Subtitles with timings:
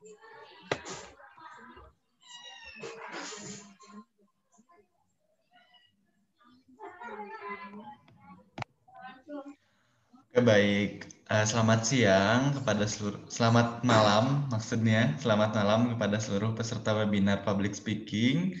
[0.00, 0.08] Oke,
[10.40, 11.04] baik.
[11.28, 17.76] Uh, selamat siang kepada seluruh, selamat malam maksudnya, selamat malam kepada seluruh peserta webinar public
[17.76, 18.56] speaking.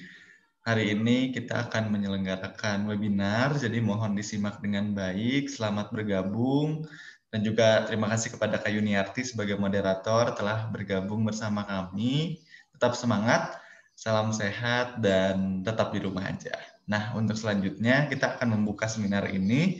[0.68, 5.48] Hari ini kita akan menyelenggarakan webinar, jadi mohon disimak dengan baik.
[5.48, 6.84] Selamat bergabung
[7.30, 12.42] dan juga terima kasih kepada Kak Yuniarti sebagai moderator telah bergabung bersama kami.
[12.74, 13.54] Tetap semangat,
[13.94, 16.58] salam sehat dan tetap di rumah aja.
[16.90, 19.78] Nah, untuk selanjutnya kita akan membuka seminar ini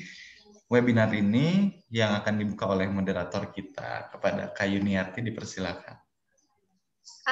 [0.70, 4.14] webinar ini yang akan dibuka oleh moderator kita.
[4.14, 5.98] Kepada Kak Yuniarti dipersilakan.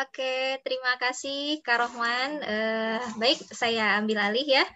[0.03, 2.43] Oke, terima kasih Kak Rohman.
[2.43, 4.67] Uh, baik, saya ambil alih ya.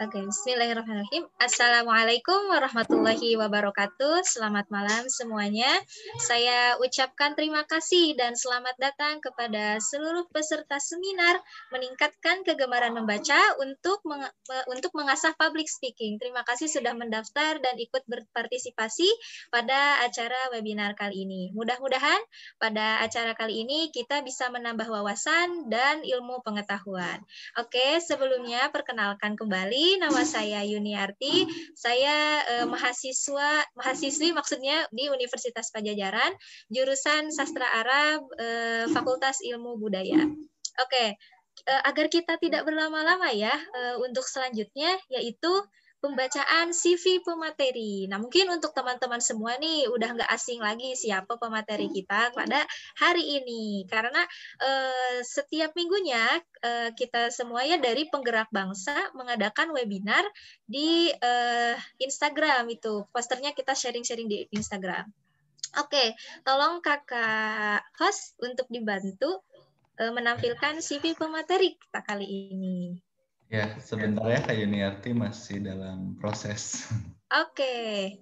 [0.00, 1.28] Oke, okay, bismillahirrahmanirrahim.
[1.36, 4.24] Assalamualaikum warahmatullahi wabarakatuh.
[4.24, 5.68] Selamat malam semuanya.
[6.16, 11.36] Saya ucapkan terima kasih dan selamat datang kepada seluruh peserta seminar
[11.76, 14.24] meningkatkan kegemaran membaca untuk meng
[14.72, 16.16] untuk mengasah public speaking.
[16.16, 19.12] Terima kasih sudah mendaftar dan ikut berpartisipasi
[19.52, 21.52] pada acara webinar kali ini.
[21.52, 22.18] Mudah-mudahan
[22.56, 27.20] pada acara kali ini kita bisa menambah wawasan dan ilmu pengetahuan.
[27.60, 31.46] Oke, sebelumnya perkenalkan kembali nama saya Yuniarti.
[31.76, 36.32] Saya eh, mahasiswa mahasiswi maksudnya di Universitas Pajajaran,
[36.70, 40.22] jurusan Sastra Arab, eh, Fakultas Ilmu Budaya.
[40.80, 41.16] Oke,
[41.68, 45.52] eh, agar kita tidak berlama-lama ya eh, untuk selanjutnya yaitu
[46.02, 48.10] pembacaan CV pemateri.
[48.10, 52.66] Nah, mungkin untuk teman-teman semua nih udah nggak asing lagi siapa pemateri kita pada
[52.98, 53.86] hari ini.
[53.86, 54.26] Karena
[54.58, 60.26] eh, setiap minggunya eh, kita semuanya dari penggerak bangsa mengadakan webinar
[60.66, 63.06] di eh, Instagram itu.
[63.14, 65.06] Posternya kita sharing-sharing di Instagram.
[65.78, 69.46] Oke, tolong kakak host untuk dibantu
[70.02, 73.11] eh, menampilkan CV pemateri kita kali ini.
[73.52, 76.88] Ya, sebentar ya Kak Yuniarti masih dalam proses.
[77.28, 78.16] Oke.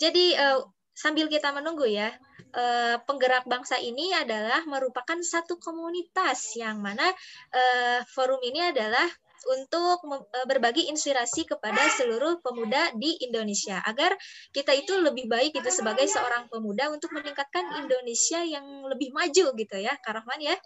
[0.00, 0.64] Jadi uh,
[0.96, 2.08] sambil kita menunggu ya,
[2.56, 7.04] uh, penggerak bangsa ini adalah merupakan satu komunitas yang mana
[7.52, 9.04] uh, forum ini adalah
[9.40, 10.04] untuk
[10.48, 14.12] berbagi inspirasi kepada seluruh pemuda di Indonesia agar
[14.52, 19.76] kita itu lebih baik gitu sebagai seorang pemuda untuk meningkatkan Indonesia yang lebih maju gitu
[19.80, 20.56] ya, Karahman ya.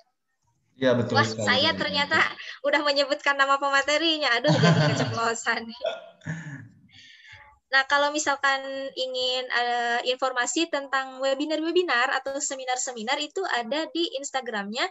[0.75, 1.15] Iya betul.
[1.15, 2.19] Wah, sekali, saya ternyata
[2.67, 4.31] udah menyebutkan nama pematerinya.
[4.43, 5.63] Aduh, jadi keceplosan.
[7.75, 8.63] Nah, kalau misalkan
[8.95, 14.87] ingin uh, informasi tentang webinar-webinar atau seminar-seminar itu ada di Instagramnya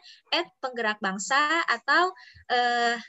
[0.60, 2.12] @penggerakbangsa atau
[2.52, 3.00] uh,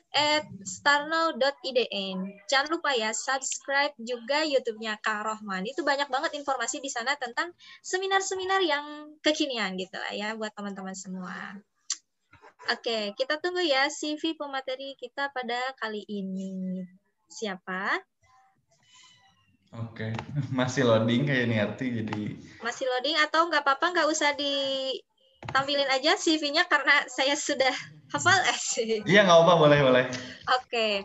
[0.62, 2.16] @starnow.idn.
[2.46, 5.66] Jangan lupa ya subscribe juga YouTube-nya Kak Rohman.
[5.66, 7.50] Itu banyak banget informasi di sana tentang
[7.82, 11.58] seminar-seminar yang kekinian gitu lah ya buat teman-teman semua.
[12.72, 16.80] Oke, kita tunggu ya CV pemateri kita pada kali ini.
[17.28, 18.00] Siapa?
[19.84, 20.16] Oke,
[20.58, 22.22] masih loading kayak ini arti jadi.
[22.64, 27.75] Masih loading atau nggak apa-apa nggak usah ditampilin aja CV-nya karena saya sudah
[28.08, 28.60] hafal eh.
[29.12, 30.04] Iya nggak apa boleh boleh.
[30.62, 31.04] Oke,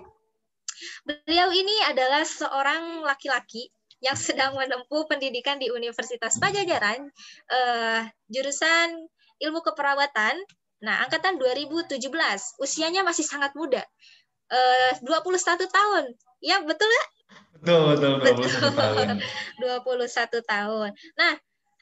[1.03, 3.67] beliau ini adalah seorang laki-laki
[3.99, 7.11] yang sedang menempuh pendidikan di Universitas Pajajaran,
[7.51, 8.95] uh, jurusan
[9.43, 10.39] ilmu keperawatan
[10.79, 11.99] Nah, angkatan 2017,
[12.59, 13.83] usianya masih sangat muda.
[14.49, 16.03] Eh, uh, 21 tahun.
[16.39, 17.05] Ya, betul ya?
[17.59, 19.07] Betul, betul, 21 tahun.
[19.59, 20.89] 21 tahun.
[21.19, 21.33] Nah,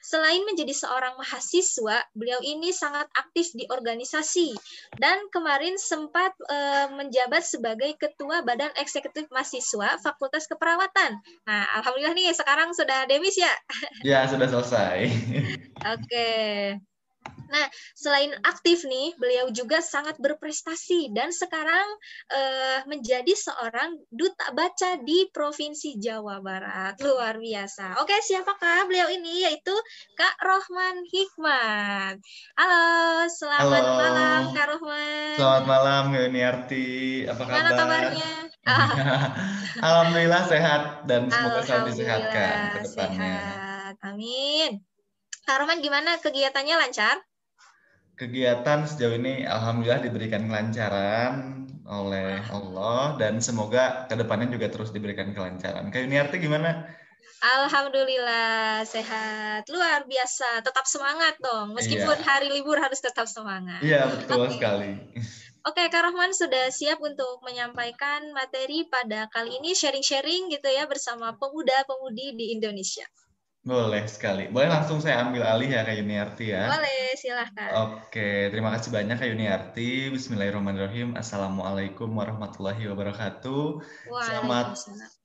[0.02, 4.54] selain menjadi seorang mahasiswa, beliau ini sangat aktif di organisasi
[4.98, 11.18] dan kemarin sempat uh, menjabat sebagai ketua Badan Eksekutif Mahasiswa Fakultas Keperawatan.
[11.46, 13.54] Nah, alhamdulillah nih sekarang sudah demis ya?
[14.02, 15.06] Ya, sudah selesai.
[15.94, 16.28] Oke.
[17.48, 17.66] Nah,
[17.96, 21.88] selain aktif nih, beliau juga sangat berprestasi dan sekarang
[22.28, 27.00] uh, menjadi seorang duta baca di Provinsi Jawa Barat.
[27.00, 28.00] Luar biasa.
[28.04, 29.48] Oke, siapakah beliau ini?
[29.48, 29.72] Yaitu
[30.16, 32.20] Kak Rohman Hikmat.
[32.56, 33.96] Halo, selamat Halo.
[33.96, 35.36] malam Kak Rohman.
[35.40, 36.88] Selamat malam, Yuniarti.
[37.24, 37.80] Apa Gimana kabar?
[37.80, 38.32] kabarnya?
[39.88, 43.36] Alhamdulillah sehat dan semoga selalu disehatkan ke depannya.
[43.40, 43.94] Sehat.
[44.04, 44.70] Amin.
[45.48, 47.16] Kak Rohman gimana kegiatannya lancar?
[48.18, 55.32] Kegiatan sejauh ini alhamdulillah diberikan kelancaran oleh Allah dan semoga ke depannya juga terus diberikan
[55.32, 55.88] kelancaran.
[55.88, 56.84] Kayak Yuniarti gimana?
[57.38, 62.26] Alhamdulillah sehat luar biasa tetap semangat dong meskipun iya.
[62.26, 63.78] hari libur harus tetap semangat.
[63.78, 64.58] Iya betul okay.
[64.58, 64.92] sekali.
[65.62, 71.38] Oke Kak Rohman sudah siap untuk menyampaikan materi pada kali ini sharing-sharing gitu ya bersama
[71.38, 73.06] pemuda-pemudi di Indonesia.
[73.68, 74.48] Boleh sekali.
[74.48, 76.72] Boleh langsung saya ambil alih ya Kak Yuniarti ya.
[76.72, 77.68] Boleh, silahkan.
[77.84, 80.08] Oke, terima kasih banyak Kak Yuniarti.
[80.08, 81.12] Bismillahirrahmanirrahim.
[81.12, 83.84] Assalamualaikum warahmatullahi wabarakatuh.
[84.24, 84.72] Selamat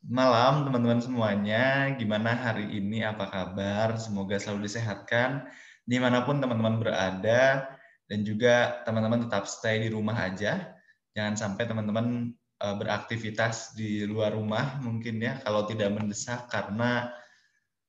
[0.04, 1.96] malam teman-teman semuanya.
[1.96, 3.08] Gimana hari ini?
[3.08, 3.96] Apa kabar?
[3.96, 5.48] Semoga selalu disehatkan
[5.88, 7.64] di mana pun teman-teman berada
[8.12, 10.76] dan juga teman-teman tetap stay di rumah aja.
[11.16, 17.23] Jangan sampai teman-teman eh, beraktivitas di luar rumah mungkin ya kalau tidak mendesak karena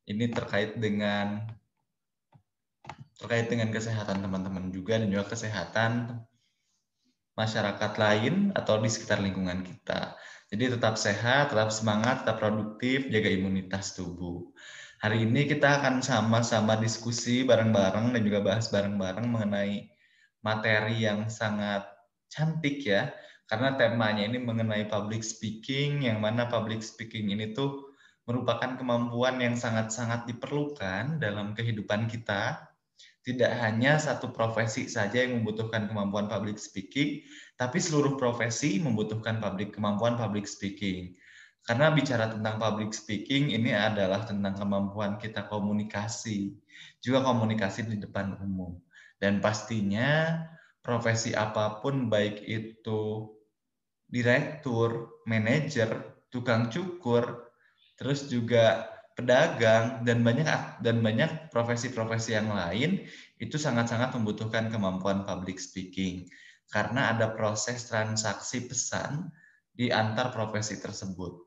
[0.04, 1.44] ini terkait dengan
[3.16, 6.20] terkait dengan kesehatan teman-teman juga dan juga kesehatan
[7.34, 10.14] masyarakat lain atau di sekitar lingkungan kita.
[10.52, 14.54] Jadi tetap sehat, tetap semangat, tetap produktif, jaga imunitas tubuh.
[15.02, 19.90] Hari ini kita akan sama-sama diskusi bareng-bareng dan juga bahas bareng-bareng mengenai
[20.44, 21.84] materi yang sangat
[22.30, 23.10] cantik ya.
[23.44, 27.93] Karena temanya ini mengenai public speaking, yang mana public speaking ini tuh
[28.24, 32.72] merupakan kemampuan yang sangat-sangat diperlukan dalam kehidupan kita.
[33.24, 37.24] Tidak hanya satu profesi saja yang membutuhkan kemampuan public speaking,
[37.56, 41.16] tapi seluruh profesi membutuhkan public kemampuan public speaking.
[41.64, 46.52] Karena bicara tentang public speaking ini adalah tentang kemampuan kita komunikasi,
[47.00, 48.76] juga komunikasi di depan umum.
[49.16, 50.44] Dan pastinya
[50.84, 53.32] profesi apa pun baik itu
[54.04, 57.53] direktur, manajer, tukang cukur,
[57.94, 63.06] terus juga pedagang dan banyak dan banyak profesi-profesi yang lain
[63.38, 66.26] itu sangat-sangat membutuhkan kemampuan public speaking
[66.70, 69.30] karena ada proses transaksi pesan
[69.70, 71.38] di antar profesi tersebut.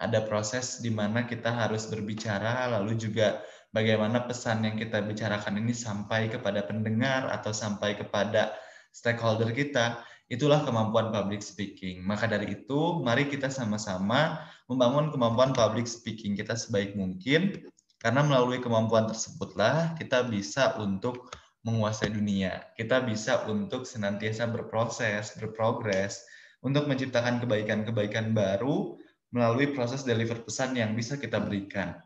[0.00, 5.76] Ada proses di mana kita harus berbicara lalu juga bagaimana pesan yang kita bicarakan ini
[5.76, 8.56] sampai kepada pendengar atau sampai kepada
[8.96, 10.00] stakeholder kita
[10.30, 12.06] Itulah kemampuan public speaking.
[12.06, 14.38] Maka dari itu, mari kita sama-sama
[14.70, 17.58] membangun kemampuan public speaking kita sebaik mungkin,
[17.98, 21.34] karena melalui kemampuan tersebutlah kita bisa untuk
[21.66, 22.70] menguasai dunia.
[22.78, 26.24] Kita bisa untuk senantiasa berproses, berprogres,
[26.62, 28.96] untuk menciptakan kebaikan-kebaikan baru
[29.34, 31.98] melalui proses deliver pesan yang bisa kita berikan.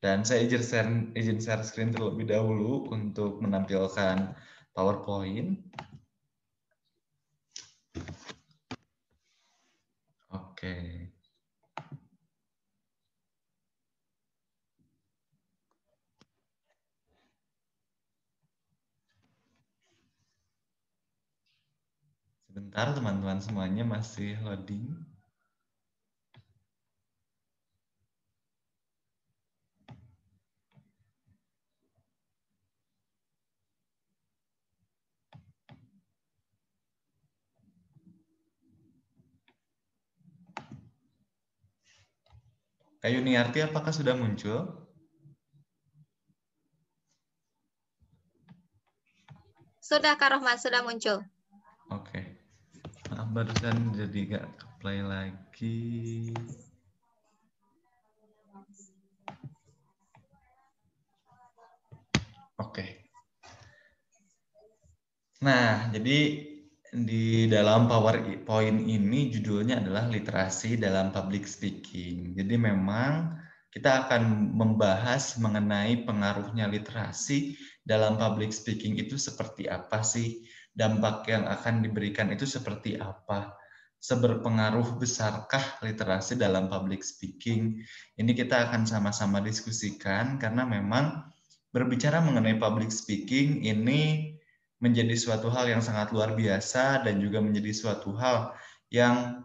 [0.00, 4.32] Dan saya izin share, izin share screen terlebih dahulu untuk menampilkan
[4.72, 5.60] PowerPoint.
[10.60, 11.08] Oke.
[22.44, 24.84] Sebentar teman-teman semuanya masih loading.
[43.00, 44.68] Kayu Niarti apakah sudah muncul?
[49.80, 51.24] Sudah Kak Rohman, sudah muncul.
[51.88, 52.12] Oke.
[52.12, 52.24] Okay.
[53.08, 54.46] Maaf barusan jadi gak
[54.84, 56.28] play lagi.
[62.60, 62.68] Oke.
[62.68, 62.90] Okay.
[65.40, 66.49] Nah, jadi
[66.90, 72.34] di dalam PowerPoint ini judulnya adalah literasi dalam public speaking.
[72.34, 73.38] Jadi memang
[73.70, 77.54] kita akan membahas mengenai pengaruhnya literasi
[77.86, 80.42] dalam public speaking itu seperti apa sih?
[80.74, 83.54] Dampak yang akan diberikan itu seperti apa?
[84.02, 87.78] Seberpengaruh besarkah literasi dalam public speaking?
[88.18, 91.30] Ini kita akan sama-sama diskusikan karena memang
[91.70, 94.34] berbicara mengenai public speaking ini
[94.80, 98.56] menjadi suatu hal yang sangat luar biasa dan juga menjadi suatu hal
[98.88, 99.44] yang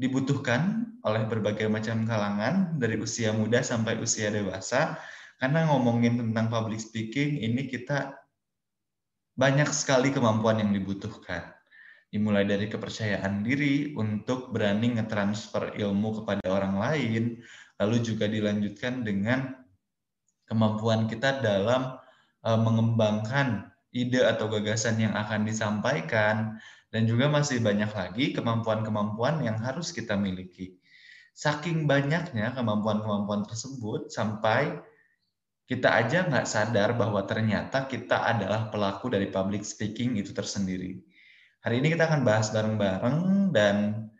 [0.00, 4.96] dibutuhkan oleh berbagai macam kalangan dari usia muda sampai usia dewasa.
[5.36, 8.16] Karena ngomongin tentang public speaking ini kita
[9.36, 11.52] banyak sekali kemampuan yang dibutuhkan.
[12.10, 17.38] Dimulai dari kepercayaan diri untuk berani ngetransfer ilmu kepada orang lain
[17.80, 19.56] lalu juga dilanjutkan dengan
[20.44, 21.96] kemampuan kita dalam
[22.44, 26.58] uh, mengembangkan ide atau gagasan yang akan disampaikan,
[26.90, 30.78] dan juga masih banyak lagi kemampuan-kemampuan yang harus kita miliki.
[31.34, 34.82] Saking banyaknya kemampuan-kemampuan tersebut sampai
[35.70, 40.98] kita aja nggak sadar bahwa ternyata kita adalah pelaku dari public speaking itu tersendiri.
[41.62, 44.10] Hari ini kita akan bahas bareng-bareng dan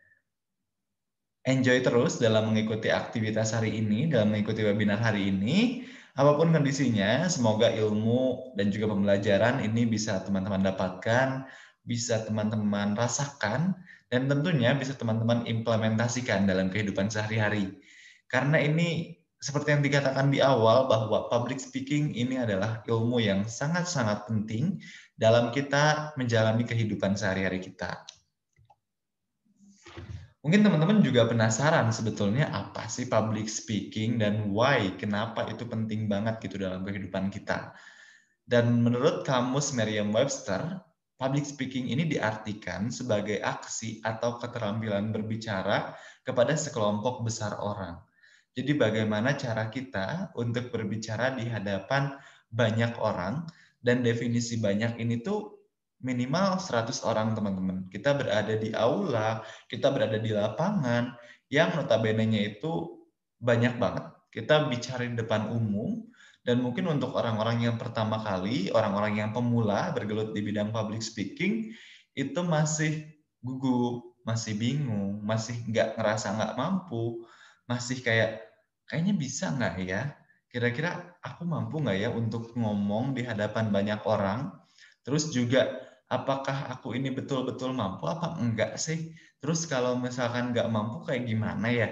[1.42, 5.82] enjoy terus dalam mengikuti aktivitas hari ini, dalam mengikuti webinar hari ini.
[6.20, 11.48] Apa pun kondisinya, semoga ilmu dan juga pembelajaran ini bisa teman-teman dapatkan,
[11.80, 13.72] bisa teman-teman rasakan,
[14.12, 17.72] dan tentunya bisa teman-teman implementasikan dalam kehidupan sehari-hari.
[18.28, 24.28] Karena ini seperti yang dikatakan di awal bahwa public speaking ini adalah ilmu yang sangat-sangat
[24.28, 24.76] penting
[25.16, 28.04] dalam kita menjalani kehidupan sehari-hari kita.
[30.40, 36.40] Mungkin teman-teman juga penasaran sebetulnya apa sih public speaking dan why, kenapa itu penting banget
[36.40, 37.76] gitu dalam kehidupan kita.
[38.48, 40.80] Dan menurut kamus Merriam-Webster,
[41.20, 45.92] public speaking ini diartikan sebagai aksi atau keterampilan berbicara
[46.24, 48.00] kepada sekelompok besar orang
[48.50, 52.18] jadi bagaimana cara kita untuk berbicara di hadapan
[52.50, 53.46] banyak orang
[53.78, 55.59] dan definisi banyak ini tuh
[56.00, 57.86] minimal 100 orang teman-teman.
[57.92, 61.14] Kita berada di aula, kita berada di lapangan
[61.52, 63.04] yang notabene-nya itu
[63.40, 64.04] banyak banget.
[64.32, 66.08] Kita bicara di depan umum
[66.40, 71.74] dan mungkin untuk orang-orang yang pertama kali, orang-orang yang pemula bergelut di bidang public speaking
[72.16, 73.12] itu masih
[73.44, 77.24] gugup, masih bingung, masih nggak ngerasa nggak mampu,
[77.68, 78.40] masih kayak
[78.88, 80.02] kayaknya bisa nggak ya?
[80.48, 84.54] Kira-kira aku mampu nggak ya untuk ngomong di hadapan banyak orang?
[85.04, 89.14] Terus juga apakah aku ini betul-betul mampu apa enggak sih?
[89.38, 91.88] Terus kalau misalkan nggak mampu kayak gimana ya?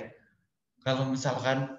[0.82, 1.78] Kalau misalkan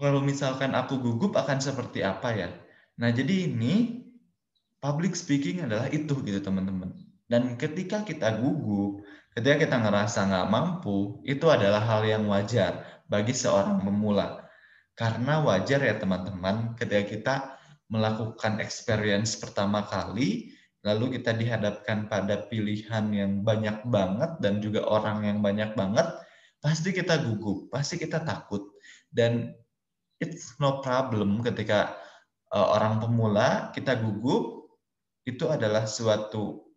[0.00, 2.50] kalau misalkan aku gugup akan seperti apa ya?
[2.98, 4.02] Nah, jadi ini
[4.82, 6.90] public speaking adalah itu gitu teman-teman.
[7.30, 13.30] Dan ketika kita gugup, ketika kita ngerasa nggak mampu, itu adalah hal yang wajar bagi
[13.30, 14.42] seorang pemula.
[14.98, 17.34] Karena wajar ya teman-teman, ketika kita
[17.92, 25.28] melakukan experience pertama kali, lalu kita dihadapkan pada pilihan yang banyak banget dan juga orang
[25.28, 26.08] yang banyak banget,
[26.64, 28.64] pasti kita gugup, pasti kita takut.
[29.12, 29.52] Dan
[30.16, 31.92] it's no problem ketika
[32.48, 34.72] uh, orang pemula kita gugup,
[35.28, 36.72] itu adalah suatu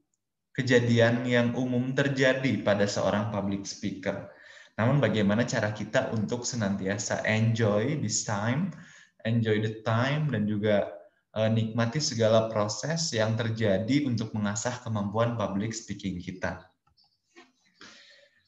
[0.51, 4.29] kejadian yang umum terjadi pada seorang public speaker.
[4.75, 8.75] Namun bagaimana cara kita untuk senantiasa enjoy this time,
[9.23, 10.91] enjoy the time, dan juga
[11.35, 16.63] nikmati segala proses yang terjadi untuk mengasah kemampuan public speaking kita.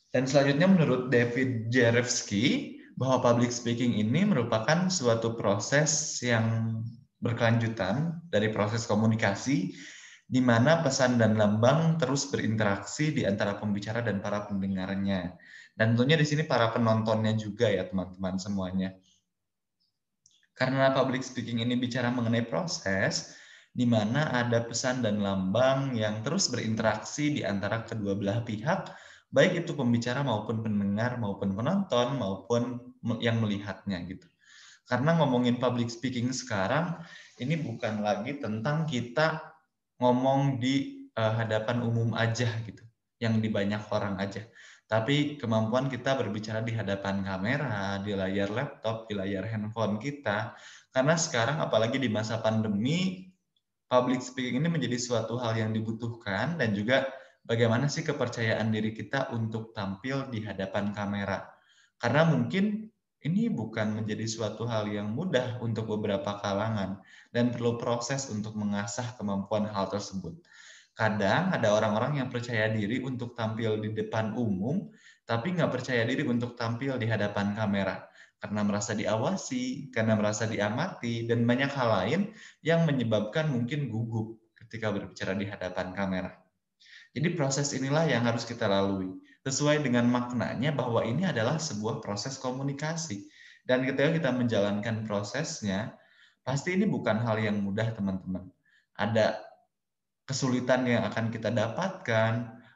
[0.08, 6.82] Dan selanjutnya menurut David Jarevsky, bahwa public speaking ini merupakan suatu proses yang
[7.22, 9.70] berkelanjutan dari proses komunikasi
[10.28, 15.38] di mana pesan dan lambang terus berinteraksi di antara pembicara dan para pendengarnya.
[15.78, 18.98] Dan tentunya di sini para penontonnya juga ya teman-teman semuanya.
[20.58, 23.38] Karena public speaking ini bicara mengenai proses,
[23.78, 28.90] di mana ada pesan dan lambang yang terus berinteraksi di antara kedua belah pihak,
[29.30, 32.82] baik itu pembicara maupun pendengar maupun penonton maupun
[33.22, 34.26] yang melihatnya gitu.
[34.90, 36.98] Karena ngomongin public speaking sekarang
[37.38, 39.46] ini bukan lagi tentang kita
[40.02, 42.82] ngomong di uh, hadapan umum aja gitu,
[43.22, 44.42] yang di banyak orang aja.
[44.88, 50.56] Tapi kemampuan kita berbicara di hadapan kamera, di layar laptop, di layar handphone kita,
[50.96, 53.28] karena sekarang apalagi di masa pandemi,
[53.92, 57.04] public speaking ini menjadi suatu hal yang dibutuhkan dan juga
[57.44, 61.44] bagaimana sih kepercayaan diri kita untuk tampil di hadapan kamera.
[62.00, 62.88] Karena mungkin
[63.28, 67.04] ini bukan menjadi suatu hal yang mudah untuk beberapa kalangan
[67.36, 70.38] dan perlu proses untuk mengasah kemampuan hal tersebut.
[70.98, 74.90] Kadang ada orang-orang yang percaya diri untuk tampil di depan umum,
[75.30, 78.02] tapi nggak percaya diri untuk tampil di hadapan kamera
[78.38, 82.22] karena merasa diawasi, karena merasa diamati, dan banyak hal lain
[82.62, 86.32] yang menyebabkan mungkin gugup ketika berbicara di hadapan kamera.
[87.18, 92.38] Jadi proses inilah yang harus kita lalui sesuai dengan maknanya bahwa ini adalah sebuah proses
[92.38, 93.26] komunikasi.
[93.66, 95.98] Dan ketika kita menjalankan prosesnya,
[96.46, 98.48] pasti ini bukan hal yang mudah, teman-teman.
[98.96, 99.47] Ada
[100.28, 102.34] kesulitan yang akan kita dapatkan,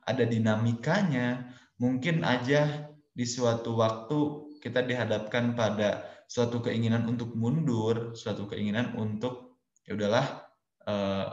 [0.08, 1.51] ada dinamikanya.
[1.77, 4.20] Mungkin aja di suatu waktu
[4.63, 10.48] kita dihadapkan pada suatu keinginan untuk mundur, suatu keinginan untuk ya udahlah
[10.88, 11.27] eh,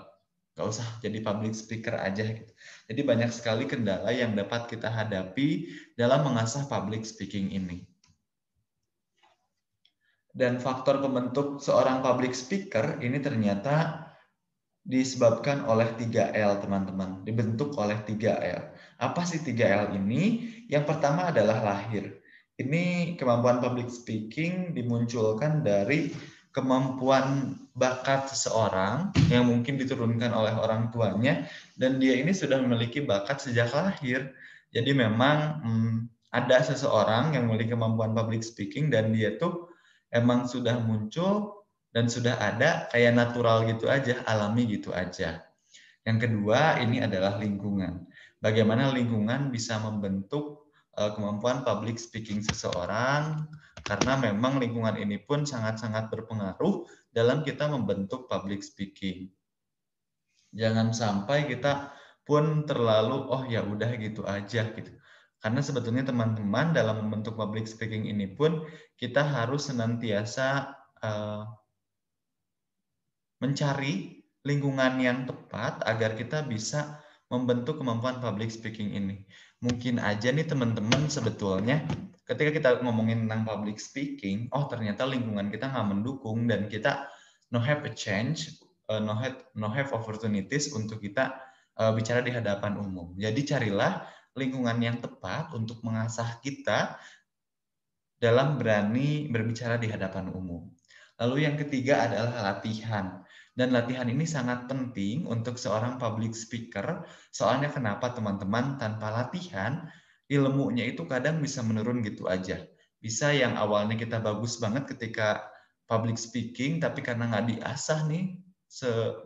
[0.59, 2.51] nggak usah jadi public speaker aja gitu.
[2.91, 7.87] Jadi banyak sekali kendala yang dapat kita hadapi dalam mengasah public speaking ini.
[10.35, 14.08] Dan faktor pembentuk seorang public speaker ini ternyata
[14.89, 17.21] disebabkan oleh 3L, teman-teman.
[17.29, 18.73] Dibentuk oleh 3L.
[18.97, 20.49] Apa sih 3L ini?
[20.73, 22.17] Yang pertama adalah lahir.
[22.57, 26.11] Ini kemampuan public speaking dimunculkan dari
[26.51, 31.47] kemampuan bakat seseorang yang mungkin diturunkan oleh orang tuanya
[31.79, 34.35] dan dia ini sudah memiliki bakat sejak lahir.
[34.75, 35.97] Jadi memang hmm,
[36.35, 39.71] ada seseorang yang memiliki kemampuan public speaking dan dia tuh
[40.11, 41.58] emang sudah muncul
[41.93, 45.45] dan sudah ada kayak natural gitu aja, alami gitu aja.
[46.05, 48.09] Yang kedua ini adalah lingkungan.
[48.39, 53.45] Bagaimana lingkungan bisa membentuk uh, kemampuan public speaking seseorang
[53.83, 59.33] karena memang lingkungan ini pun sangat-sangat berpengaruh dalam kita membentuk public speaking.
[60.53, 61.93] Jangan sampai kita
[62.25, 64.93] pun terlalu oh ya udah gitu aja gitu.
[65.39, 68.67] Karena sebetulnya teman-teman dalam membentuk public speaking ini pun
[68.99, 71.47] kita harus senantiasa uh,
[73.39, 79.27] mencari lingkungan yang tepat agar kita bisa membentuk kemampuan public speaking ini.
[79.61, 81.85] Mungkin aja nih teman-teman sebetulnya
[82.29, 87.09] ketika kita ngomongin tentang public speaking, oh ternyata lingkungan kita nggak mendukung dan kita
[87.51, 88.61] no have a change,
[88.93, 91.37] uh, no have no have opportunities untuk kita
[91.81, 93.17] uh, bicara di hadapan umum.
[93.17, 94.05] Jadi carilah
[94.37, 97.01] lingkungan yang tepat untuk mengasah kita
[98.19, 100.69] dalam berani berbicara di hadapan umum.
[101.19, 103.23] Lalu yang ketiga adalah latihan.
[103.59, 107.03] Dan latihan ini sangat penting untuk seorang public speaker.
[107.35, 109.91] Soalnya kenapa teman-teman tanpa latihan,
[110.31, 112.63] ilmunya itu kadang bisa menurun gitu aja.
[113.03, 115.43] Bisa yang awalnya kita bagus banget ketika
[115.91, 118.39] public speaking, tapi karena nggak diasah nih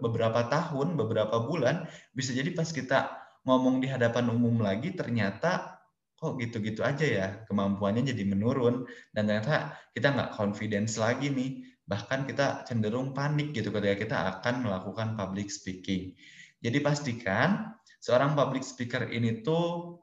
[0.01, 1.85] beberapa tahun, beberapa bulan,
[2.17, 3.13] bisa jadi pas kita
[3.43, 5.83] ngomong di hadapan umum lagi, ternyata
[6.15, 12.25] kok gitu-gitu aja ya, kemampuannya jadi menurun, dan ternyata kita nggak confidence lagi nih bahkan
[12.25, 16.15] kita cenderung panik gitu ketika kita akan melakukan public speaking.
[16.63, 19.99] Jadi pastikan seorang public speaker ini tuh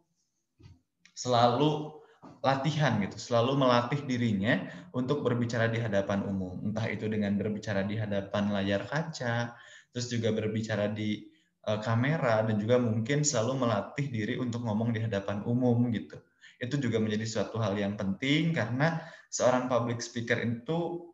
[1.15, 1.99] selalu
[2.39, 6.59] latihan gitu, selalu melatih dirinya untuk berbicara di hadapan umum.
[6.63, 9.55] Entah itu dengan berbicara di hadapan layar kaca,
[9.91, 11.27] terus juga berbicara di
[11.67, 16.15] uh, kamera dan juga mungkin selalu melatih diri untuk ngomong di hadapan umum gitu.
[16.59, 18.99] Itu juga menjadi suatu hal yang penting karena
[19.31, 21.08] seorang public speaker itu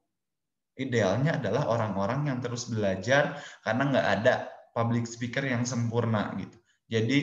[0.75, 4.33] idealnya adalah orang-orang yang terus belajar karena nggak ada
[4.75, 6.57] public speaker yang sempurna gitu.
[6.91, 7.19] Jadi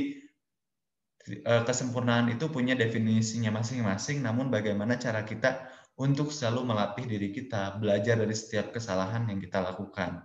[1.28, 5.68] eh, kesempurnaan itu punya definisinya masing-masing, namun bagaimana cara kita
[6.00, 10.24] untuk selalu melatih diri kita, belajar dari setiap kesalahan yang kita lakukan.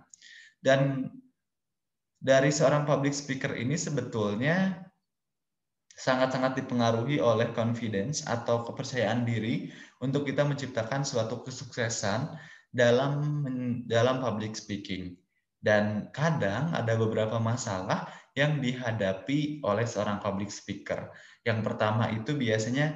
[0.58, 1.12] Dan
[2.18, 4.88] dari seorang public speaker ini sebetulnya
[5.98, 12.38] sangat-sangat dipengaruhi oleh confidence atau kepercayaan diri untuk kita menciptakan suatu kesuksesan
[12.72, 13.44] dalam
[13.88, 15.16] dalam public speaking.
[15.58, 18.06] Dan kadang ada beberapa masalah
[18.38, 21.10] yang dihadapi oleh seorang public speaker.
[21.42, 22.94] Yang pertama itu biasanya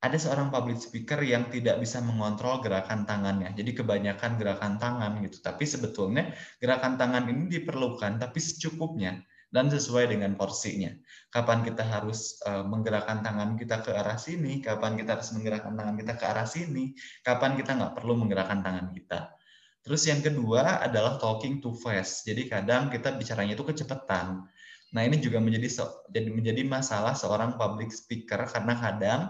[0.00, 3.52] ada seorang public speaker yang tidak bisa mengontrol gerakan tangannya.
[3.56, 5.40] Jadi kebanyakan gerakan tangan gitu.
[5.40, 9.20] Tapi sebetulnya gerakan tangan ini diperlukan tapi secukupnya
[9.50, 10.94] dan sesuai dengan porsinya.
[11.30, 15.94] Kapan kita harus uh, menggerakkan tangan kita ke arah sini, kapan kita harus menggerakkan tangan
[15.98, 16.94] kita ke arah sini,
[17.26, 19.34] kapan kita nggak perlu menggerakkan tangan kita.
[19.82, 22.22] Terus yang kedua adalah talking too fast.
[22.26, 24.46] Jadi kadang kita bicaranya itu kecepatan.
[24.90, 29.20] Nah ini juga menjadi jadi menjadi masalah seorang public speaker karena kadang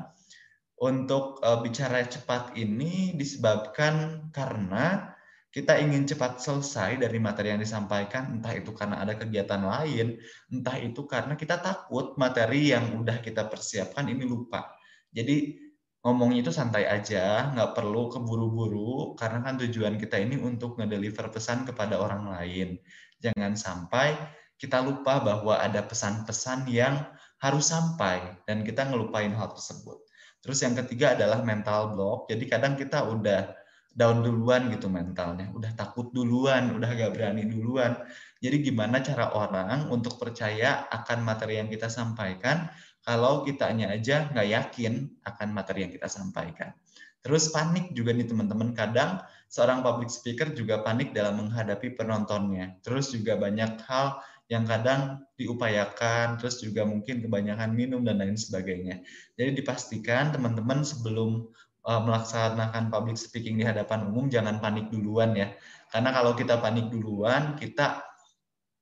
[0.81, 5.13] untuk uh, bicara cepat ini disebabkan karena
[5.51, 10.15] kita ingin cepat selesai dari materi yang disampaikan, entah itu karena ada kegiatan lain,
[10.47, 14.71] entah itu karena kita takut materi yang udah kita persiapkan ini lupa.
[15.11, 15.59] Jadi
[16.07, 21.67] ngomongnya itu santai aja, nggak perlu keburu-buru, karena kan tujuan kita ini untuk ngedeliver pesan
[21.67, 22.79] kepada orang lain.
[23.19, 24.15] Jangan sampai
[24.55, 26.95] kita lupa bahwa ada pesan-pesan yang
[27.43, 29.99] harus sampai, dan kita ngelupain hal tersebut.
[30.41, 32.31] Terus yang ketiga adalah mental block.
[32.31, 33.60] Jadi kadang kita udah
[33.91, 37.99] down duluan gitu mentalnya, udah takut duluan, udah gak berani duluan.
[38.41, 44.49] Jadi gimana cara orang untuk percaya akan materi yang kita sampaikan kalau kitanya aja nggak
[44.49, 46.77] yakin akan materi yang kita sampaikan.
[47.21, 49.21] Terus panik juga nih teman-teman, kadang
[49.53, 52.81] seorang public speaker juga panik dalam menghadapi penontonnya.
[52.81, 59.05] Terus juga banyak hal yang kadang diupayakan, terus juga mungkin kebanyakan minum dan lain sebagainya.
[59.37, 61.53] Jadi dipastikan teman-teman sebelum
[61.85, 65.55] uh, melaksanakan public speaking di hadapan umum jangan panik duluan ya.
[65.91, 68.05] Karena kalau kita panik duluan, kita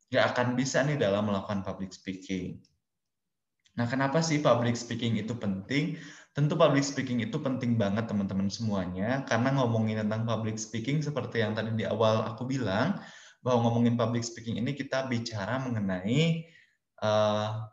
[0.08, 2.60] nggak akan bisa nih dalam melakukan public speaking.
[3.78, 6.00] Nah, kenapa sih public speaking itu penting?
[6.34, 11.54] Tentu public speaking itu penting banget teman-teman semuanya, karena ngomongin tentang public speaking seperti yang
[11.54, 12.98] tadi di awal aku bilang,
[13.42, 16.46] bahwa ngomongin public speaking ini kita bicara mengenai
[17.02, 17.70] uh,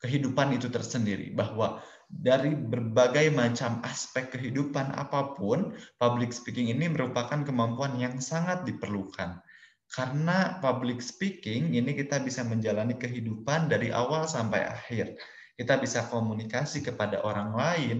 [0.00, 7.44] kehidupan itu tersendiri, bahwa dari berbagai macam aspek kehidupan apa pun, public speaking ini merupakan
[7.44, 9.36] kemampuan yang sangat diperlukan.
[9.88, 15.16] Karena public speaking ini kita bisa menjalani kehidupan dari awal sampai akhir.
[15.56, 17.98] Kita bisa komunikasi kepada orang lain,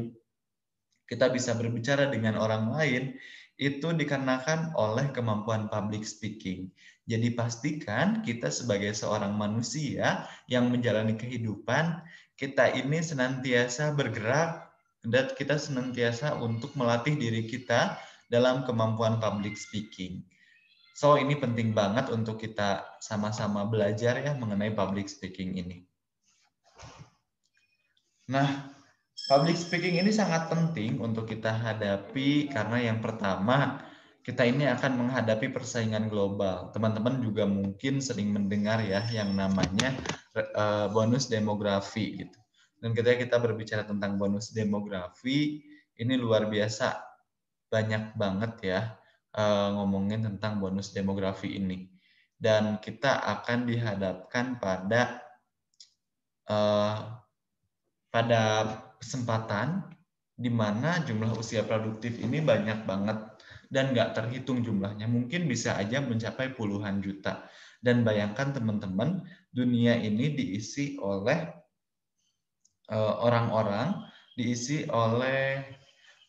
[1.09, 3.17] kita bisa berbicara dengan orang lain,
[3.59, 6.71] itu dikarenakan oleh kemampuan public speaking.
[7.09, 12.05] Jadi pastikan kita sebagai seorang manusia yang menjalani kehidupan
[12.39, 14.71] kita ini senantiasa bergerak
[15.03, 17.99] dan kita senantiasa untuk melatih diri kita
[18.31, 20.23] dalam kemampuan public speaking.
[20.95, 25.83] So ini penting banget untuk kita sama-sama belajar ya mengenai public speaking ini.
[28.31, 28.71] Nah,
[29.27, 33.83] public speaking ini sangat penting untuk kita hadapi karena yang pertama
[34.29, 36.69] kita ini akan menghadapi persaingan global.
[36.77, 39.97] Teman-teman juga mungkin sering mendengar ya yang namanya
[40.37, 42.39] eh, bonus demografi gitu.
[42.79, 45.65] Dan ketika kita berbicara tentang bonus demografi,
[45.99, 47.01] ini luar biasa
[47.69, 48.81] banyak banget ya
[49.35, 51.91] uh, ngomongin tentang bonus demografi ini.
[52.39, 55.27] Dan kita akan dihadapkan pada
[56.47, 57.19] uh,
[58.15, 58.43] pada
[59.03, 59.91] kesempatan
[60.39, 63.19] di mana jumlah usia produktif ini banyak banget
[63.69, 65.07] dan nggak terhitung jumlahnya.
[65.09, 67.47] Mungkin bisa aja mencapai puluhan juta.
[67.79, 69.23] Dan bayangkan teman-teman,
[69.55, 71.59] dunia ini diisi oleh
[72.89, 74.01] Eh, orang-orang
[74.33, 75.61] diisi oleh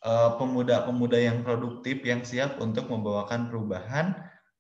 [0.04, 4.12] eh, pemuda-pemuda yang produktif yang siap untuk membawakan perubahan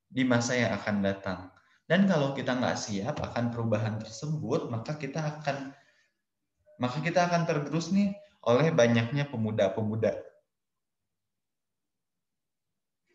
[0.07, 1.39] di masa yang akan datang.
[1.91, 5.75] Dan kalau kita nggak siap akan perubahan tersebut, maka kita akan
[6.79, 8.15] maka kita akan tergerus nih
[8.47, 10.15] oleh banyaknya pemuda-pemuda.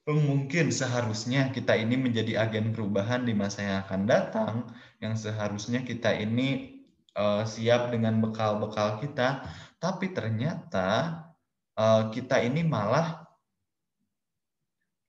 [0.04, 4.54] Mungkin seharusnya kita ini menjadi agen perubahan di masa yang akan datang,
[5.00, 6.76] yang seharusnya kita ini
[7.16, 9.48] uh, siap dengan bekal-bekal kita,
[9.80, 11.24] tapi ternyata
[11.80, 13.24] uh, kita ini malah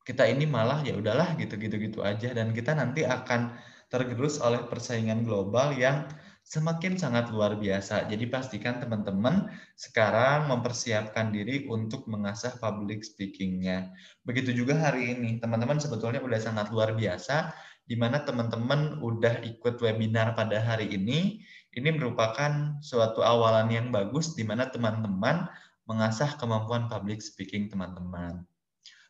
[0.08, 2.32] kita ini malah ya udahlah gitu-gitu gitu aja.
[2.32, 3.52] Dan kita nanti akan
[3.92, 6.08] tergerus oleh persaingan global yang
[6.46, 8.06] semakin sangat luar biasa.
[8.06, 13.90] Jadi pastikan teman-teman sekarang mempersiapkan diri untuk mengasah public speaking-nya.
[14.22, 17.50] Begitu juga hari ini, teman-teman sebetulnya udah sangat luar biasa
[17.86, 21.42] di mana teman-teman udah ikut webinar pada hari ini
[21.76, 25.50] ini merupakan suatu awalan yang bagus di mana teman-teman
[25.86, 28.48] mengasah kemampuan public speaking teman-teman.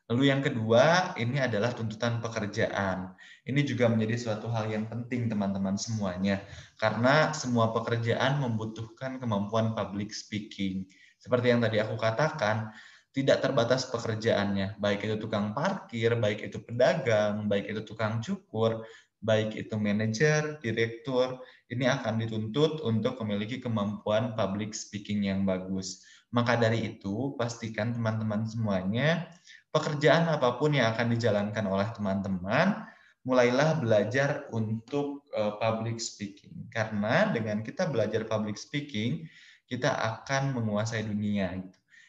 [0.06, 3.18] Lalu yang kedua, ini adalah tuntutan pekerjaan.
[3.42, 6.46] Ini juga menjadi suatu hal yang penting teman-teman semuanya.
[6.78, 10.86] Karena semua pekerjaan membutuhkan kemampuan public speaking.
[11.18, 12.70] Seperti yang tadi aku katakan,
[13.18, 14.78] tidak terbatas pekerjaannya.
[14.78, 18.86] Baik itu tukang parkir, baik itu pedagang, baik itu tukang cukur,
[19.26, 21.42] baik itu manajer, direktur,
[21.74, 26.06] ini akan dituntut untuk memiliki kemampuan public speaking yang bagus.
[26.30, 29.32] Maka dari itu, pastikan teman-teman semuanya,
[29.76, 32.88] pekerjaan apa pun yang akan dijalankan oleh teman-teman,
[33.28, 36.72] mulailah belajar untuk uh, public speaking.
[36.72, 39.28] Karena dengan kita belajar public speaking,
[39.68, 41.60] kita akan menguasai dunia.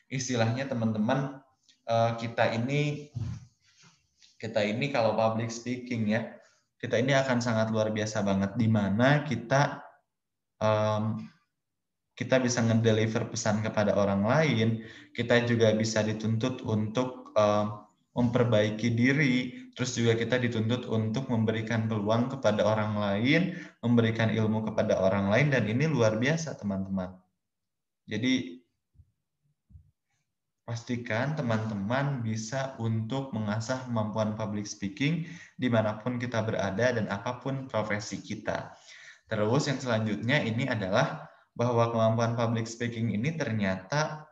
[0.06, 1.42] Istilahnya teman-teman,
[1.90, 3.10] uh, kita ini
[4.38, 6.38] kita ini kalau public speaking ya,
[6.78, 9.82] kita ini akan sangat luar biasa banget di mana kita
[10.62, 11.18] um,
[12.16, 19.68] kita bisa ngedeliver pesan kepada orang lain, kita juga bisa dituntut untuk um, memperbaiki diri,
[19.76, 25.52] terus juga kita dituntut untuk memberikan peluang kepada orang lain, memberikan ilmu kepada orang lain,
[25.52, 27.12] dan ini luar biasa teman-teman.
[28.08, 28.64] Jadi
[30.66, 37.38] pastikan teman-teman bisa untuk mengasah kemampuan public speaking di mana pun kita berada dan apa
[37.38, 38.74] pun profesi kita.
[39.30, 44.25] Terus yang selanjutnya ini adalah bahwa kemampuan public speaking ini ternyata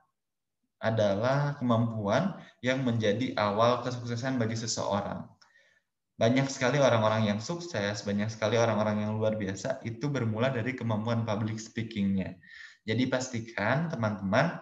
[0.84, 5.24] adalah kemampuan yang menjadi awal kesuksesan bagi seseorang.
[6.14, 11.24] Banyak sekali orang-orang yang sukses, banyak sekali orang-orang yang luar biasa itu bermula dari kemampuan
[11.24, 12.36] public speaking-nya.
[12.84, 14.60] Jadi pastikan teman-teman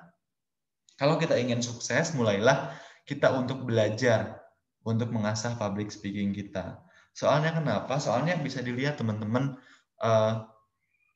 [0.97, 2.71] kalau kita ingin sukses, mulailah
[3.03, 4.39] kita untuk belajar
[4.87, 6.79] untuk mengasah public speaking kita.
[7.11, 7.99] Soalnya kenapa?
[7.99, 9.59] Soalnya bisa dilihat teman-teman
[9.99, 10.47] uh,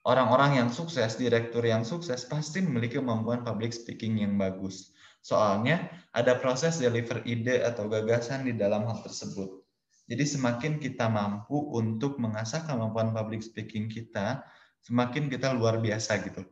[0.07, 4.93] orang-orang yang sukses, direktur yang sukses pasti memiliki kemampuan public speaking yang bagus.
[5.27, 9.67] Soalnya ada proses deliver ide atau gagasan di dalam hal tersebut.
[10.07, 14.47] Jadi semakin kita mampu untuk mengasah kemampuan public speaking kita,
[14.87, 16.47] semakin kita luar biasa gitu.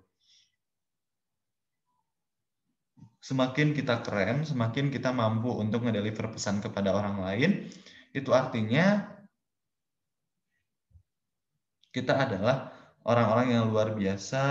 [3.25, 7.73] semakin kita keren, semakin kita mampu untuk ngedeliver pesan kepada orang lain,
[8.13, 9.17] itu artinya
[11.89, 12.69] kita adalah
[13.09, 14.45] orang-orang yang luar biasa,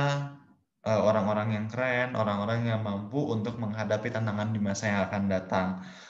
[0.84, 5.68] orang-orang yang keren, orang-orang yang mampu untuk menghadapi tantangan di masa yang akan datang.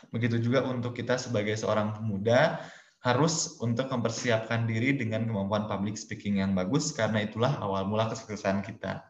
[0.09, 2.57] Begitu juga untuk kita sebagai seorang pemuda,
[3.03, 8.65] harus untuk mempersiapkan diri dengan kemampuan public speaking yang bagus, karena itulah awal mula kesuksesan
[8.65, 9.03] kita.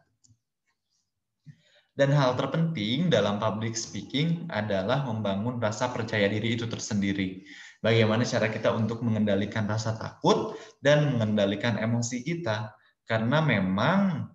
[1.94, 7.46] Dan hal terpenting dalam public speaking adalah membangun rasa percaya diri itu tersendiri.
[7.78, 12.74] Bagaimana cara kita untuk mengendalikan rasa takut dan mengendalikan emosi kita.
[13.06, 14.26] Karena memang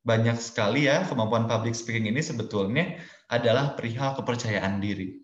[0.00, 2.96] banyak sekali ya kemampuan public speaking ini sebetulnya
[3.28, 5.20] adalah perihal kepercayaan diri.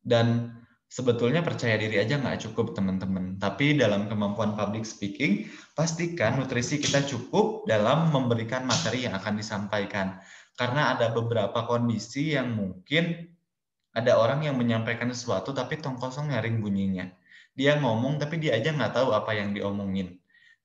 [0.00, 0.54] Dan
[0.90, 3.40] sebetulnya percaya diri aja nggak cukup teman-teman.
[3.40, 10.20] Tapi dalam kemampuan public speaking, pastikan nutrisi kita cukup dalam memberikan materi yang akan disampaikan.
[10.58, 13.32] Karena ada beberapa kondisi yang mungkin
[13.96, 17.08] ada orang yang menyampaikan sesuatu tapi tong kosong nyaring bunyinya.
[17.56, 20.20] Dia ngomong tapi dia aja nggak tahu apa yang diomongin.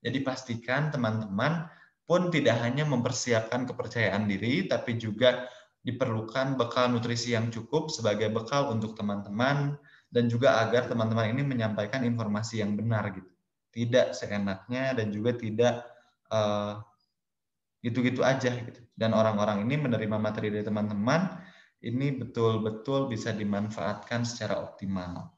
[0.05, 1.65] Jadi pastikan teman-teman
[2.05, 5.49] pun tidak hanya mempersiapkan kepercayaan diri, tapi juga
[5.85, 9.77] diperlukan bekal nutrisi yang cukup sebagai bekal untuk teman-teman
[10.09, 13.29] dan juga agar teman-teman ini menyampaikan informasi yang benar gitu.
[13.73, 15.85] Tidak seenaknya dan juga tidak
[16.33, 16.81] uh,
[17.85, 18.81] gitu-gitu aja gitu.
[18.97, 21.37] Dan orang-orang ini menerima materi dari teman-teman
[21.85, 25.29] ini betul-betul bisa dimanfaatkan secara optimal.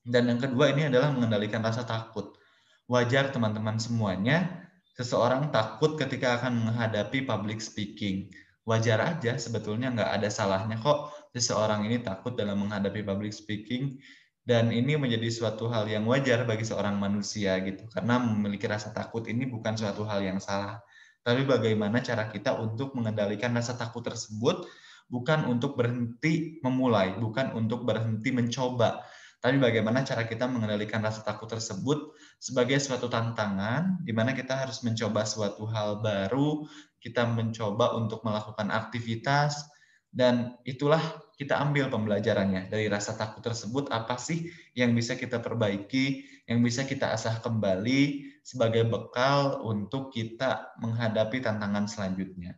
[0.00, 2.40] Dan yang kedua ini adalah mengendalikan rasa takut.
[2.88, 8.28] Wajar teman-teman semuanya seseorang takut ketika akan menghadapi public speaking.
[8.62, 13.98] Wajar aja sebetulnya nggak ada salahnya kok seseorang ini takut dalam menghadapi public speaking.
[14.42, 19.22] Dan ini menjadi suatu hal yang wajar bagi seorang manusia gitu karena memiliki rasa takut
[19.30, 20.82] ini bukan suatu hal yang salah.
[21.22, 24.66] Tapi bagaimana cara kita untuk mengendalikan rasa takut tersebut?
[25.06, 29.06] Bukan untuk berhenti memulai bukan untuk berhenti mencoba
[29.42, 34.86] tapi bagaimana cara kita mengendalikan rasa takut tersebut sebagai suatu tantangan di mana kita harus
[34.86, 36.62] mencoba suatu hal baru,
[37.02, 39.66] kita mencoba untuk melakukan aktivitas
[40.14, 41.02] dan itulah
[41.34, 44.46] kita ambil pembelajarannya dari rasa takut tersebut apa sih
[44.78, 51.90] yang bisa kita perbaiki, yang bisa kita asah kembali sebagai bekal untuk kita menghadapi tantangan
[51.90, 52.54] selanjutnya.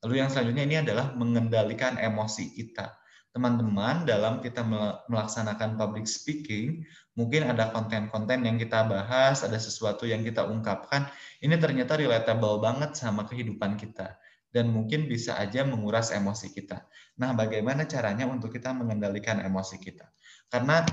[0.00, 3.03] Lalu yang selanjutnya ini adalah mengendalikan emosi kita
[3.34, 4.62] teman-teman dalam kita
[5.10, 6.86] melaksanakan public speaking,
[7.18, 11.10] mungkin ada konten-konten yang kita bahas, ada sesuatu yang kita ungkapkan,
[11.42, 14.14] ini ternyata relatable banget sama kehidupan kita
[14.54, 16.86] dan mungkin bisa aja menguras emosi kita.
[17.18, 20.06] Nah, bagaimana caranya untuk kita mengendalikan emosi kita?
[20.46, 20.86] Karena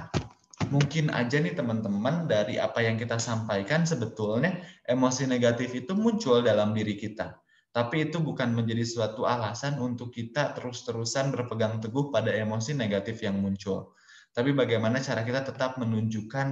[0.70, 6.74] mungkin aja nih teman-teman dari apa yang kita sampaikan sebetulnya emosi negatif itu muncul dalam
[6.74, 7.41] diri kita.
[7.72, 13.40] Tapi itu bukan menjadi suatu alasan untuk kita terus-terusan berpegang teguh pada emosi negatif yang
[13.40, 13.96] muncul.
[14.36, 16.48] Tapi bagaimana cara kita tetap menunjukkan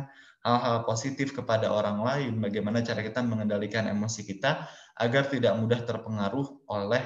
[0.48, 6.48] hal-hal positif kepada orang lain, bagaimana cara kita mengendalikan emosi kita agar tidak mudah terpengaruh
[6.72, 7.04] oleh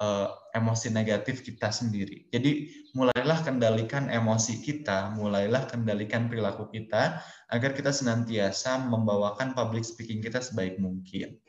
[0.00, 2.28] uh, emosi negatif kita sendiri.
[2.28, 10.20] Jadi mulailah kendalikan emosi kita, mulailah kendalikan perilaku kita agar kita senantiasa membawakan public speaking
[10.20, 11.40] kita sebaik mungkin.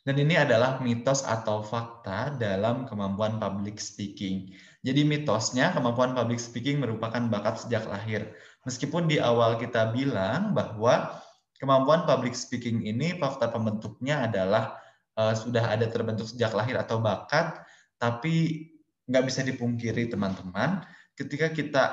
[0.00, 4.48] Dan ini adalah mitos atau fakta dalam kemampuan public speaking.
[4.80, 8.32] Jadi mitosnya kemampuan public speaking merupakan bakat sejak lahir.
[8.64, 11.20] Meskipun di awal kita bilang bahwa
[11.60, 14.80] kemampuan public speaking ini faktor pembentuknya adalah
[15.20, 17.60] uh, sudah ada terbentuk sejak lahir atau bakat,
[18.00, 18.64] tapi
[19.04, 20.80] nggak bisa dipungkiri teman-teman,
[21.12, 21.84] ketika kita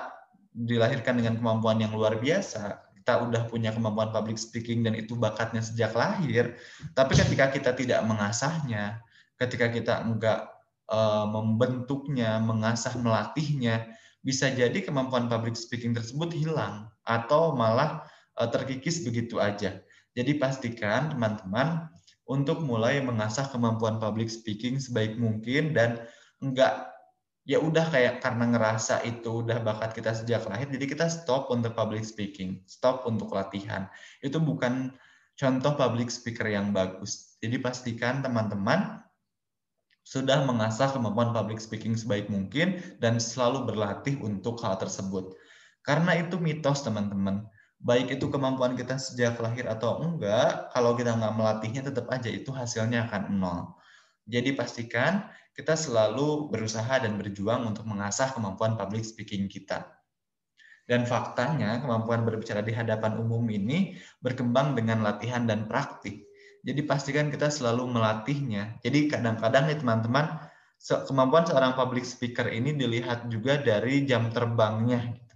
[0.56, 5.64] dilahirkan dengan kemampuan yang luar biasa, kita udah punya kemampuan public speaking dan itu bakatnya
[5.64, 6.60] sejak lahir,
[6.92, 9.00] tapi ketika kita tidak mengasahnya,
[9.40, 10.52] ketika kita enggak
[10.92, 13.96] uh, membentuknya, mengasah, melatihnya,
[14.28, 18.04] bisa jadi kemampuan public speaking tersebut hilang atau malah
[18.36, 19.80] uh, terkikis begitu aja.
[20.12, 21.88] Jadi pastikan teman-teman
[22.28, 26.04] untuk mulai mengasah kemampuan public speaking sebaik mungkin dan
[26.44, 26.92] enggak
[27.48, 31.72] ya udah kayak karena ngerasa itu udah bakat kita sejak lahir jadi kita stop untuk
[31.80, 33.88] public speaking stop untuk latihan.
[34.20, 34.92] Itu bukan
[35.40, 37.40] contoh public speaker yang bagus.
[37.40, 39.00] Jadi pastikan teman-teman
[40.04, 45.32] sudah mengasah kemampuan public speaking sebaik mungkin dan selalu berlatih untuk hal tersebut.
[45.88, 47.48] Karena itu mitos teman-teman.
[47.80, 52.52] Baik itu kemampuan kita sejak lahir atau enggak kalau kita nggak melatihnya tetap aja itu
[52.52, 53.78] hasilnya akan nol.
[54.28, 59.90] Jadi pastikan kita selalu berusaha dan berjuang untuk mengasah kemampuan public speaking kita.
[60.86, 66.30] Dan faktanya, kemampuan berbicara di hadapan umum ini berkembang dengan latihan dan praktik.
[66.62, 68.78] Jadi pastikan kita selalu melatihnya.
[68.86, 70.38] Jadi kadang-kadang nih teman-teman,
[71.10, 75.10] kemampuan seorang public speaker ini dilihat juga dari jam terbangnya.
[75.10, 75.36] Gitu.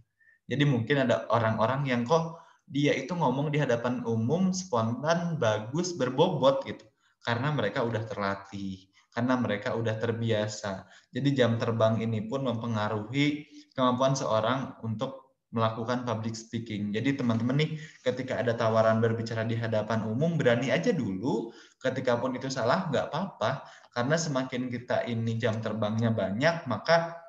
[0.53, 6.63] Jadi mungkin ada orang-orang yang kok dia itu ngomong di hadapan umum spontan, bagus, berbobot
[6.63, 6.86] gitu.
[7.25, 10.88] Karena mereka udah terlatih karena mereka udah terbiasa.
[11.12, 15.21] Jadi jam terbang ini pun mempengaruhi kemampuan seorang untuk
[15.52, 16.95] melakukan public speaking.
[16.95, 17.71] Jadi teman-teman nih
[18.08, 21.52] ketika ada tawaran berbicara di hadapan umum berani aja dulu.
[21.84, 27.19] Ketika pun itu salah nggak apa-apa karena semakin kita ini jam terbangnya banyak maka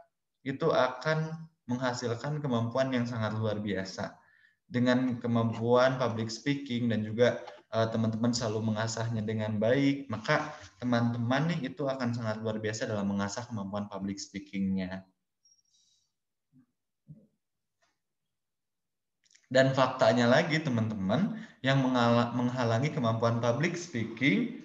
[0.47, 4.15] itu akan menghasilkan kemampuan yang sangat luar biasa.
[4.71, 11.89] Dengan kemampuan public speaking dan juga teman-teman selalu mengasahnya dengan baik, maka teman-teman nih itu
[11.89, 15.09] akan sangat luar biasa dalam mengasah kemampuan public speaking-nya.
[19.49, 21.81] Dan faktanya lagi teman-teman, yang
[22.37, 24.61] menghalangi kemampuan public speaking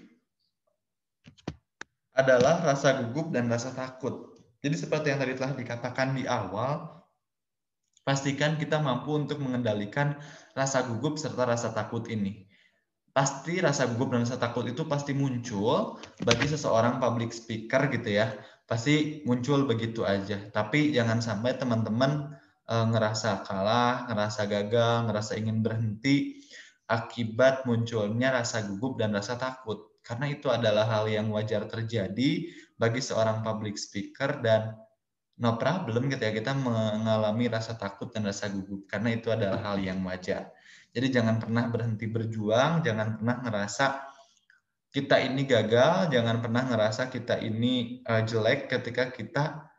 [2.16, 4.36] adalah rasa gugup dan rasa takut.
[4.64, 7.04] Jadi seperti yang tadi telah dikatakan di awal,
[8.02, 10.16] pastikan kita mampu untuk mengendalikan
[10.56, 12.47] rasa gugup serta rasa takut ini.
[13.18, 18.30] Pasti rasa gugup dan rasa takut itu pasti muncul bagi seseorang public speaker gitu ya.
[18.70, 20.38] Pasti muncul begitu aja.
[20.54, 26.44] Tapi jangan sampai teman-teman Eh, ngerasa kalah, ngerasa gagal, ngerasa ingin berhenti
[26.92, 29.96] akibat munculnya rasa gugup dan rasa takut.
[30.04, 34.76] Karena itu adalah hal yang wajar terjadi bagi seorang public speaker dan
[35.40, 40.04] no problem ketika kita mengalami rasa takut dan rasa gugup karena itu adalah hal yang
[40.04, 40.52] wajar.
[40.98, 43.86] Jadi jangan pernah berhenti berjuang, jangan pernah ngerasa
[44.90, 49.70] kita ini gagal, jangan pernah ngerasa kita ini uh, jelek ketika kita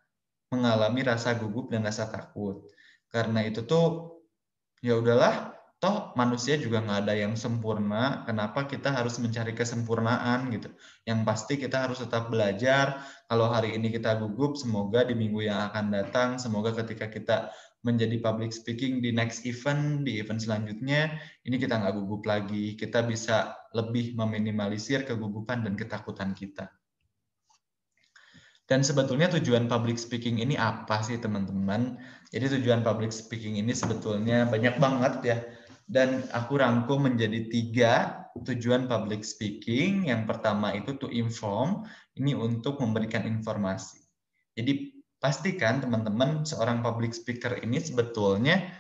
[0.55, 2.71] mengalami rasa gugup dan rasa takut.
[3.11, 4.15] Karena itu tuh
[4.79, 8.23] ya udahlah, toh manusia juga nggak ada yang sempurna.
[8.23, 10.71] Kenapa kita harus mencari kesempurnaan gitu?
[11.03, 13.03] Yang pasti kita harus tetap belajar.
[13.27, 17.37] Kalau hari ini kita gugup, semoga di minggu yang akan datang, semoga ketika kita
[17.87, 21.15] menjadi public speaking di next event, di event selanjutnya,
[21.47, 22.75] ini kita nggak gugup lagi.
[22.75, 26.67] Kita bisa lebih meminimalisir kegugupan dan ketakutan kita.
[28.69, 31.97] Dan sebetulnya tujuan public speaking ini apa sih teman-teman?
[32.29, 35.39] Jadi tujuan public speaking ini sebetulnya banyak banget ya.
[35.89, 37.93] Dan aku rangkum menjadi tiga
[38.45, 40.13] tujuan public speaking.
[40.13, 41.89] Yang pertama itu to inform,
[42.21, 44.05] ini untuk memberikan informasi.
[44.53, 48.71] Jadi pastikan teman-teman seorang public speaker ini sebetulnya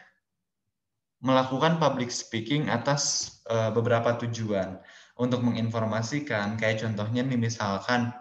[1.18, 4.78] melakukan public speaking atas uh, beberapa tujuan.
[5.18, 8.14] Untuk menginformasikan, kayak contohnya nih misalkan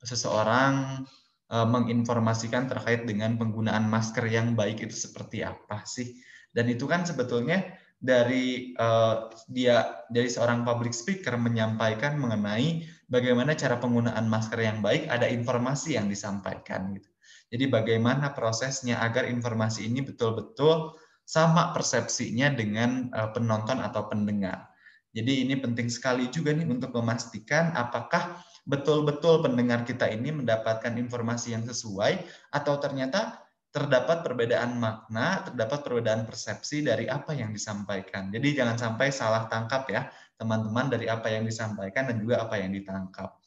[0.00, 1.04] seseorang
[1.52, 6.16] uh, menginformasikan terkait dengan penggunaan masker yang baik itu seperti apa sih?
[6.48, 7.68] Dan itu kan sebetulnya
[8.00, 12.80] dari uh, dia dari seorang public speaker menyampaikan mengenai
[13.12, 17.12] bagaimana cara penggunaan masker yang baik, ada informasi yang disampaikan gitu.
[17.48, 24.68] Jadi bagaimana prosesnya agar informasi ini betul-betul sama persepsinya dengan uh, penonton atau pendengar.
[25.16, 31.56] Jadi ini penting sekali juga nih untuk memastikan apakah betul-betul pendengar kita ini mendapatkan informasi
[31.56, 32.20] yang sesuai
[32.52, 33.40] atau ternyata
[33.72, 38.28] terdapat perbedaan makna, terdapat perbedaan persepsi dari apa yang disampaikan.
[38.32, 42.72] Jadi jangan sampai salah tangkap ya, teman-teman dari apa yang disampaikan dan juga apa yang
[42.72, 43.37] ditangkap.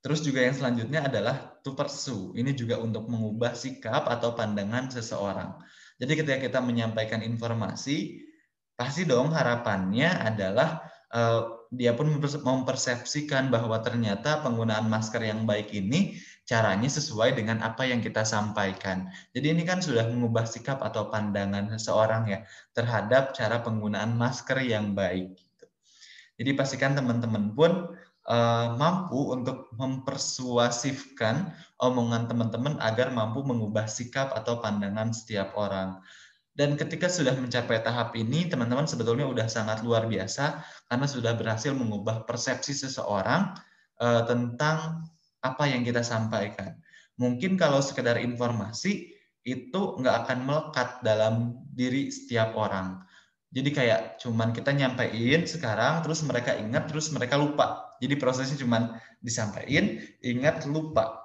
[0.00, 2.32] Terus juga yang selanjutnya adalah to pursue.
[2.32, 5.60] Ini juga untuk mengubah sikap atau pandangan seseorang.
[6.00, 8.24] Jadi ketika kita menyampaikan informasi,
[8.72, 10.80] pasti dong harapannya adalah
[11.12, 16.16] uh, dia pun mempersepsikan bahwa ternyata penggunaan masker yang baik ini
[16.48, 19.06] caranya sesuai dengan apa yang kita sampaikan.
[19.30, 22.38] Jadi ini kan sudah mengubah sikap atau pandangan seseorang ya
[22.74, 25.36] terhadap cara penggunaan masker yang baik.
[25.36, 25.66] Gitu.
[26.42, 27.94] Jadi pastikan teman-teman pun
[28.30, 31.50] uh, mampu untuk mempersuasifkan
[31.82, 35.98] omongan teman-teman agar mampu mengubah sikap atau pandangan setiap orang.
[36.54, 41.72] Dan ketika sudah mencapai tahap ini, teman-teman sebetulnya sudah sangat luar biasa karena sudah berhasil
[41.74, 43.54] mengubah persepsi seseorang
[43.98, 45.08] uh, tentang
[45.40, 46.76] apa yang kita sampaikan.
[47.16, 53.08] Mungkin kalau sekedar informasi itu nggak akan melekat dalam diri setiap orang.
[53.50, 57.89] Jadi kayak cuman kita nyampein sekarang, terus mereka ingat, terus mereka lupa.
[58.00, 61.20] Jadi prosesnya cuman disampaikan, ingat, lupa.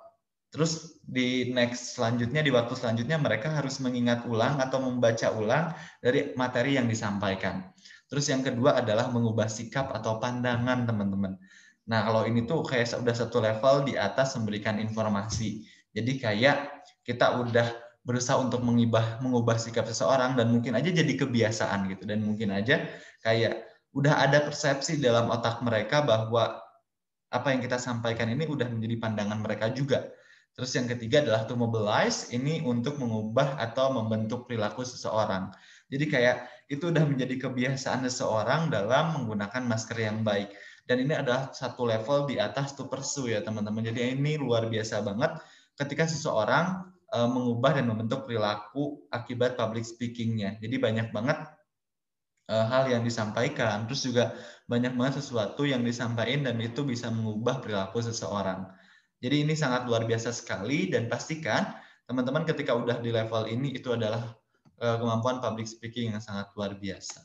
[0.51, 6.31] Terus di next selanjutnya, di waktu selanjutnya mereka harus mengingat ulang atau membaca ulang dari
[6.39, 7.71] materi yang disampaikan.
[8.07, 11.35] Terus yang kedua adalah mengubah sikap atau pandangan teman-teman.
[11.91, 15.65] Nah kalau ini tuh kayak sudah satu level di atas memberikan informasi.
[15.91, 17.67] Jadi kayak kita udah
[18.05, 22.85] berusaha untuk mengubah mengubah sikap seseorang dan mungkin aja jadi kebiasaan gitu dan mungkin aja
[23.25, 23.65] kayak
[23.97, 26.61] udah ada persepsi dalam otak mereka bahwa
[27.35, 30.07] apa yang kita sampaikan ini udah menjadi pandangan mereka juga
[30.55, 35.51] Terus yang ketiga adalah to mobilize, ini untuk mengubah atau membentuk perilaku seseorang.
[35.91, 40.55] Jadi kayak itu udah menjadi kebiasaan seseorang dalam menggunakan masker yang baik.
[40.87, 43.83] Dan ini adalah satu level di atas to pursue ya teman-teman.
[43.83, 45.35] Jadi ini luar biasa banget
[45.75, 50.55] ketika seseorang uh, mengubah dan membentuk perilaku akibat public speakingnya.
[50.63, 51.35] Jadi banyak banget
[52.49, 54.33] uh, hal yang disampaikan, terus juga
[54.65, 58.65] banyak banget sesuatu yang disampaikan dan itu bisa mengubah perilaku seseorang.
[59.21, 61.73] Jadi ini sangat luar biasa sekali dan pastikan
[62.05, 64.37] teman-teman ketika udah di level ini itu adalah
[64.81, 67.21] uh, kemampuan public speaking yang sangat luar biasa.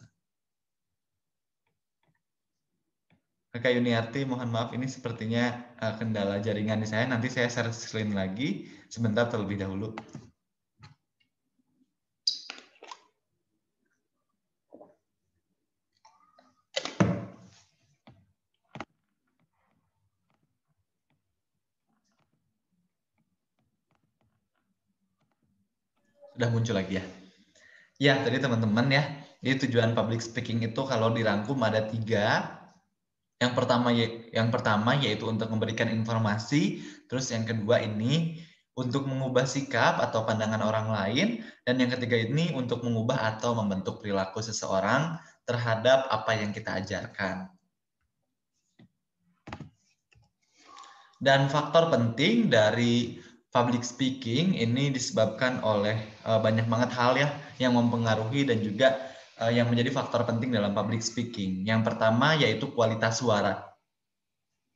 [3.51, 7.11] Kakak Yuniarti, mohon maaf ini sepertinya uh, kendala jaringan di saya.
[7.11, 9.91] Nanti saya share screen lagi sebentar terlebih dahulu.
[26.41, 27.05] Sudah muncul lagi ya.
[28.01, 29.05] Ya, tadi teman-teman ya,
[29.45, 32.57] jadi tujuan public speaking itu kalau dirangkum ada tiga.
[33.37, 33.93] Yang pertama
[34.33, 36.81] yang pertama yaitu untuk memberikan informasi,
[37.13, 38.41] terus yang kedua ini
[38.73, 44.01] untuk mengubah sikap atau pandangan orang lain, dan yang ketiga ini untuk mengubah atau membentuk
[44.01, 47.53] perilaku seseorang terhadap apa yang kita ajarkan.
[51.21, 57.29] Dan faktor penting dari public speaking ini disebabkan oleh uh, banyak banget hal ya
[57.59, 58.95] yang mempengaruhi dan juga
[59.43, 61.67] uh, yang menjadi faktor penting dalam public speaking.
[61.67, 63.67] Yang pertama yaitu kualitas suara.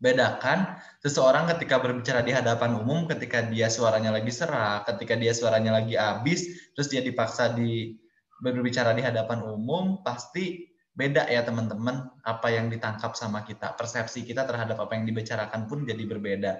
[0.02, 5.80] Bedakan seseorang ketika berbicara di hadapan umum, ketika dia suaranya lagi serak, ketika dia suaranya
[5.80, 7.94] lagi habis, terus dia dipaksa di
[8.42, 13.72] berbicara di hadapan umum, pasti beda ya teman-teman apa yang ditangkap sama kita.
[13.78, 16.52] Persepsi kita terhadap apa yang dibicarakan pun jadi berbeda.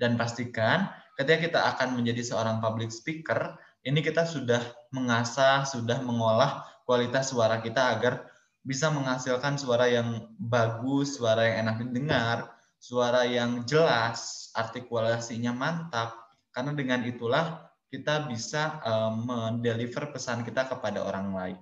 [0.00, 0.88] Dan pastikan
[1.20, 7.60] ketika kita akan menjadi seorang public speaker, ini kita sudah mengasah, sudah mengolah kualitas suara
[7.60, 8.24] kita agar
[8.64, 12.48] bisa menghasilkan suara yang bagus, suara yang enak didengar,
[12.80, 16.16] suara yang jelas, artikulasinya mantap.
[16.56, 21.58] Karena dengan itulah kita bisa um, mendeliver pesan kita kepada orang lain.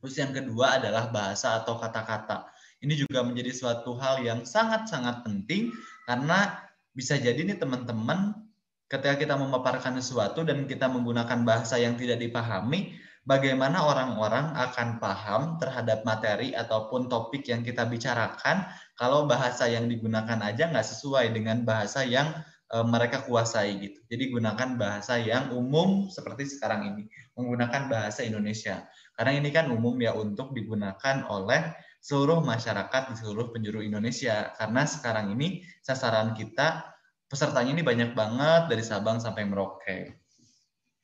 [0.00, 2.48] Terus yang kedua adalah bahasa atau kata-kata.
[2.80, 5.72] Ini juga menjadi suatu hal yang sangat-sangat penting
[6.08, 6.60] karena
[6.96, 8.45] bisa jadi nih teman-teman
[8.86, 12.94] ketika kita memaparkan sesuatu dan kita menggunakan bahasa yang tidak dipahami,
[13.26, 18.62] bagaimana orang-orang akan paham terhadap materi ataupun topik yang kita bicarakan
[18.94, 22.30] kalau bahasa yang digunakan aja nggak sesuai dengan bahasa yang
[22.70, 23.98] e, mereka kuasai gitu.
[24.06, 28.86] Jadi gunakan bahasa yang umum seperti sekarang ini, menggunakan bahasa Indonesia.
[29.18, 34.54] Karena ini kan umum ya untuk digunakan oleh seluruh masyarakat di seluruh penjuru Indonesia.
[34.54, 36.95] Karena sekarang ini sasaran kita
[37.26, 40.14] pesertanya ini banyak banget dari Sabang sampai Merauke.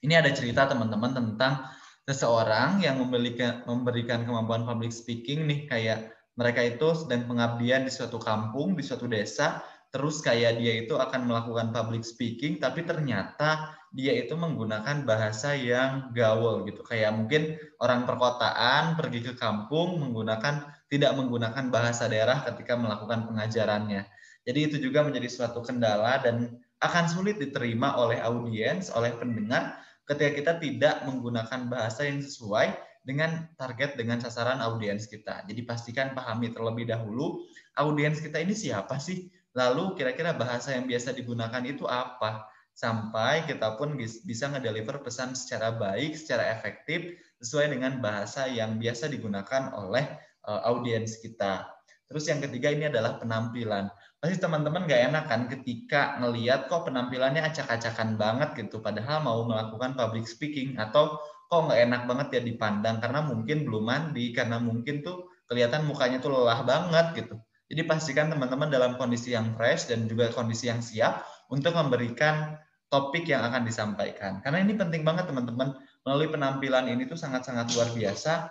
[0.02, 1.66] Ini ada cerita teman-teman tentang
[2.06, 8.18] seseorang yang memberikan, memberikan kemampuan public speaking nih kayak mereka itu sedang pengabdian di suatu
[8.18, 9.62] kampung, di suatu desa,
[9.92, 16.08] terus kayak dia itu akan melakukan public speaking, tapi ternyata dia itu menggunakan bahasa yang
[16.16, 16.80] gaul gitu.
[16.80, 24.08] Kayak mungkin orang perkotaan pergi ke kampung menggunakan tidak menggunakan bahasa daerah ketika melakukan pengajarannya.
[24.42, 30.30] Jadi itu juga menjadi suatu kendala dan akan sulit diterima oleh audiens, oleh pendengar ketika
[30.34, 35.46] kita tidak menggunakan bahasa yang sesuai dengan target dengan sasaran audiens kita.
[35.46, 37.42] Jadi pastikan pahami terlebih dahulu
[37.78, 39.30] audiens kita ini siapa sih?
[39.54, 42.46] Lalu kira-kira bahasa yang biasa digunakan itu apa?
[42.72, 49.12] Sampai kita pun bisa ngedeliver pesan secara baik, secara efektif sesuai dengan bahasa yang biasa
[49.12, 50.08] digunakan oleh
[50.48, 51.68] uh, audiens kita.
[52.08, 53.92] Terus yang ketiga ini adalah penampilan
[54.22, 59.98] pasti teman-teman gak enak kan ketika ngeliat kok penampilannya acak-acakan banget gitu padahal mau melakukan
[59.98, 61.18] public speaking atau
[61.50, 66.22] kok nggak enak banget ya dipandang karena mungkin belum mandi karena mungkin tuh kelihatan mukanya
[66.22, 67.36] tuh lelah banget gitu.
[67.66, 72.56] Jadi pastikan teman-teman dalam kondisi yang fresh dan juga kondisi yang siap untuk memberikan
[72.88, 74.40] topik yang akan disampaikan.
[74.40, 75.76] Karena ini penting banget teman-teman.
[76.06, 78.48] Melalui penampilan ini tuh sangat-sangat luar biasa.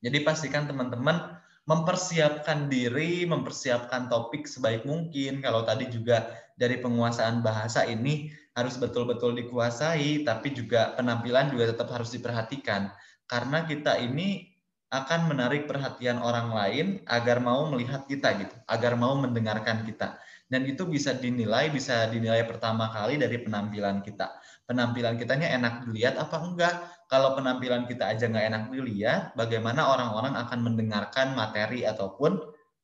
[0.00, 5.44] Jadi pastikan teman-teman mempersiapkan diri, mempersiapkan topik sebaik mungkin.
[5.44, 11.92] Kalau tadi juga dari penguasaan bahasa ini harus betul-betul dikuasai, tapi juga penampilan juga tetap
[11.92, 12.88] harus diperhatikan.
[13.28, 14.48] Karena kita ini
[14.88, 20.16] akan menarik perhatian orang lain agar mau melihat kita gitu, agar mau mendengarkan kita.
[20.48, 24.40] Dan itu bisa dinilai, bisa dinilai pertama kali dari penampilan kita.
[24.64, 26.74] Penampilan kitanya enak dilihat apa enggak?
[27.08, 32.36] Kalau penampilan kita aja nggak enak dilihat, bagaimana orang-orang akan mendengarkan materi ataupun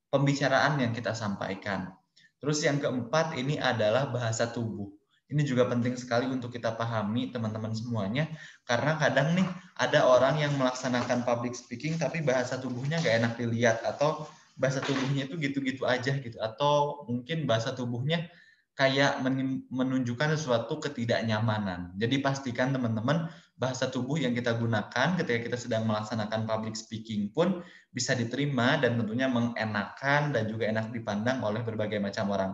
[0.09, 1.93] pembicaraan yang kita sampaikan.
[2.41, 4.89] Terus yang keempat ini adalah bahasa tubuh.
[5.29, 8.29] Ini juga penting sekali untuk kita pahami teman-teman semuanya,
[8.65, 9.45] karena kadang nih
[9.77, 15.27] ada orang yang melaksanakan public speaking tapi bahasa tubuhnya nggak enak dilihat atau bahasa tubuhnya
[15.27, 18.31] itu gitu-gitu aja gitu atau mungkin bahasa tubuhnya
[18.75, 19.23] kayak
[19.71, 21.95] menunjukkan sesuatu ketidaknyamanan.
[21.95, 27.63] Jadi pastikan teman-teman bahasa tubuh yang kita gunakan ketika kita sedang melaksanakan public speaking pun
[27.95, 32.53] bisa diterima dan tentunya mengenakan dan juga enak dipandang oleh berbagai macam orang.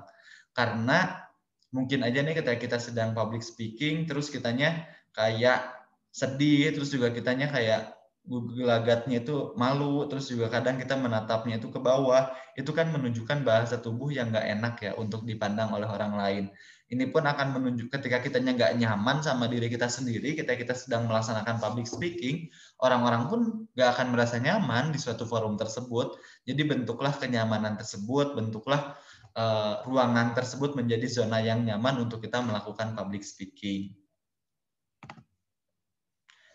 [0.52, 1.24] Karena
[1.72, 4.84] mungkin aja nih ketika kita sedang public speaking terus kitanya
[5.16, 5.72] kayak
[6.12, 11.80] sedih terus juga kitanya kayak gelagatnya itu malu, terus juga kadang kita menatapnya itu ke
[11.80, 16.44] bawah, itu kan menunjukkan bahasa tubuh yang nggak enak ya untuk dipandang oleh orang lain.
[16.90, 21.06] Ini pun akan menunjuk ketika kita nggak nyaman sama diri kita sendiri, ketika kita sedang
[21.06, 22.50] melaksanakan public speaking,
[22.82, 23.40] orang-orang pun
[23.78, 26.18] nggak akan merasa nyaman di suatu forum tersebut.
[26.50, 28.98] Jadi bentuklah kenyamanan tersebut, bentuklah
[29.38, 33.99] uh, ruangan tersebut menjadi zona yang nyaman untuk kita melakukan public speaking.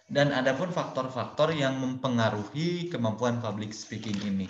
[0.05, 4.45] Dan ada pun faktor-faktor yang mempengaruhi kemampuan public speaking ini.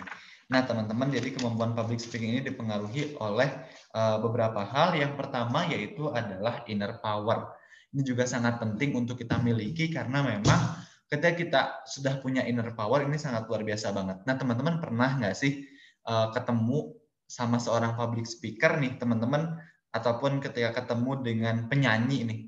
[0.51, 3.49] Nah, teman-teman, jadi kemampuan public speaking ini dipengaruhi oleh
[3.95, 4.93] uh, beberapa hal.
[4.99, 7.55] Yang pertama yaitu adalah inner power.
[7.95, 13.07] Ini juga sangat penting untuk kita miliki karena memang ketika kita sudah punya inner power
[13.07, 14.17] ini sangat luar biasa banget.
[14.27, 15.63] Nah, teman-teman pernah nggak sih
[16.03, 16.93] uh, ketemu
[17.25, 19.55] sama seorang public speaker nih, teman-teman,
[19.95, 22.39] ataupun ketika ketemu dengan penyanyi nih,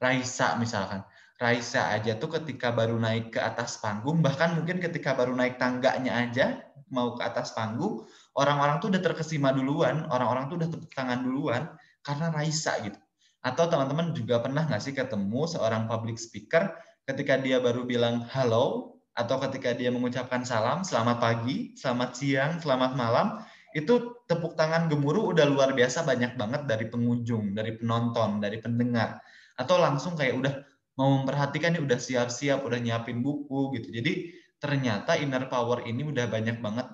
[0.00, 1.04] Raisa misalkan
[1.42, 6.14] Raisa aja tuh ketika baru naik ke atas panggung, bahkan mungkin ketika baru naik tangganya
[6.22, 6.62] aja
[6.94, 8.06] mau ke atas panggung,
[8.38, 11.66] orang-orang tuh udah terkesima duluan, orang-orang tuh udah tepuk tangan duluan
[12.06, 12.94] karena Raisa gitu.
[13.42, 16.70] Atau teman-teman juga pernah nggak sih ketemu seorang public speaker
[17.10, 22.94] ketika dia baru bilang halo atau ketika dia mengucapkan salam, selamat pagi, selamat siang, selamat
[22.94, 23.42] malam,
[23.74, 29.20] itu tepuk tangan gemuruh udah luar biasa banyak banget dari pengunjung, dari penonton, dari pendengar.
[29.58, 30.54] Atau langsung kayak udah
[30.96, 33.88] mau memperhatikan nih udah siap-siap, udah nyiapin buku gitu.
[33.92, 34.12] Jadi
[34.60, 36.86] ternyata inner power ini udah banyak banget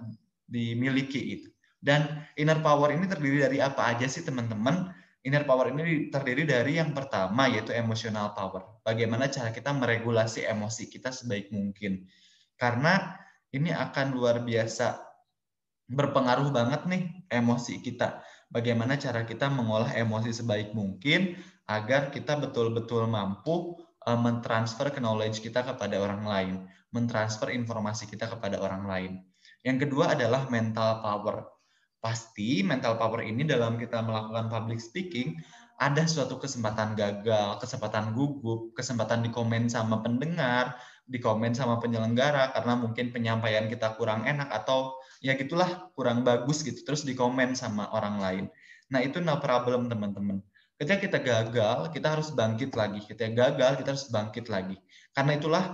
[0.49, 1.49] dimiliki itu.
[1.79, 4.91] Dan inner power ini terdiri dari apa aja sih teman-teman?
[5.27, 8.83] Inner power ini terdiri dari yang pertama yaitu emotional power.
[8.87, 12.07] Bagaimana cara kita meregulasi emosi kita sebaik mungkin.
[12.59, 13.19] Karena
[13.55, 14.99] ini akan luar biasa
[15.89, 18.21] berpengaruh banget nih emosi kita.
[18.49, 21.37] Bagaimana cara kita mengolah emosi sebaik mungkin
[21.69, 23.77] agar kita betul-betul mampu
[24.09, 26.55] uh, mentransfer knowledge kita kepada orang lain,
[26.97, 29.13] mentransfer informasi kita kepada orang lain.
[29.61, 31.45] Yang kedua adalah mental power.
[32.01, 35.37] Pasti mental power ini dalam kita melakukan public speaking
[35.79, 40.75] ada suatu kesempatan gagal, kesempatan gugup, kesempatan dikomen sama pendengar,
[41.07, 46.83] dikomen sama penyelenggara karena mungkin penyampaian kita kurang enak atau ya gitulah kurang bagus gitu
[46.83, 48.45] terus dikomen sama orang lain.
[48.91, 50.43] Nah, itu no problem teman-teman.
[50.79, 53.03] Ketika kita gagal, kita harus bangkit lagi.
[53.03, 54.79] Ketika gagal, kita harus bangkit lagi.
[55.11, 55.65] Karena itulah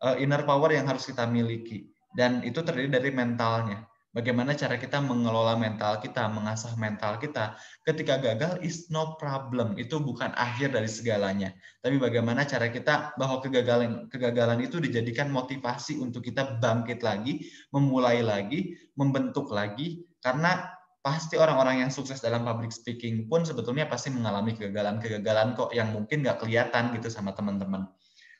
[0.00, 1.92] uh, inner power yang harus kita miliki.
[2.16, 3.84] Dan itu terdiri dari mentalnya.
[4.14, 7.58] Bagaimana cara kita mengelola mental kita, mengasah mental kita.
[7.82, 9.74] Ketika gagal is no problem.
[9.74, 11.50] Itu bukan akhir dari segalanya.
[11.82, 17.42] Tapi bagaimana cara kita bahwa kegagalan kegagalan itu dijadikan motivasi untuk kita bangkit lagi,
[17.74, 20.73] memulai lagi, membentuk lagi karena
[21.04, 26.24] pasti orang-orang yang sukses dalam public speaking pun sebetulnya pasti mengalami kegagalan-kegagalan kok yang mungkin
[26.24, 27.84] nggak kelihatan gitu sama teman-teman.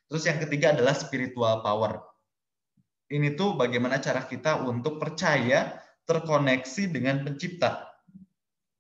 [0.09, 2.01] Terus yang ketiga adalah spiritual power.
[3.13, 5.77] Ini tuh bagaimana cara kita untuk percaya
[6.09, 7.85] terkoneksi dengan pencipta.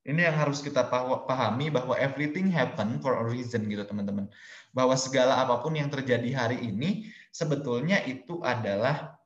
[0.05, 0.89] Ini yang harus kita
[1.29, 4.33] pahami bahwa everything happen for a reason gitu teman-teman.
[4.73, 9.21] Bahwa segala apa pun yang terjadi hari ini sebetulnya itu adalah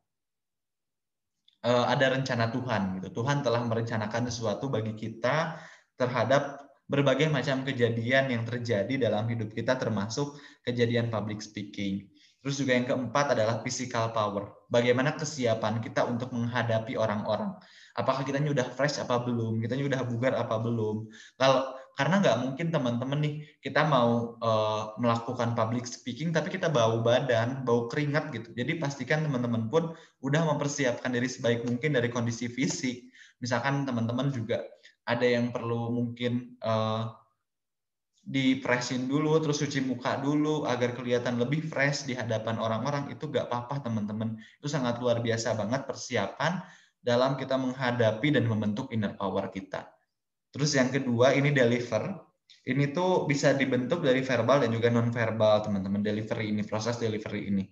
[1.65, 3.23] ada rencana Tuhan gitu.
[3.23, 5.59] Tuhan telah merencanakan sesuatu bagi kita
[5.99, 12.09] terhadap berbagai macam kejadian yang terjadi dalam hidup kita termasuk kejadian public speaking.
[12.39, 14.55] Terus juga yang keempat adalah physical power.
[14.71, 17.53] Bagaimana kesiapan kita untuk menghadapi orang-orang.
[17.99, 19.59] Apakah kita udah fresh apa belum?
[19.59, 21.11] Kita udah bugar apa belum?
[21.35, 27.03] Kalau karena nggak mungkin teman-teman nih kita mau uh, melakukan public speaking tapi kita bau
[27.03, 28.55] badan, bau keringat gitu.
[28.55, 33.11] Jadi pastikan teman-teman pun udah mempersiapkan diri sebaik mungkin dari kondisi fisik.
[33.43, 34.63] Misalkan teman-teman juga
[35.11, 37.19] ada yang perlu mungkin uh,
[38.23, 43.51] dipresin dulu, terus cuci muka dulu agar kelihatan lebih fresh di hadapan orang-orang itu gak
[43.51, 44.39] apa-apa teman-teman.
[44.63, 46.63] Itu sangat luar biasa banget persiapan
[47.03, 49.98] dalam kita menghadapi dan membentuk inner power kita.
[50.53, 52.17] Terus yang kedua ini deliver.
[52.69, 57.49] Ini tuh bisa dibentuk dari verbal dan juga non verbal teman-teman delivery ini proses delivery
[57.49, 57.65] ini.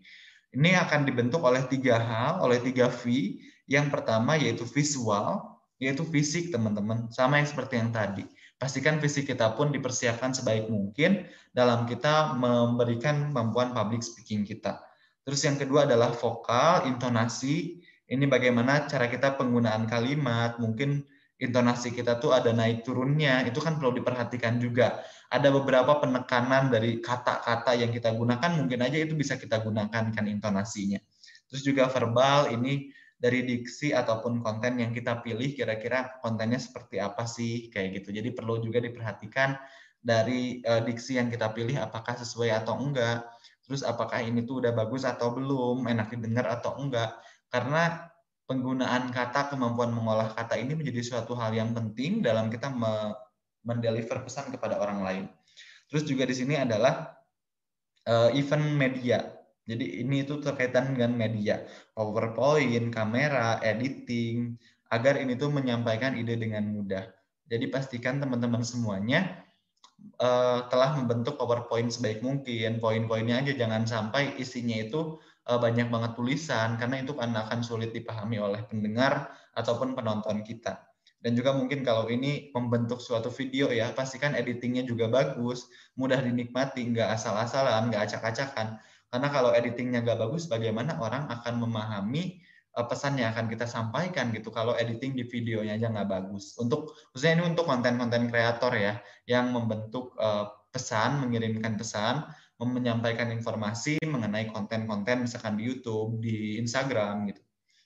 [0.57, 3.37] Ini akan dibentuk oleh tiga hal, oleh tiga V.
[3.69, 8.25] Yang pertama yaitu visual, yaitu fisik teman-teman, sama yang seperti yang tadi.
[8.57, 14.81] Pastikan fisik kita pun dipersiapkan sebaik mungkin dalam kita memberikan kemampuan public speaking kita.
[15.29, 17.85] Terus yang kedua adalah vokal, intonasi.
[18.07, 21.05] Ini bagaimana cara kita penggunaan kalimat, mungkin
[21.37, 25.05] intonasi kita tuh ada naik turunnya, itu kan perlu diperhatikan juga.
[25.29, 30.25] Ada beberapa penekanan dari kata-kata yang kita gunakan, mungkin aja itu bisa kita gunakan kan
[30.25, 30.97] intonasinya.
[31.53, 37.29] Terus juga verbal, ini dari diksi ataupun konten yang kita pilih, kira-kira kontennya seperti apa
[37.29, 38.17] sih, kayak gitu.
[38.17, 39.57] Jadi perlu juga diperhatikan
[40.01, 43.27] dari uh, diksi yang kita pilih apakah sesuai atau enggak.
[43.67, 47.19] terus apakah ini tuh udah bagus atau belum, enak didengar atau enggak.
[47.51, 48.07] Karena
[48.47, 52.71] penggunaan kata, kemampuan mengolah kata ini menjadi suatu hal yang penting dalam kita
[53.67, 55.25] mendeliver pesan kepada orang lain.
[55.91, 57.15] Terus juga di sini adalah
[58.07, 59.19] uh, event media.
[59.67, 61.67] Jadi ini itu terkaitan dengan media,
[61.99, 64.55] PowerPoint, kamera, editing,
[64.95, 67.03] agar ini tuh menyampaikan ide dengan mudah.
[67.51, 69.43] Jadi pastikan teman-teman semuanya
[70.23, 72.79] uh, telah membentuk PowerPoint sebaik mungkin.
[72.79, 78.67] Poin-poinnya aja jangan sampai isinya itu banyak banget tulisan karena itu akan sulit dipahami oleh
[78.67, 80.83] pendengar ataupun penonton kita.
[81.23, 85.67] Dan juga mungkin kalau ini membentuk suatu video ya, pastikan editingnya juga bagus,
[85.99, 88.79] mudah dinikmati, nggak asal-asalan, nggak acak-acakan.
[89.11, 92.39] Karena kalau editingnya nggak bagus, bagaimana orang akan memahami
[92.77, 96.55] eh, pesan yang akan kita sampaikan gitu kalau editing di videonya aja nggak bagus.
[96.63, 104.01] Untuk khususnya ini untuk konten-konten kreator ya yang membentuk uh, pesan, mengirimkan pesan, menyampaikan informasi
[104.01, 107.43] mengenai konten-konten misalkan di YouTube, di Instagram gitu.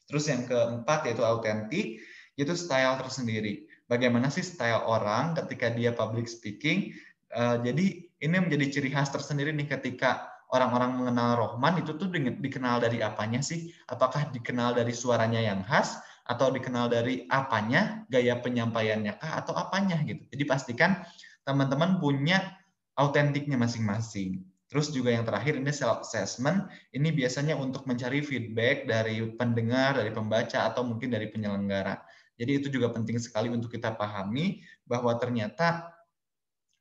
[0.07, 2.03] Terus yang keempat yaitu autentik
[2.39, 3.67] itu style tersendiri.
[3.91, 6.95] Bagaimana sih style orang ketika dia public speaking?
[7.31, 12.83] Uh, jadi ini menjadi ciri khas tersendiri nih ketika orang-orang mengenal Rohman itu tuh dikenal
[12.83, 13.71] dari apanya sih?
[13.91, 15.99] Apakah dikenal dari suaranya yang khas
[16.31, 20.23] atau dikenal dari apanya, gaya penyampaiannya kah atau apanya gitu.
[20.31, 21.03] Jadi pastikan
[21.43, 22.55] teman-teman punya
[22.95, 24.47] autentiknya masing-masing.
[24.71, 26.71] Terus juga yang terakhir ini self assessment.
[26.95, 31.99] Ini biasanya untuk mencari feedback dari pendengar, dari pembaca atau mungkin dari penyelenggara.
[32.39, 35.91] Jadi itu juga penting sekali untuk kita pahami bahwa ternyata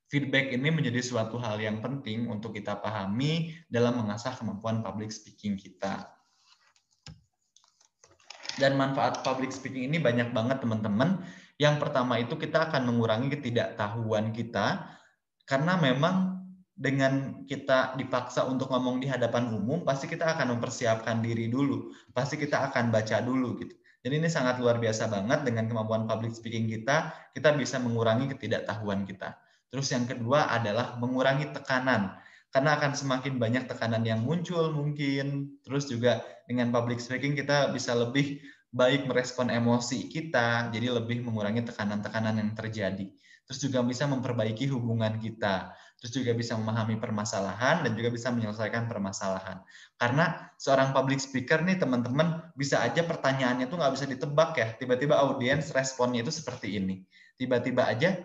[0.08, 5.58] feedback ini menjadi suatu hal yang penting untuk kita pahami dalam mengasah kemampuan public speaking
[5.58, 6.14] kita.
[8.56, 11.26] Dan manfaat public speaking ini banyak banget teman-teman.
[11.58, 14.94] Yang pertama itu kita akan mengurangi ketidaktahuan kita
[15.50, 16.39] karena memang
[16.80, 21.92] dengan kita dipaksa untuk ngomong di hadapan umum, pasti kita akan mempersiapkan diri dulu.
[22.16, 23.76] Pasti kita akan baca dulu gitu.
[24.00, 29.04] Jadi ini sangat luar biasa banget dengan kemampuan public speaking kita, kita bisa mengurangi ketidaktahuan
[29.04, 29.36] kita.
[29.68, 32.16] Terus yang kedua adalah mengurangi tekanan.
[32.50, 35.60] Karena akan semakin banyak tekanan yang muncul mungkin.
[35.68, 38.40] Terus juga dengan public speaking kita bisa lebih
[38.72, 43.12] baik merespon emosi kita, jadi lebih mengurangi tekanan-tekanan yang terjadi.
[43.50, 48.88] Terus juga bisa memperbaiki hubungan kita terus juga bisa memahami permasalahan dan juga bisa menyelesaikan
[48.88, 49.60] permasalahan.
[50.00, 54.68] Karena seorang public speaker nih teman-teman bisa aja pertanyaannya tuh nggak bisa ditebak ya.
[54.80, 57.04] Tiba-tiba audiens responnya itu seperti ini.
[57.36, 58.16] Tiba-tiba aja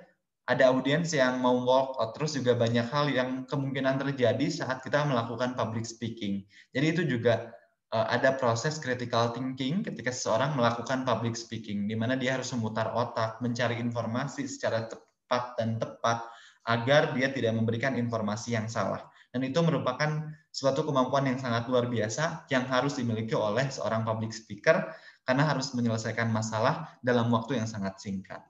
[0.45, 5.03] ada audiens yang mau walk out terus juga banyak hal yang kemungkinan terjadi saat kita
[5.09, 6.47] melakukan public speaking.
[6.70, 7.51] Jadi itu juga
[7.91, 12.93] uh, ada proses critical thinking ketika seseorang melakukan public speaking di mana dia harus memutar
[12.95, 16.22] otak, mencari informasi secara tepat dan tepat
[16.64, 19.04] agar dia tidak memberikan informasi yang salah.
[19.34, 24.30] Dan itu merupakan suatu kemampuan yang sangat luar biasa yang harus dimiliki oleh seorang public
[24.30, 24.94] speaker
[25.26, 28.40] karena harus menyelesaikan masalah dalam waktu yang sangat singkat.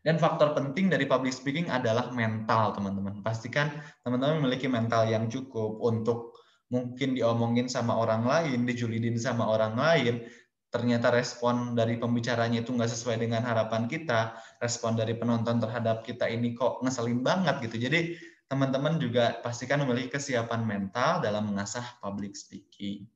[0.00, 3.20] Dan faktor penting dari public speaking adalah mental, teman-teman.
[3.20, 3.68] Pastikan
[4.00, 6.36] teman-teman memiliki mental yang cukup untuk
[6.72, 10.24] mungkin diomongin sama orang lain, dijulidin sama orang lain,
[10.70, 16.30] ternyata respon dari pembicaranya itu nggak sesuai dengan harapan kita, respon dari penonton terhadap kita
[16.30, 17.90] ini kok ngeselin banget gitu.
[17.90, 18.14] Jadi
[18.46, 23.06] teman-teman juga pastikan memiliki kesiapan mental dalam mengasah public speaking.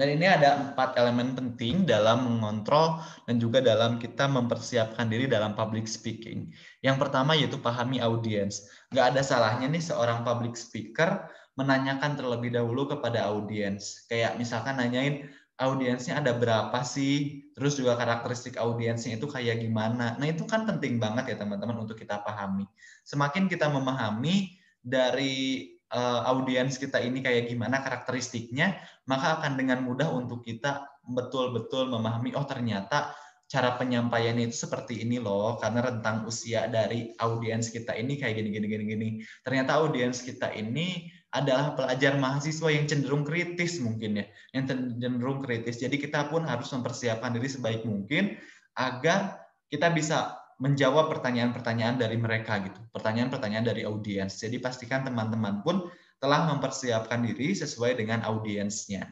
[0.00, 5.52] Dan ini ada empat elemen penting dalam mengontrol dan juga dalam kita mempersiapkan diri dalam
[5.52, 6.48] public speaking.
[6.80, 8.64] Yang pertama yaitu pahami audiens.
[8.94, 14.08] Nggak ada salahnya nih seorang public speaker menanyakan terlebih dahulu kepada audiens.
[14.08, 15.28] Kayak misalkan nanyain,
[15.60, 20.16] audiensnya ada berapa sih, terus juga karakteristik audiensnya itu kayak gimana.
[20.16, 22.64] Nah itu kan penting banget ya teman-teman untuk kita pahami.
[23.04, 30.08] Semakin kita memahami dari uh, audiens kita ini kayak gimana karakteristiknya, maka akan dengan mudah
[30.08, 33.12] untuk kita betul-betul memahami, oh ternyata
[33.50, 38.48] cara penyampaiannya itu seperti ini loh karena rentang usia dari audiens kita ini kayak gini
[38.54, 39.08] gini gini gini
[39.42, 45.78] ternyata audiens kita ini adalah pelajar mahasiswa yang cenderung kritis mungkin ya, yang cenderung kritis.
[45.78, 48.34] Jadi kita pun harus mempersiapkan diri sebaik mungkin
[48.74, 49.38] agar
[49.70, 54.42] kita bisa menjawab pertanyaan-pertanyaan dari mereka gitu, pertanyaan-pertanyaan dari audiens.
[54.42, 55.86] Jadi pastikan teman-teman pun
[56.20, 59.08] telah mempersiapkan diri sesuai dengan audiensnya.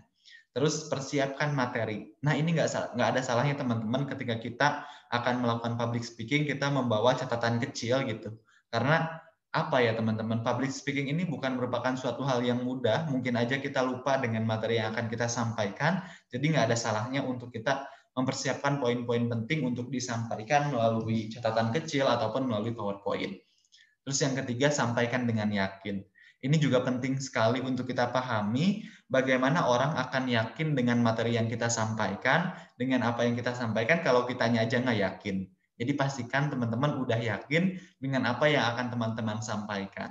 [0.53, 2.11] Terus persiapkan materi.
[2.27, 4.69] Nah ini nggak nggak ada salahnya teman-teman ketika kita
[5.09, 8.37] akan melakukan public speaking kita membawa catatan kecil gitu,
[8.69, 9.23] karena
[9.67, 10.47] apa ya teman-teman?
[10.47, 13.11] Public speaking ini bukan merupakan suatu hal yang mudah.
[13.11, 16.07] Mungkin aja kita lupa dengan materi yang akan kita sampaikan.
[16.31, 22.51] Jadi nggak ada salahnya untuk kita mempersiapkan poin-poin penting untuk disampaikan melalui catatan kecil ataupun
[22.51, 23.35] melalui powerpoint.
[24.07, 26.03] Terus yang ketiga sampaikan dengan yakin.
[26.39, 31.67] Ini juga penting sekali untuk kita pahami bagaimana orang akan yakin dengan materi yang kita
[31.67, 35.51] sampaikan, dengan apa yang kita sampaikan kalau kitanya aja nggak yakin.
[35.79, 40.11] Jadi pastikan teman-teman udah yakin dengan apa yang akan teman-teman sampaikan.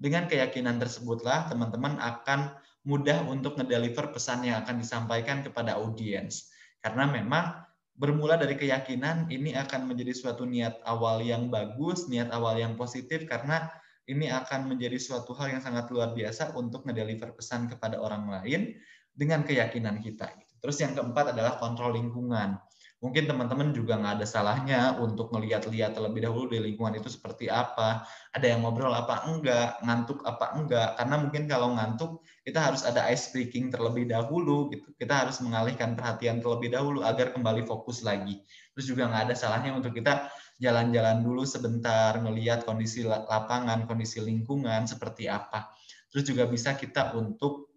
[0.00, 2.54] Dengan keyakinan tersebutlah teman-teman akan
[2.86, 6.48] mudah untuk ngedeliver pesan yang akan disampaikan kepada audiens.
[6.80, 7.60] Karena memang
[8.00, 13.28] bermula dari keyakinan ini akan menjadi suatu niat awal yang bagus, niat awal yang positif
[13.28, 13.68] karena
[14.08, 18.80] ini akan menjadi suatu hal yang sangat luar biasa untuk ngedeliver pesan kepada orang lain
[19.12, 20.32] dengan keyakinan kita.
[20.64, 22.56] Terus yang keempat adalah kontrol lingkungan.
[23.00, 28.04] Mungkin teman-teman juga nggak ada salahnya untuk melihat-lihat terlebih dahulu di lingkungan itu seperti apa,
[28.36, 33.08] ada yang ngobrol apa enggak, ngantuk apa enggak, karena mungkin kalau ngantuk kita harus ada
[33.08, 34.92] ice breaking terlebih dahulu, gitu.
[35.00, 38.44] kita harus mengalihkan perhatian terlebih dahulu agar kembali fokus lagi.
[38.76, 40.28] Terus juga nggak ada salahnya untuk kita
[40.60, 45.72] jalan-jalan dulu sebentar, melihat kondisi lapangan, kondisi lingkungan seperti apa.
[46.12, 47.72] Terus juga bisa kita untuk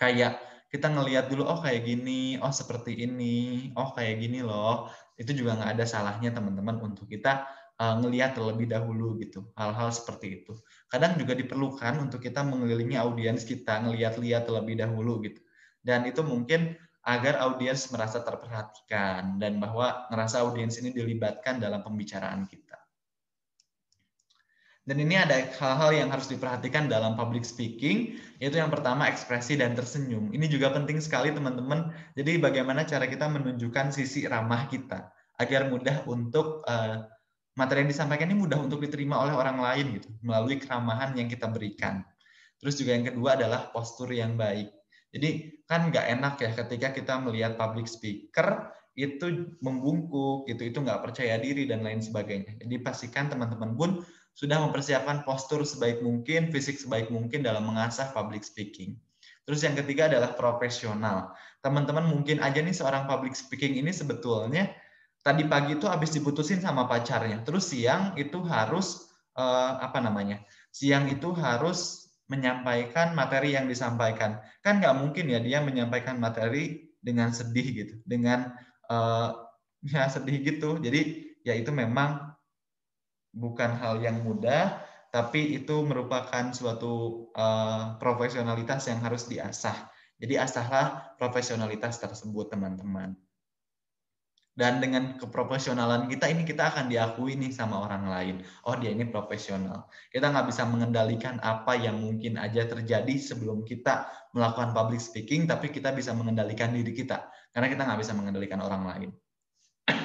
[0.00, 4.86] kayak kita ngelihat dulu, oh kayak gini, oh seperti ini, oh kayak gini loh.
[5.18, 7.42] Itu juga nggak ada salahnya teman-teman untuk kita
[7.82, 9.50] uh, ngelihat terlebih dahulu gitu.
[9.58, 10.54] Hal-hal seperti itu.
[10.86, 15.42] Kadang juga diperlukan untuk kita mengelilingi audiens kita, ngelihat-lihat terlebih dahulu gitu.
[15.82, 22.46] Dan itu mungkin agar audiens merasa terperhatikan dan bahwa ngerasa audiens ini dilibatkan dalam pembicaraan
[22.46, 22.69] kita.
[24.90, 29.78] Dan ini ada hal-hal yang harus diperhatikan dalam public speaking, yaitu yang pertama ekspresi dan
[29.78, 30.34] tersenyum.
[30.34, 31.94] Ini juga penting sekali teman-teman.
[32.18, 37.06] Jadi bagaimana cara kita menunjukkan sisi ramah kita agar mudah untuk uh,
[37.54, 41.46] materi yang disampaikan ini mudah untuk diterima oleh orang lain gitu melalui keramahan yang kita
[41.46, 42.02] berikan.
[42.58, 44.74] Terus juga yang kedua adalah postur yang baik.
[45.14, 50.98] Jadi kan nggak enak ya ketika kita melihat public speaker itu membungkuk gitu, itu nggak
[50.98, 52.58] percaya diri dan lain sebagainya.
[52.58, 53.90] Jadi pastikan teman-teman pun
[54.34, 58.96] sudah mempersiapkan postur sebaik mungkin, fisik sebaik mungkin dalam mengasah public speaking.
[59.44, 61.34] Terus yang ketiga adalah profesional.
[61.60, 64.70] Teman-teman mungkin aja nih seorang public speaking ini sebetulnya
[65.20, 67.42] tadi pagi itu habis diputusin sama pacarnya.
[67.44, 70.40] Terus siang itu harus eh, apa namanya?
[70.70, 74.38] Siang itu harus menyampaikan materi yang disampaikan.
[74.62, 78.54] Kan nggak mungkin ya dia menyampaikan materi dengan sedih gitu, dengan
[78.86, 79.34] uh,
[79.90, 80.78] ya sedih gitu.
[80.78, 82.30] Jadi ya itu memang
[83.30, 89.90] bukan hal yang mudah, tapi itu merupakan suatu uh, profesionalitas yang harus diasah.
[90.20, 93.16] Jadi asahlah profesionalitas tersebut teman-teman.
[94.50, 98.36] Dan dengan keprofesionalan kita ini kita akan diakui nih sama orang lain.
[98.68, 99.88] Oh dia ini profesional.
[100.12, 105.72] Kita nggak bisa mengendalikan apa yang mungkin aja terjadi sebelum kita melakukan public speaking, tapi
[105.72, 107.32] kita bisa mengendalikan diri kita.
[107.56, 109.10] Karena kita nggak bisa mengendalikan orang lain.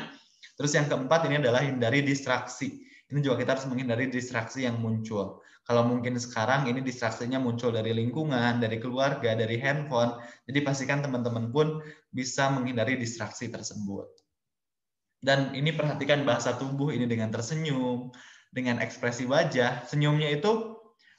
[0.58, 2.80] Terus yang keempat ini adalah hindari distraksi.
[3.16, 5.40] Ini juga kita harus menghindari distraksi yang muncul.
[5.64, 10.20] Kalau mungkin sekarang ini distraksinya muncul dari lingkungan, dari keluarga, dari handphone.
[10.44, 11.80] Jadi pastikan teman-teman pun
[12.12, 14.12] bisa menghindari distraksi tersebut.
[15.24, 18.12] Dan ini perhatikan bahasa tubuh ini dengan tersenyum,
[18.52, 19.88] dengan ekspresi wajah.
[19.88, 20.75] Senyumnya itu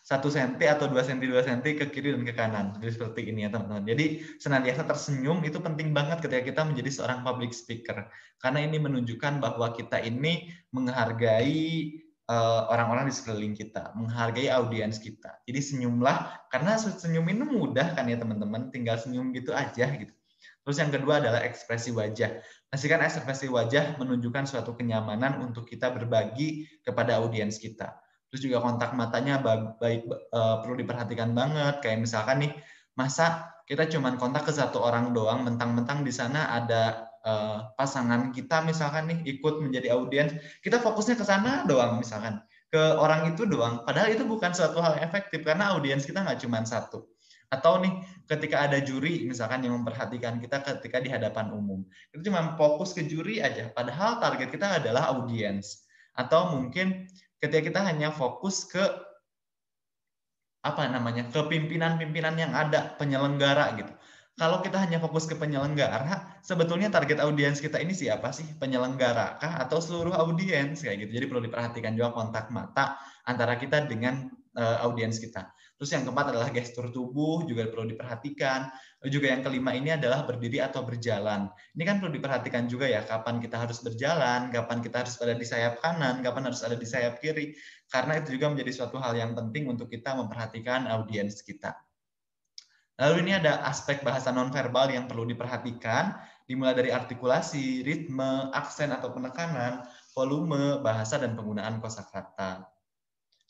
[0.07, 2.79] satu senti atau dua senti dua senti ke kiri dan ke kanan.
[2.79, 3.83] Jadi seperti ini ya teman-teman.
[3.83, 8.07] Jadi senantiasa tersenyum itu penting banget ketika kita menjadi seorang public speaker.
[8.39, 11.67] Karena ini menunjukkan bahwa kita ini menghargai
[12.23, 15.43] eh, orang-orang di sekeliling kita, menghargai audiens kita.
[15.43, 20.15] Jadi senyumlah, karena senyum ini mudah kan ya teman-teman, tinggal senyum gitu aja gitu.
[20.63, 22.43] Terus yang kedua adalah ekspresi wajah.
[22.71, 28.06] Pastikan ekspresi wajah menunjukkan suatu kenyamanan untuk kita berbagi kepada audiens kita.
[28.37, 31.81] Terus juga kontak matanya baik uh, perlu diperhatikan banget.
[31.81, 32.53] Kayak misalkan nih,
[32.93, 38.61] masa kita cuma kontak ke satu orang doang, mentang-mentang di sana ada uh, pasangan kita
[38.61, 43.89] misalkan nih ikut menjadi audiens, kita fokusnya ke sana doang misalkan ke orang itu doang.
[43.89, 47.09] Padahal itu bukan suatu hal efektif karena audiens kita nggak cuma satu.
[47.49, 51.89] Atau nih ketika ada juri misalkan yang memperhatikan kita ketika di hadapan umum.
[52.13, 53.73] Itu cuma fokus ke juri aja.
[53.73, 55.89] Padahal target kita adalah audiens.
[56.13, 57.07] Atau mungkin
[57.43, 58.83] ketika kita hanya fokus ke
[60.67, 63.93] apa namanya ke pimpinan-pimpinan yang ada penyelenggara gitu.
[64.37, 68.45] Kalau kita hanya fokus ke penyelenggara, sebetulnya target audiens kita ini siapa sih?
[68.61, 71.11] Penyelenggara kah atau seluruh audiens kayak gitu.
[71.17, 74.29] Jadi perlu diperhatikan juga kontak mata antara kita dengan
[74.61, 75.49] uh, audiens kita.
[75.77, 78.73] Terus yang keempat adalah gestur tubuh juga perlu diperhatikan.
[79.13, 81.53] Juga yang kelima ini adalah berdiri atau berjalan.
[81.77, 85.45] Ini kan perlu diperhatikan juga ya kapan kita harus berjalan, kapan kita harus ada di
[85.45, 87.53] sayap kanan, kapan harus ada di sayap kiri.
[87.93, 91.77] Karena itu juga menjadi suatu hal yang penting untuk kita memperhatikan audiens kita.
[92.97, 96.17] Lalu ini ada aspek bahasa nonverbal yang perlu diperhatikan,
[96.49, 99.85] dimulai dari artikulasi, ritme, aksen atau penekanan,
[100.17, 102.65] volume, bahasa, dan penggunaan kosakata.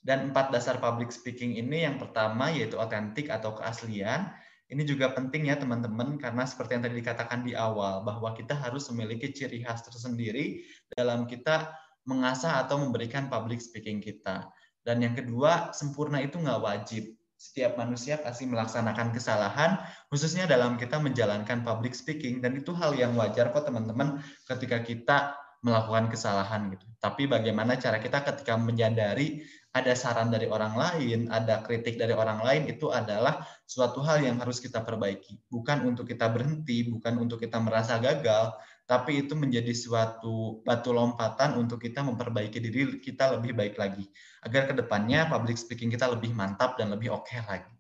[0.03, 4.31] Dan empat dasar public speaking ini yang pertama yaitu otentik atau keaslian.
[4.67, 8.91] Ini juga penting ya teman-teman karena seperti yang tadi dikatakan di awal bahwa kita harus
[8.91, 11.71] memiliki ciri khas tersendiri dalam kita
[12.07, 14.51] mengasah atau memberikan public speaking kita.
[14.87, 17.11] Dan yang kedua, sempurna itu nggak wajib.
[17.37, 19.77] Setiap manusia pasti melaksanakan kesalahan,
[20.09, 22.39] khususnya dalam kita menjalankan public speaking.
[22.39, 25.19] Dan itu hal yang wajar kok teman-teman ketika kita
[25.67, 26.87] melakukan kesalahan gitu.
[27.03, 29.43] Tapi bagaimana cara kita ketika menyadari
[29.77, 34.41] ada saran dari orang lain, ada kritik dari orang lain itu adalah suatu hal yang
[34.41, 35.37] harus kita perbaiki.
[35.53, 38.57] Bukan untuk kita berhenti, bukan untuk kita merasa gagal,
[38.89, 44.09] tapi itu menjadi suatu batu lompatan untuk kita memperbaiki diri kita lebih baik lagi
[44.47, 47.76] agar ke depannya public speaking kita lebih mantap dan lebih oke okay lagi.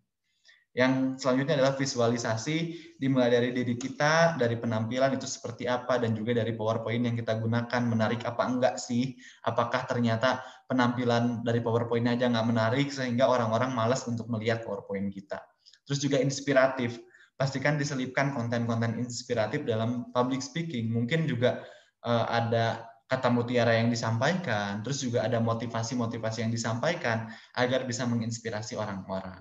[0.76, 2.56] Yang selanjutnya adalah visualisasi
[3.00, 7.40] dimulai dari diri kita, dari penampilan itu seperti apa, dan juga dari PowerPoint yang kita
[7.40, 9.16] gunakan, menarik apa enggak sih?
[9.48, 15.40] Apakah ternyata penampilan dari PowerPoint aja nggak menarik sehingga orang-orang malas untuk melihat PowerPoint kita.
[15.88, 17.00] Terus juga inspiratif
[17.40, 20.92] pastikan diselipkan konten-konten inspiratif dalam public speaking.
[20.92, 21.64] Mungkin juga
[22.04, 28.76] uh, ada kata mutiara yang disampaikan, terus juga ada motivasi-motivasi yang disampaikan agar bisa menginspirasi
[28.76, 29.40] orang-orang.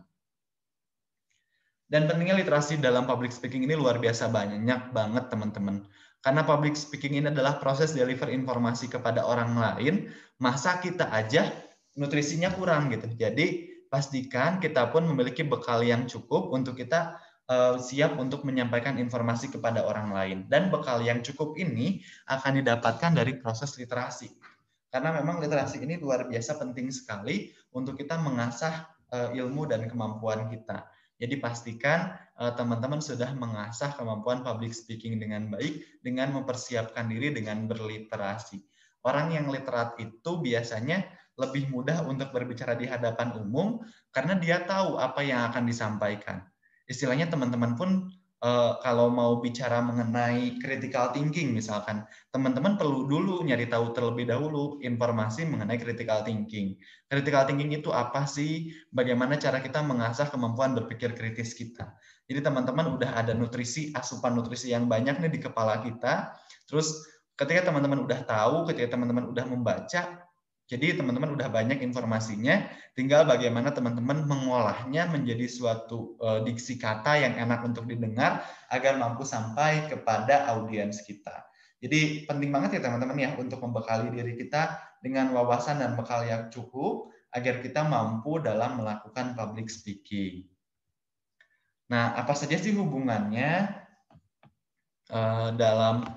[1.96, 5.88] Dan pentingnya literasi dalam public speaking ini luar biasa banyak banget teman-teman.
[6.20, 11.56] Karena public speaking ini adalah proses deliver informasi kepada orang lain, masa kita aja
[11.96, 13.08] nutrisinya kurang gitu.
[13.16, 17.16] Jadi pastikan kita pun memiliki bekal yang cukup untuk kita
[17.48, 20.38] uh, siap untuk menyampaikan informasi kepada orang lain.
[20.52, 24.36] Dan bekal yang cukup ini akan didapatkan dari proses literasi.
[24.91, 28.84] Karena memang literasi ini luar biasa penting sekali untuk kita mengasah
[29.16, 30.91] uh, ilmu dan kemampuan kita.
[31.16, 37.32] Jadi pastikan eh, teman-teman uh, sudah mengasah kemampuan public speaking dengan baik dengan mempersiapkan diri
[37.32, 38.59] dengan berliterasi.
[39.05, 41.07] Orang yang literat itu biasanya
[41.39, 46.47] lebih mudah untuk berbicara di hadapan umum karena dia tahu apa yang akan disampaikan
[46.86, 47.89] istilahnya teman-teman pun
[48.44, 54.82] uh, kalau mau bicara mengenai critical thinking misalkan, teman-teman perlu dulu nyari tahu terlebih dahulu
[54.84, 56.76] informasi mengenai critical thinking.
[57.08, 58.74] Critical thinking itu apa sih?
[58.92, 61.96] Bagaimana cara kita mengasah kemampuan berpikir kritis kita?
[62.26, 66.34] Jadi teman-teman udah ada nutrisi, asupan nutrisi yang banyak nih di kepala kita.
[66.66, 67.06] Terus
[67.38, 70.26] ketika teman-teman udah tahu, ketika teman-teman udah membaca,
[70.66, 72.66] jadi teman-teman udah banyak informasinya,
[72.97, 78.41] tinggal bagaimana teman-teman mengolahnya menjadi suatu uh, diksi kata yang enak untuk didengar
[78.74, 81.45] agar mampu sampai kepada audiens kita.
[81.86, 86.49] Jadi penting banget ya teman-teman ya untuk membekali diri kita dengan wawasan dan bekal yang
[86.49, 90.49] cukup agar kita mampu dalam melakukan public speaking.
[91.93, 93.70] Nah, apa saja sih hubungannya
[95.13, 96.09] uh, dalam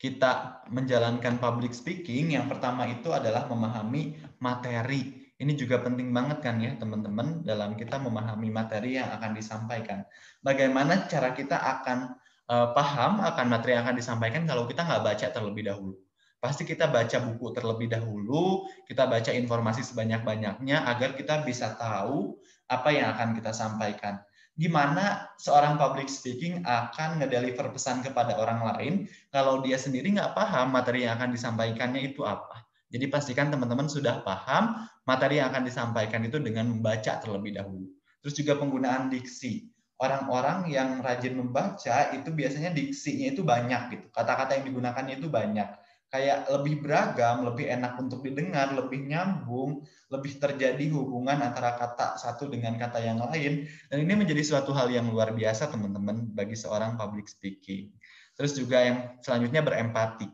[0.00, 5.28] kita menjalankan public speaking, yang pertama itu adalah memahami materi.
[5.36, 10.08] Ini juga penting banget kan ya teman-teman dalam kita memahami materi yang akan disampaikan.
[10.40, 12.16] Bagaimana cara kita akan
[12.48, 15.96] uh, paham akan materi yang akan disampaikan kalau kita nggak baca terlebih dahulu.
[16.40, 22.40] Pasti kita baca buku terlebih dahulu, kita baca informasi sebanyak-banyaknya agar kita bisa tahu
[22.72, 24.24] apa yang akan kita sampaikan
[24.58, 28.94] gimana seorang public speaking akan ngedeliver pesan kepada orang lain
[29.30, 32.66] kalau dia sendiri nggak paham materi yang akan disampaikannya itu apa.
[32.90, 37.86] Jadi pastikan teman-teman sudah paham materi yang akan disampaikan itu dengan membaca terlebih dahulu.
[38.20, 39.70] Terus juga penggunaan diksi.
[40.00, 44.06] Orang-orang yang rajin membaca itu biasanya diksinya itu banyak gitu.
[44.10, 45.68] Kata-kata yang digunakannya itu banyak
[46.10, 52.50] kayak lebih beragam, lebih enak untuk didengar, lebih nyambung, lebih terjadi hubungan antara kata satu
[52.50, 53.70] dengan kata yang lain.
[53.86, 57.94] Dan ini menjadi suatu hal yang luar biasa teman-teman bagi seorang public speaking.
[58.34, 60.26] Terus juga yang selanjutnya berempati.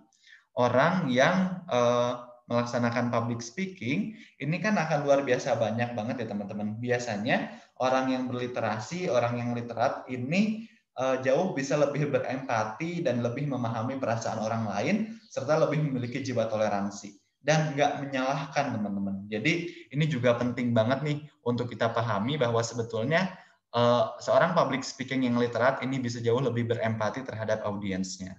[0.57, 6.81] Orang yang uh, melaksanakan public speaking, ini kan akan luar biasa banyak banget ya teman-teman.
[6.81, 13.49] Biasanya orang yang berliterasi, orang yang literat ini uh, jauh bisa lebih berempati dan lebih
[13.49, 14.97] memahami perasaan orang lain
[15.29, 17.17] serta lebih memiliki jiwa toleransi
[17.47, 19.23] dan nggak menyalahkan teman-teman.
[19.31, 23.39] Jadi ini juga penting banget nih untuk kita pahami bahwa sebetulnya
[23.71, 28.35] uh, seorang public speaking yang literat ini bisa jauh lebih berempati terhadap audiensnya.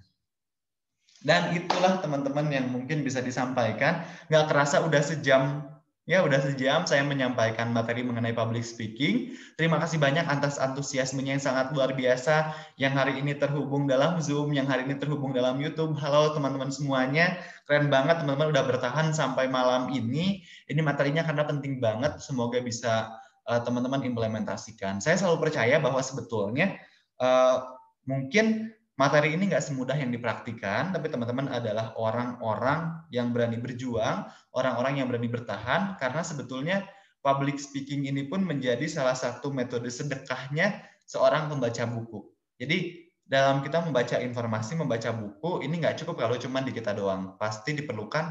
[1.18, 4.06] Dan itulah teman-teman yang mungkin bisa disampaikan.
[4.30, 5.66] Nggak kerasa udah sejam
[6.08, 9.36] Ya, udah sejam saya menyampaikan materi mengenai public speaking.
[9.60, 14.56] Terima kasih banyak atas antusiasmenya yang sangat luar biasa yang hari ini terhubung dalam Zoom,
[14.56, 16.00] yang hari ini terhubung dalam YouTube.
[16.00, 17.36] Halo teman-teman semuanya.
[17.68, 20.40] Keren banget teman-teman udah bertahan sampai malam ini.
[20.64, 22.24] Ini materinya karena penting banget.
[22.24, 23.12] Semoga bisa
[23.44, 25.04] uh, teman-teman implementasikan.
[25.04, 26.80] Saya selalu percaya bahwa sebetulnya
[27.20, 27.68] uh,
[28.08, 34.98] mungkin materi ini nggak semudah yang dipraktikan, tapi teman-teman adalah orang-orang yang berani berjuang, orang-orang
[34.98, 36.82] yang berani bertahan, karena sebetulnya
[37.22, 42.26] public speaking ini pun menjadi salah satu metode sedekahnya seorang pembaca buku.
[42.58, 47.38] Jadi dalam kita membaca informasi, membaca buku, ini nggak cukup kalau cuma di kita doang.
[47.38, 48.24] Pasti diperlukan,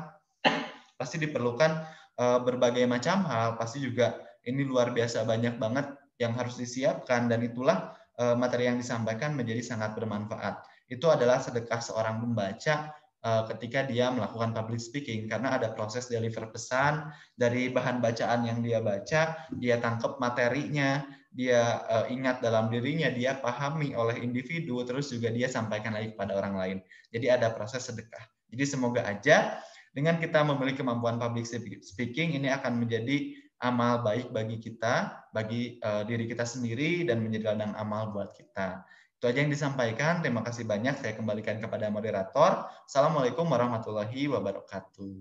[0.99, 1.71] pasti diperlukan
[2.19, 3.55] uh, berbagai macam hal.
[3.55, 9.37] Pasti juga ini luar biasa banyak banget yang harus disiapkan dan itulah materi yang disampaikan
[9.37, 10.65] menjadi sangat bermanfaat.
[10.89, 12.89] Itu adalah sedekah seorang pembaca
[13.27, 18.59] uh, ketika dia melakukan public speaking karena ada proses deliver pesan dari bahan bacaan yang
[18.63, 21.03] dia baca, dia tangkap materinya,
[21.33, 26.37] dia uh, ingat dalam dirinya, dia pahami oleh individu, terus juga dia sampaikan lagi kepada
[26.37, 26.77] orang lain.
[27.11, 28.23] Jadi ada proses sedekah.
[28.47, 29.59] Jadi semoga aja
[29.91, 31.43] dengan kita memiliki kemampuan public
[31.83, 37.53] speaking ini akan menjadi amal baik bagi kita, bagi uh, diri kita sendiri dan menjadi
[37.53, 38.85] ladang amal buat kita.
[39.17, 40.21] Itu aja yang disampaikan.
[40.21, 41.01] Terima kasih banyak.
[41.01, 42.69] Saya kembalikan kepada moderator.
[42.85, 45.13] Assalamualaikum warahmatullahi wabarakatuh.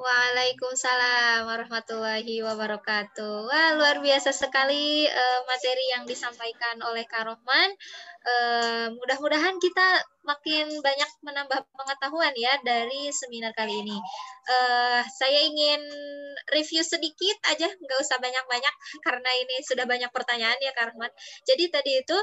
[0.00, 3.52] Waalaikumsalam warahmatullahi wabarakatuh.
[3.52, 7.70] Wah, luar biasa sekali uh, materi yang disampaikan oleh Kak Rohman.
[8.24, 13.98] Uh, mudah-mudahan kita makin banyak menambah pengetahuan ya dari seminar kali ini.
[14.50, 15.80] Uh, saya ingin
[16.52, 18.74] review sedikit aja, nggak usah banyak-banyak
[19.06, 21.12] karena ini sudah banyak pertanyaan ya Kak Rohman.
[21.46, 22.18] Jadi tadi itu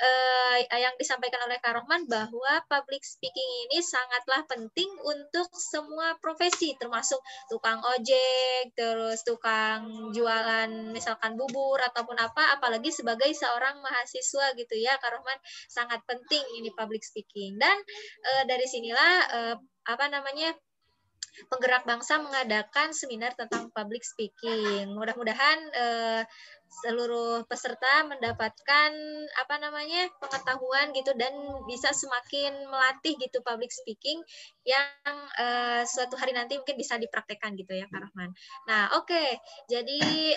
[0.00, 6.74] uh, yang disampaikan oleh Kak Rohman bahwa public speaking ini sangatlah penting untuk semua profesi
[6.80, 7.20] termasuk
[7.50, 14.96] tukang ojek, terus tukang jualan misalkan bubur ataupun apa apalagi sebagai seorang mahasiswa gitu ya
[14.98, 15.38] Kak Rohman
[15.68, 17.76] sangat penting ini public speaking dan
[18.24, 20.56] uh, dari sinilah uh, apa namanya
[21.50, 24.94] penggerak bangsa mengadakan seminar tentang public speaking.
[24.94, 26.22] Mudah-mudahan uh,
[26.86, 28.90] seluruh peserta mendapatkan
[29.42, 31.34] apa namanya pengetahuan gitu dan
[31.66, 34.22] bisa semakin melatih gitu public speaking
[34.66, 35.14] yang
[35.86, 38.30] suatu hari nanti mungkin bisa dipraktekkan gitu ya Kak Rahman.
[38.66, 39.38] Nah oke okay.
[39.70, 40.34] jadi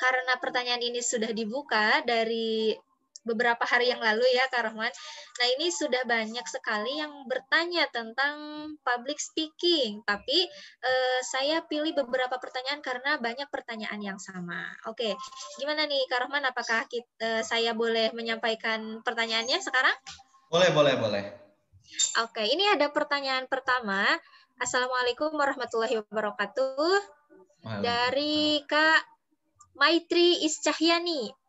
[0.00, 2.72] karena pertanyaan ini sudah dibuka dari
[3.20, 4.90] beberapa hari yang lalu ya Kak Rohman.
[5.38, 8.36] Nah ini sudah banyak sekali yang bertanya tentang
[8.80, 10.48] public speaking, tapi
[10.80, 14.72] eh, saya pilih beberapa pertanyaan karena banyak pertanyaan yang sama.
[14.88, 15.12] Oke,
[15.60, 16.44] gimana nih Kak Rohman?
[16.48, 19.96] Apakah kita, saya boleh menyampaikan pertanyaannya sekarang?
[20.48, 21.24] Boleh, boleh, boleh.
[22.22, 24.06] Oke, ini ada pertanyaan pertama.
[24.60, 27.20] Assalamualaikum warahmatullahi wabarakatuh.
[27.84, 29.04] Dari Kak
[29.76, 31.39] Maitri Iscahyani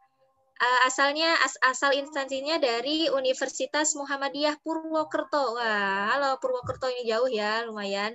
[0.62, 5.58] uh, asalnya as, asal instansinya dari Universitas Muhammadiyah Purwokerto.
[5.58, 8.14] Wah, halo Purwokerto ini jauh ya, lumayan.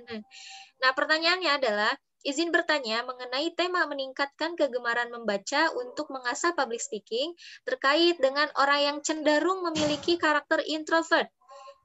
[0.79, 1.91] Nah, pertanyaannya adalah
[2.25, 7.31] izin bertanya mengenai tema meningkatkan kegemaran membaca untuk mengasah public speaking
[7.63, 11.31] terkait dengan orang yang cenderung memiliki karakter introvert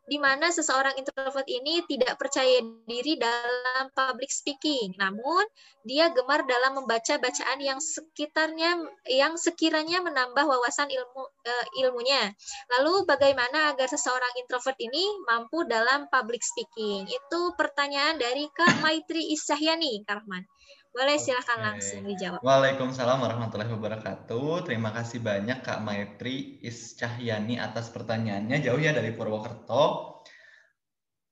[0.02, 2.58] di mana seseorang introvert ini tidak percaya
[2.90, 4.98] diri dalam public speaking.
[4.98, 5.46] Namun,
[5.86, 12.34] dia gemar dalam membaca bacaan yang sekitarnya yang sekiranya menambah wawasan ilmu uh, ilmunya.
[12.78, 17.06] Lalu, bagaimana agar seseorang introvert ini mampu dalam public speaking?
[17.06, 20.42] Itu pertanyaan dari Kak Maitri Isyahyani, Karman.
[20.92, 21.64] Boleh silahkan Oke.
[21.64, 22.44] langsung dijawab.
[22.44, 24.68] Waalaikumsalam warahmatullahi wabarakatuh.
[24.68, 28.60] Terima kasih banyak Kak Maitri Iscahyani atas pertanyaannya.
[28.60, 30.20] Jauh ya dari Purwokerto.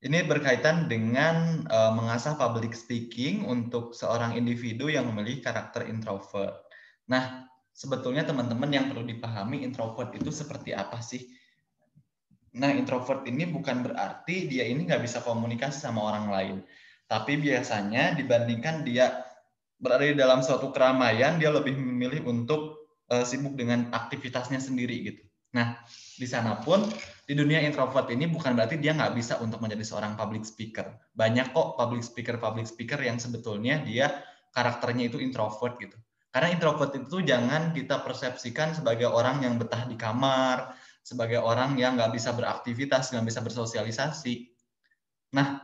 [0.00, 6.64] Ini berkaitan dengan uh, mengasah public speaking untuk seorang individu yang memiliki karakter introvert.
[7.12, 7.44] Nah,
[7.76, 11.28] sebetulnya teman-teman yang perlu dipahami introvert itu seperti apa sih?
[12.56, 16.56] Nah, introvert ini bukan berarti dia ini nggak bisa komunikasi sama orang lain.
[17.04, 19.29] Tapi biasanya dibandingkan dia
[19.80, 25.22] berada di dalam suatu keramaian, dia lebih memilih untuk uh, sibuk dengan aktivitasnya sendiri gitu.
[25.50, 25.82] Nah,
[26.14, 26.86] di sana pun
[27.26, 30.86] di dunia introvert ini bukan berarti dia nggak bisa untuk menjadi seorang public speaker.
[31.10, 34.22] Banyak kok public speaker public speaker yang sebetulnya dia
[34.54, 35.98] karakternya itu introvert gitu.
[36.30, 40.70] Karena introvert itu jangan kita persepsikan sebagai orang yang betah di kamar,
[41.02, 44.34] sebagai orang yang nggak bisa beraktivitas, nggak bisa bersosialisasi.
[45.34, 45.58] Nah,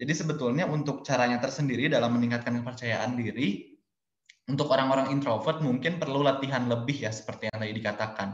[0.00, 3.76] jadi sebetulnya untuk caranya tersendiri dalam meningkatkan kepercayaan diri,
[4.48, 8.28] untuk orang-orang introvert mungkin perlu latihan lebih ya seperti yang tadi dikatakan.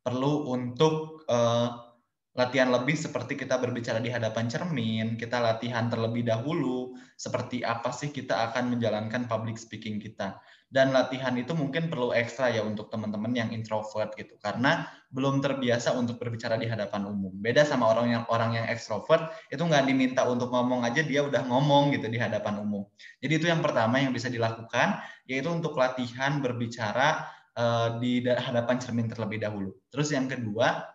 [0.00, 1.92] Perlu untuk uh,
[2.32, 8.08] latihan lebih seperti kita berbicara di hadapan cermin, kita latihan terlebih dahulu seperti apa sih
[8.08, 10.40] kita akan menjalankan public speaking kita
[10.70, 15.98] dan latihan itu mungkin perlu ekstra ya untuk teman-teman yang introvert gitu karena belum terbiasa
[15.98, 17.34] untuk berbicara di hadapan umum.
[17.34, 21.42] Beda sama orang yang orang yang ekstrovert itu nggak diminta untuk ngomong aja dia udah
[21.50, 22.86] ngomong gitu di hadapan umum.
[23.18, 27.26] Jadi itu yang pertama yang bisa dilakukan yaitu untuk latihan berbicara
[27.58, 29.74] uh, di hadapan cermin terlebih dahulu.
[29.90, 30.86] Terus yang kedua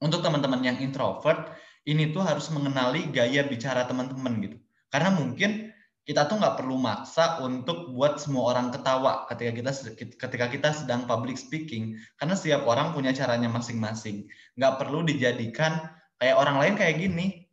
[0.00, 1.52] untuk teman-teman yang introvert
[1.84, 4.56] ini tuh harus mengenali gaya bicara teman-teman gitu.
[4.88, 5.69] Karena mungkin
[6.10, 9.70] kita tuh nggak perlu maksa untuk buat semua orang ketawa ketika kita
[10.18, 14.26] ketika kita sedang public speaking karena setiap orang punya caranya masing-masing.
[14.58, 15.78] Nggak perlu dijadikan
[16.18, 17.46] kayak orang lain kayak gini.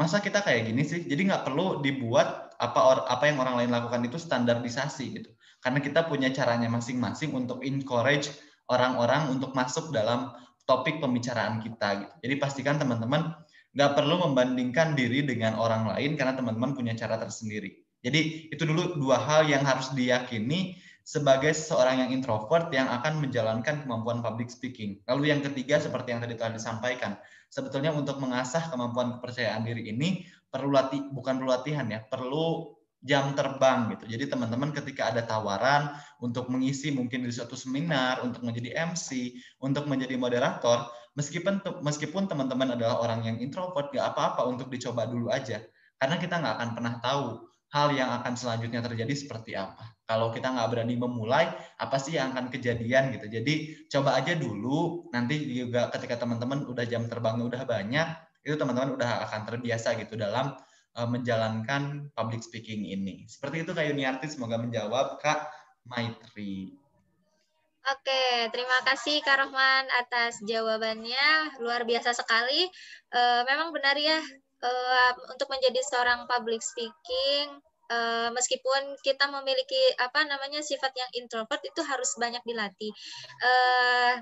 [0.00, 1.04] Masa kita kayak gini sih?
[1.04, 5.30] Jadi nggak perlu dibuat apa apa yang orang lain lakukan itu standarisasi gitu.
[5.60, 8.32] Karena kita punya caranya masing-masing untuk encourage
[8.72, 10.32] orang-orang untuk masuk dalam
[10.64, 12.14] topik pembicaraan kita gitu.
[12.24, 13.36] Jadi pastikan teman-teman
[13.74, 17.84] nggak perlu membandingkan diri dengan orang lain karena teman-teman punya cara tersendiri.
[18.06, 23.84] Jadi itu dulu dua hal yang harus diyakini sebagai seorang yang introvert yang akan menjalankan
[23.84, 25.04] kemampuan public speaking.
[25.04, 27.20] Lalu yang ketiga seperti yang tadi telah disampaikan,
[27.52, 32.72] sebetulnya untuk mengasah kemampuan kepercayaan diri ini perlu latih bukan perlu latihan ya, perlu
[33.04, 34.16] jam terbang gitu.
[34.16, 35.92] Jadi teman-teman ketika ada tawaran
[36.24, 42.74] untuk mengisi mungkin di suatu seminar, untuk menjadi MC, untuk menjadi moderator, meskipun meskipun teman-teman
[42.78, 45.62] adalah orang yang introvert, gak apa-apa untuk dicoba dulu aja.
[45.98, 47.26] Karena kita nggak akan pernah tahu
[47.74, 49.98] hal yang akan selanjutnya terjadi seperti apa.
[50.06, 51.50] Kalau kita nggak berani memulai,
[51.80, 53.26] apa sih yang akan kejadian gitu.
[53.26, 58.08] Jadi coba aja dulu, nanti juga ketika teman-teman udah jam terbangnya udah banyak,
[58.46, 60.54] itu teman-teman udah akan terbiasa gitu dalam
[60.94, 63.26] uh, menjalankan public speaking ini.
[63.26, 65.50] Seperti itu Kak Yuniarti, semoga menjawab Kak
[65.88, 66.83] Maitri.
[67.84, 71.60] Oke, terima kasih Kak Rohman atas jawabannya.
[71.60, 72.64] Luar biasa sekali.
[73.12, 74.16] Uh, memang benar ya,
[74.64, 77.60] uh, untuk menjadi seorang public speaking,
[77.92, 82.88] uh, meskipun kita memiliki apa namanya sifat yang introvert itu harus banyak dilatih.
[83.44, 84.16] Uh,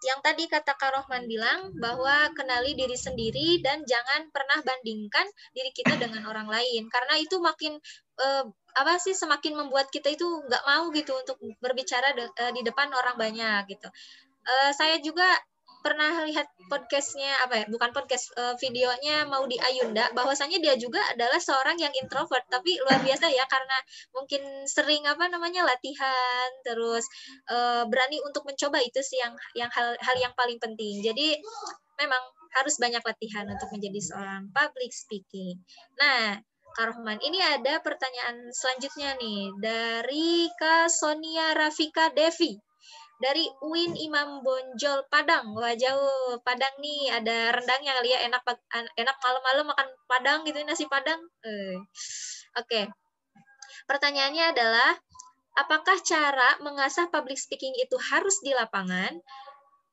[0.00, 5.70] yang tadi kata Kak Rohman bilang bahwa kenali diri sendiri dan jangan pernah bandingkan diri
[5.76, 7.76] kita dengan orang lain karena itu makin
[8.20, 8.44] uh,
[8.76, 12.92] apa sih semakin membuat kita itu nggak mau gitu untuk berbicara de, uh, di depan
[12.92, 13.88] orang banyak gitu.
[14.46, 15.26] Uh, saya juga
[15.80, 21.00] pernah lihat podcastnya apa ya bukan podcast uh, videonya mau di Ayunda bahwasanya dia juga
[21.08, 23.76] adalah seorang yang introvert tapi luar biasa ya karena
[24.12, 27.08] mungkin sering apa namanya latihan terus
[27.48, 31.40] uh, berani untuk mencoba itu sih yang yang hal hal yang paling penting jadi
[31.96, 32.22] memang
[32.60, 35.64] harus banyak latihan untuk menjadi seorang public speaking
[35.96, 36.36] nah
[36.70, 42.54] Kak Rohman, ini ada pertanyaan selanjutnya nih dari Kak Sonia Rafika Devi
[43.20, 45.52] dari UIN Imam Bonjol Padang.
[45.52, 48.42] Wah jauh Padang nih ada rendangnya kali ya enak
[48.96, 51.20] enak malam-malam makan Padang gitu nasi Padang.
[51.44, 51.76] Eh.
[52.56, 52.88] Oke.
[53.84, 54.96] Pertanyaannya adalah
[55.60, 59.12] apakah cara mengasah public speaking itu harus di lapangan?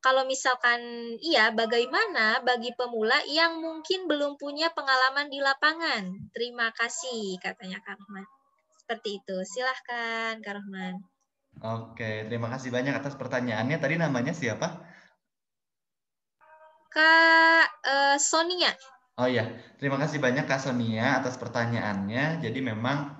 [0.07, 0.79] Kalau misalkan
[1.19, 6.31] iya, bagaimana bagi pemula yang mungkin belum punya pengalaman di lapangan?
[6.31, 8.23] Terima kasih, katanya Kak Rahman.
[8.79, 9.35] Seperti itu.
[9.43, 11.03] Silahkan, Kak Rahman.
[11.59, 13.75] Oke, terima kasih banyak atas pertanyaannya.
[13.83, 14.79] Tadi namanya siapa?
[16.87, 18.71] Kak uh, Sonia.
[19.19, 22.39] Oh iya, terima kasih banyak Kak Sonia atas pertanyaannya.
[22.39, 23.11] Jadi memang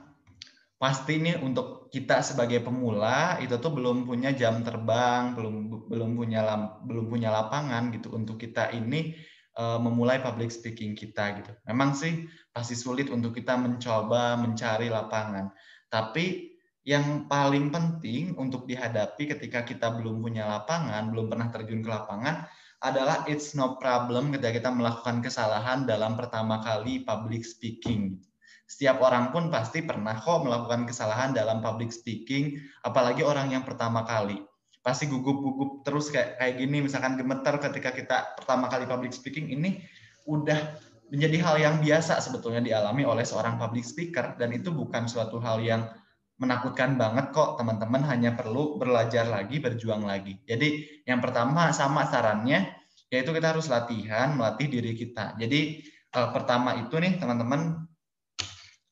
[0.78, 6.42] pasti nih untuk kita sebagai pemula itu tuh belum punya jam terbang, belum belum punya
[6.86, 9.18] belum punya lapangan gitu untuk kita ini
[9.58, 11.52] uh, memulai public speaking kita gitu.
[11.66, 15.50] Memang sih pasti sulit untuk kita mencoba mencari lapangan.
[15.90, 16.54] Tapi
[16.88, 22.48] yang paling penting untuk dihadapi ketika kita belum punya lapangan, belum pernah terjun ke lapangan,
[22.80, 28.22] adalah it's no problem ketika kita melakukan kesalahan dalam pertama kali public speaking.
[28.68, 34.04] Setiap orang pun pasti pernah kok melakukan kesalahan dalam public speaking, apalagi orang yang pertama
[34.04, 34.44] kali.
[34.84, 39.80] Pasti gugup-gugup terus kayak kayak gini, misalkan gemeter ketika kita pertama kali public speaking ini
[40.28, 40.76] udah
[41.08, 44.36] menjadi hal yang biasa sebetulnya dialami oleh seorang public speaker.
[44.36, 45.88] Dan itu bukan suatu hal yang
[46.36, 48.04] menakutkan banget kok teman-teman.
[48.04, 50.44] Hanya perlu belajar lagi berjuang lagi.
[50.44, 52.68] Jadi yang pertama sama sarannya
[53.08, 55.40] yaitu kita harus latihan melatih diri kita.
[55.40, 55.80] Jadi
[56.12, 57.88] uh, pertama itu nih teman-teman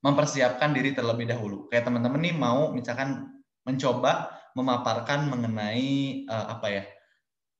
[0.05, 6.83] mempersiapkan diri terlebih dahulu kayak teman-teman nih mau misalkan mencoba memaparkan mengenai uh, apa ya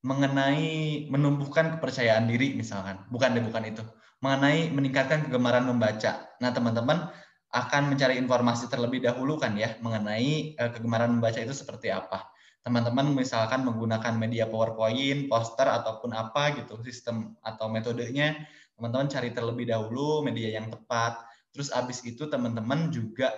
[0.06, 3.82] mengenai menumbuhkan kepercayaan diri misalkan bukan deh bukan itu
[4.22, 7.10] mengenai meningkatkan kegemaran membaca nah teman-teman
[7.56, 12.28] akan mencari informasi terlebih dahulu kan ya mengenai uh, kegemaran membaca itu seperti apa.
[12.60, 18.36] Teman-teman misalkan menggunakan media PowerPoint, poster ataupun apa gitu sistem atau metodenya,
[18.76, 21.24] teman-teman cari terlebih dahulu media yang tepat.
[21.56, 23.32] Terus abis itu teman-teman juga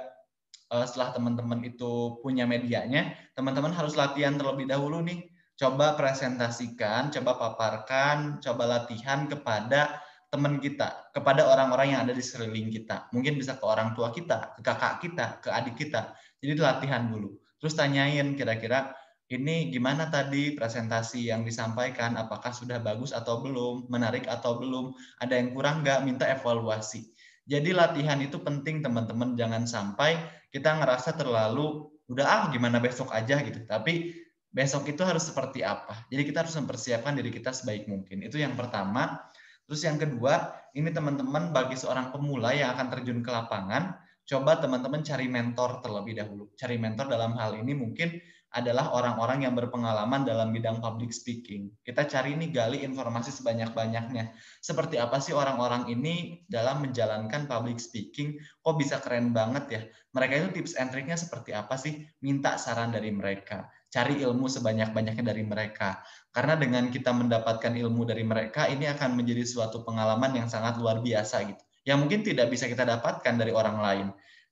[0.73, 5.29] uh, setelah teman-teman itu punya medianya, teman-teman harus latihan terlebih dahulu nih.
[5.57, 10.01] Coba presentasikan, coba paparkan, coba latihan kepada
[10.33, 13.09] teman kita, kepada orang-orang yang ada di sekeliling kita.
[13.13, 16.13] Mungkin bisa ke orang tua kita, ke kakak kita, ke adik kita.
[16.41, 17.37] Jadi latihan dulu.
[17.57, 18.93] Terus tanyain kira-kira
[19.27, 25.35] ini gimana tadi presentasi yang disampaikan, apakah sudah bagus atau belum, menarik atau belum, ada
[25.35, 27.11] yang kurang nggak, minta evaluasi.
[27.47, 30.19] Jadi latihan itu penting teman-teman, jangan sampai
[30.51, 33.63] kita ngerasa terlalu udah ah gimana besok aja gitu.
[33.63, 34.11] Tapi
[34.51, 36.07] besok itu harus seperti apa.
[36.11, 38.23] Jadi kita harus mempersiapkan diri kita sebaik mungkin.
[38.23, 39.27] Itu yang pertama.
[39.67, 45.03] Terus yang kedua, ini teman-teman bagi seorang pemula yang akan terjun ke lapangan, coba teman-teman
[45.03, 46.51] cari mentor terlebih dahulu.
[46.55, 48.15] Cari mentor dalam hal ini mungkin
[48.57, 51.69] adalah orang-orang yang berpengalaman dalam bidang public speaking.
[51.85, 54.33] Kita cari ini gali informasi sebanyak-banyaknya.
[54.57, 58.41] Seperti apa sih orang-orang ini dalam menjalankan public speaking?
[58.65, 59.81] Kok bisa keren banget ya?
[60.17, 62.01] Mereka itu tips and triknya seperti apa sih?
[62.25, 63.69] Minta saran dari mereka.
[63.93, 66.01] Cari ilmu sebanyak-banyaknya dari mereka.
[66.33, 70.99] Karena dengan kita mendapatkan ilmu dari mereka, ini akan menjadi suatu pengalaman yang sangat luar
[71.05, 71.63] biasa gitu.
[71.85, 74.07] Yang mungkin tidak bisa kita dapatkan dari orang lain.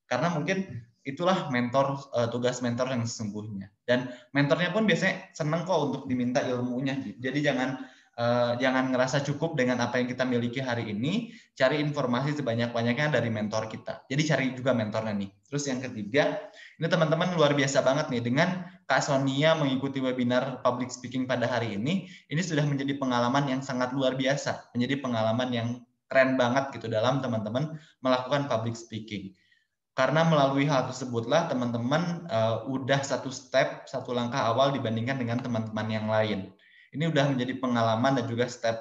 [0.06, 3.69] Karena mungkin itulah mentor uh, tugas mentor yang sesungguhnya.
[3.86, 6.98] Dan mentornya pun biasanya seneng kok untuk diminta ilmunya.
[7.22, 7.77] Jadi jangan
[8.18, 11.30] uh, jangan ngerasa cukup dengan apa yang kita miliki hari ini.
[11.53, 14.03] Cari informasi sebanyak banyaknya dari mentor kita.
[14.10, 15.30] Jadi cari juga mentornya nih.
[15.45, 16.41] Terus yang ketiga
[16.82, 18.26] ini teman-teman luar biasa banget nih.
[18.26, 23.61] Dengan Kak Sonia mengikuti webinar public speaking pada hari ini ini sudah menjadi pengalaman yang
[23.61, 24.73] sangat luar biasa.
[24.73, 25.68] Menjadi pengalaman yang
[26.10, 29.34] keren banget gitu dalam teman-teman melakukan public speaking
[29.95, 35.88] karena melalui hal tersebutlah teman-teman uh, udah satu step, satu langkah awal dibandingkan dengan teman-teman
[35.88, 36.51] yang lain.
[36.91, 38.76] Ini udah menjadi pengalaman dan juga step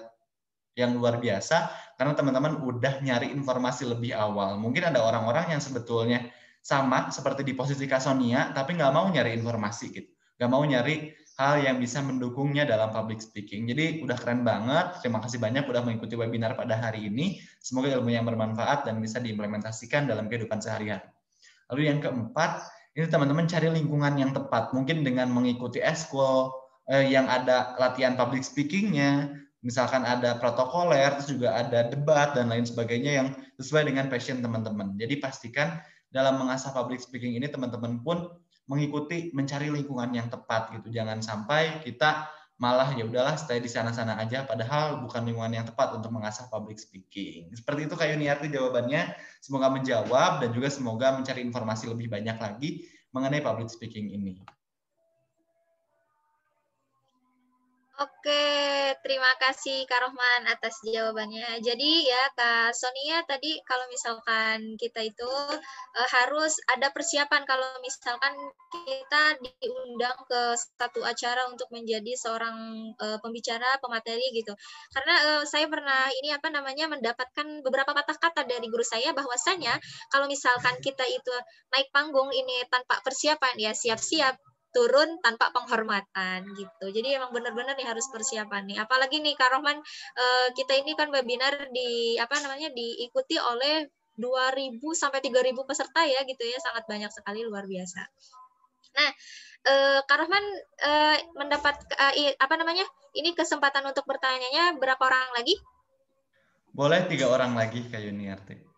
[0.74, 4.58] yang luar biasa karena teman-teman udah nyari informasi lebih awal.
[4.58, 9.84] Mungkin ada orang-orang yang sebetulnya sama seperti di posisi Kasonia, tapi nggak mau nyari informasi
[9.94, 10.10] gitu,
[10.40, 13.66] nggak mau nyari hal yang bisa mendukungnya dalam public speaking.
[13.66, 15.02] Jadi udah keren banget.
[15.02, 17.42] Terima kasih banyak udah mengikuti webinar pada hari ini.
[17.58, 21.10] Semoga ilmu yang bermanfaat dan bisa diimplementasikan dalam kehidupan sehari-hari.
[21.72, 22.62] Lalu yang keempat,
[22.94, 24.70] ini teman-teman cari lingkungan yang tepat.
[24.70, 26.54] Mungkin dengan mengikuti eskul
[26.86, 29.34] eh, yang ada latihan public speakingnya,
[29.66, 33.28] misalkan ada protokoler, terus juga ada debat dan lain sebagainya yang
[33.58, 34.94] sesuai dengan passion teman-teman.
[34.94, 35.82] Jadi pastikan
[36.14, 38.30] dalam mengasah public speaking ini teman-teman pun
[38.64, 40.88] mengikuti mencari lingkungan yang tepat gitu.
[40.92, 45.98] Jangan sampai kita malah ya udahlah stay di sana-sana aja padahal bukan lingkungan yang tepat
[45.98, 47.50] untuk mengasah public speaking.
[47.50, 49.10] Seperti itu Kak Yuniarti jawabannya.
[49.42, 54.40] Semoga menjawab dan juga semoga mencari informasi lebih banyak lagi mengenai public speaking ini.
[58.24, 61.60] Oke, terima kasih Kak Rohman atas jawabannya.
[61.60, 68.32] Jadi ya Kak Sonia tadi kalau misalkan kita itu uh, harus ada persiapan kalau misalkan
[68.72, 72.56] kita diundang ke satu acara untuk menjadi seorang
[72.96, 74.56] uh, pembicara, pemateri gitu.
[74.96, 79.76] Karena uh, saya pernah ini apa namanya mendapatkan beberapa patah kata dari guru saya bahwasanya
[80.08, 81.34] kalau misalkan kita itu
[81.76, 86.86] naik panggung ini tanpa persiapan ya siap-siap turun tanpa penghormatan gitu.
[86.90, 88.82] Jadi emang benar-benar nih harus persiapan nih.
[88.82, 93.86] Apalagi nih Kak Rohman uh, kita ini kan webinar di apa namanya diikuti oleh
[94.18, 96.58] 2000 sampai 3000 peserta ya gitu ya.
[96.58, 98.02] Sangat banyak sekali luar biasa.
[98.98, 99.10] Nah,
[99.70, 100.44] uh, Kak Rohman
[100.82, 102.84] uh, mendapat uh, apa namanya?
[103.14, 105.54] Ini kesempatan untuk bertanyanya berapa orang lagi?
[106.74, 108.73] Boleh tiga orang lagi Kak Yuniarti.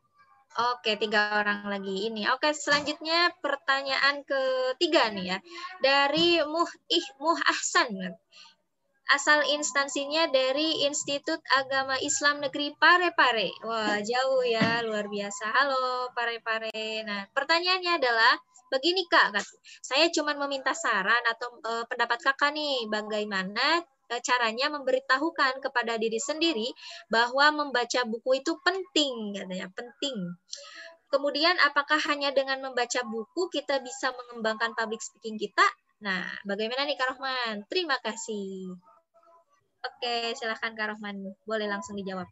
[0.57, 2.24] Oke, tiga orang lagi ini.
[2.33, 5.39] Oke, selanjutnya pertanyaan ketiga nih ya.
[5.85, 7.93] Dari Muh Ih Muh Ahsan.
[9.07, 13.53] Asal instansinya dari Institut Agama Islam Negeri Parepare.
[13.69, 15.45] Wah, jauh ya, luar biasa.
[15.53, 17.05] Halo Parepare.
[17.05, 18.35] Nah, pertanyaannya adalah
[18.66, 19.39] begini Kak,
[19.78, 23.78] saya cuma meminta saran atau uh, pendapat Kakak nih, bagaimana
[24.23, 26.69] caranya memberitahukan kepada diri sendiri
[27.11, 30.16] bahwa membaca buku itu penting katanya penting.
[31.07, 35.66] Kemudian apakah hanya dengan membaca buku kita bisa mengembangkan public speaking kita?
[36.03, 37.66] Nah bagaimana nih Kak Rohman?
[37.66, 38.74] Terima kasih.
[39.83, 41.35] Oke silahkan Kak Rohman.
[41.47, 42.27] Boleh langsung dijawab.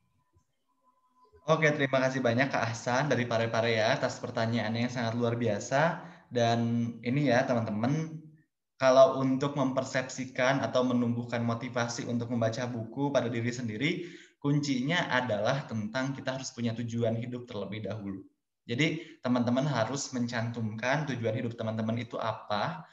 [1.45, 6.01] Oke, terima kasih banyak Kak Ahsan dari Pare-Pare ya atas pertanyaannya yang sangat luar biasa.
[6.33, 8.24] Dan ini ya teman-teman,
[8.85, 13.91] kalau untuk mempersepsikan atau menumbuhkan motivasi untuk membaca buku pada diri sendiri,
[14.37, 18.21] kuncinya adalah tentang kita harus punya tujuan hidup terlebih dahulu.
[18.69, 22.85] Jadi teman-teman harus mencantumkan tujuan hidup teman-teman itu apa.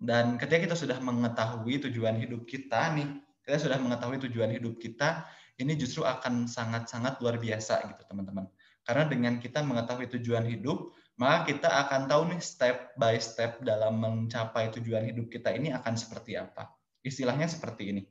[0.00, 5.28] Dan ketika kita sudah mengetahui tujuan hidup kita nih, kita sudah mengetahui tujuan hidup kita,
[5.60, 8.48] ini justru akan sangat-sangat luar biasa gitu teman-teman.
[8.88, 13.96] Karena dengan kita mengetahui tujuan hidup, maka kita akan tahu nih step by step dalam
[13.96, 16.68] mencapai tujuan hidup kita ini akan seperti apa.
[17.00, 18.02] Istilahnya seperti ini.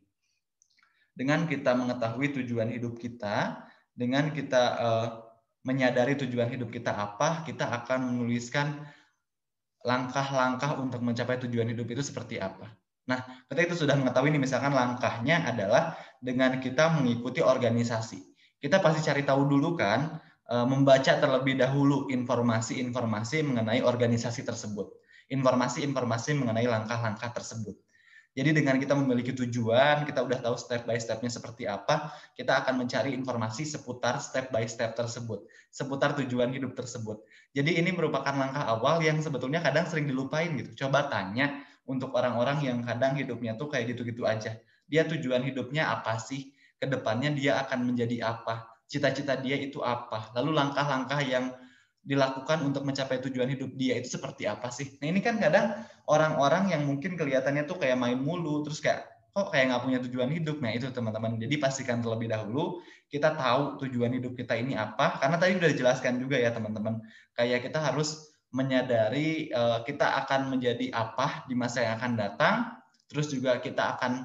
[1.14, 3.62] Dengan kita mengetahui tujuan hidup kita,
[3.94, 5.08] dengan kita uh,
[5.64, 8.84] menyadari tujuan hidup kita apa, kita akan menuliskan
[9.86, 12.74] langkah-langkah untuk mencapai tujuan hidup itu seperti apa.
[13.06, 18.18] Nah, ketika itu sudah mengetahui ini, misalkan langkahnya adalah dengan kita mengikuti organisasi.
[18.58, 24.94] Kita pasti cari tahu dulu kan, membaca terlebih dahulu informasi-informasi mengenai organisasi tersebut,
[25.34, 27.74] informasi-informasi mengenai langkah-langkah tersebut.
[28.36, 32.84] Jadi dengan kita memiliki tujuan, kita udah tahu step by stepnya seperti apa, kita akan
[32.84, 37.24] mencari informasi seputar step by step tersebut, seputar tujuan hidup tersebut.
[37.56, 40.84] Jadi ini merupakan langkah awal yang sebetulnya kadang sering dilupain gitu.
[40.84, 44.60] Coba tanya untuk orang-orang yang kadang hidupnya tuh kayak gitu-gitu aja.
[44.84, 46.52] Dia tujuan hidupnya apa sih?
[46.76, 48.75] Ke depannya dia akan menjadi apa?
[48.86, 50.30] Cita-cita dia itu apa?
[50.38, 51.54] Lalu langkah-langkah yang
[52.06, 54.94] dilakukan untuk mencapai tujuan hidup dia itu seperti apa sih?
[55.02, 55.74] Nah ini kan kadang
[56.06, 60.30] orang-orang yang mungkin kelihatannya tuh kayak main mulu, terus kayak kok kayak nggak punya tujuan
[60.32, 60.64] hidup.
[60.64, 61.36] Nah itu teman-teman.
[61.36, 62.80] Jadi pastikan terlebih dahulu
[63.12, 65.20] kita tahu tujuan hidup kita ini apa.
[65.20, 67.04] Karena tadi udah dijelaskan juga ya teman-teman.
[67.36, 72.56] Kayak kita harus menyadari uh, kita akan menjadi apa di masa yang akan datang.
[73.12, 74.24] Terus juga kita akan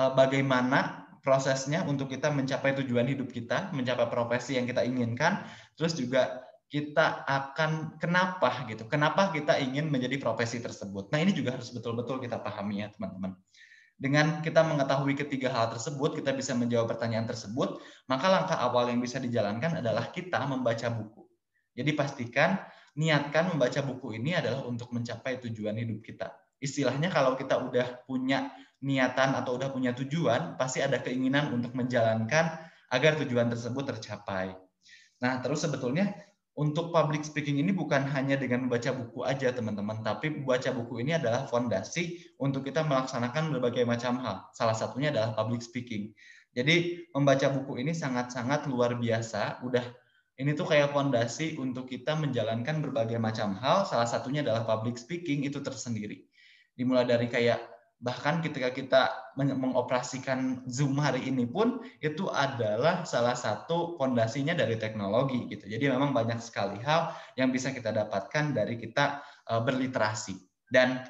[0.00, 5.42] uh, bagaimana prosesnya untuk kita mencapai tujuan hidup kita, mencapai profesi yang kita inginkan.
[5.74, 11.10] Terus juga kita akan kenapa gitu, kenapa kita ingin menjadi profesi tersebut.
[11.10, 13.34] Nah ini juga harus betul-betul kita pahami ya teman-teman.
[13.96, 19.00] Dengan kita mengetahui ketiga hal tersebut, kita bisa menjawab pertanyaan tersebut, maka langkah awal yang
[19.02, 21.26] bisa dijalankan adalah kita membaca buku.
[21.72, 22.60] Jadi pastikan,
[22.94, 26.28] niatkan membaca buku ini adalah untuk mencapai tujuan hidup kita.
[26.60, 28.52] Istilahnya kalau kita udah punya
[28.84, 32.60] niatan atau udah punya tujuan, pasti ada keinginan untuk menjalankan
[32.92, 34.54] agar tujuan tersebut tercapai.
[35.20, 36.12] Nah, terus sebetulnya
[36.56, 41.16] untuk public speaking ini bukan hanya dengan membaca buku aja teman-teman, tapi membaca buku ini
[41.16, 44.48] adalah fondasi untuk kita melaksanakan berbagai macam hal.
[44.56, 46.16] Salah satunya adalah public speaking.
[46.56, 49.60] Jadi membaca buku ini sangat-sangat luar biasa.
[49.68, 49.84] Udah
[50.40, 53.84] ini tuh kayak fondasi untuk kita menjalankan berbagai macam hal.
[53.84, 56.24] Salah satunya adalah public speaking itu tersendiri.
[56.72, 59.02] Dimulai dari kayak bahkan ketika kita
[59.36, 65.64] mengoperasikan Zoom hari ini pun itu adalah salah satu fondasinya dari teknologi gitu.
[65.64, 70.36] Jadi memang banyak sekali hal yang bisa kita dapatkan dari kita uh, berliterasi.
[70.68, 71.00] Dan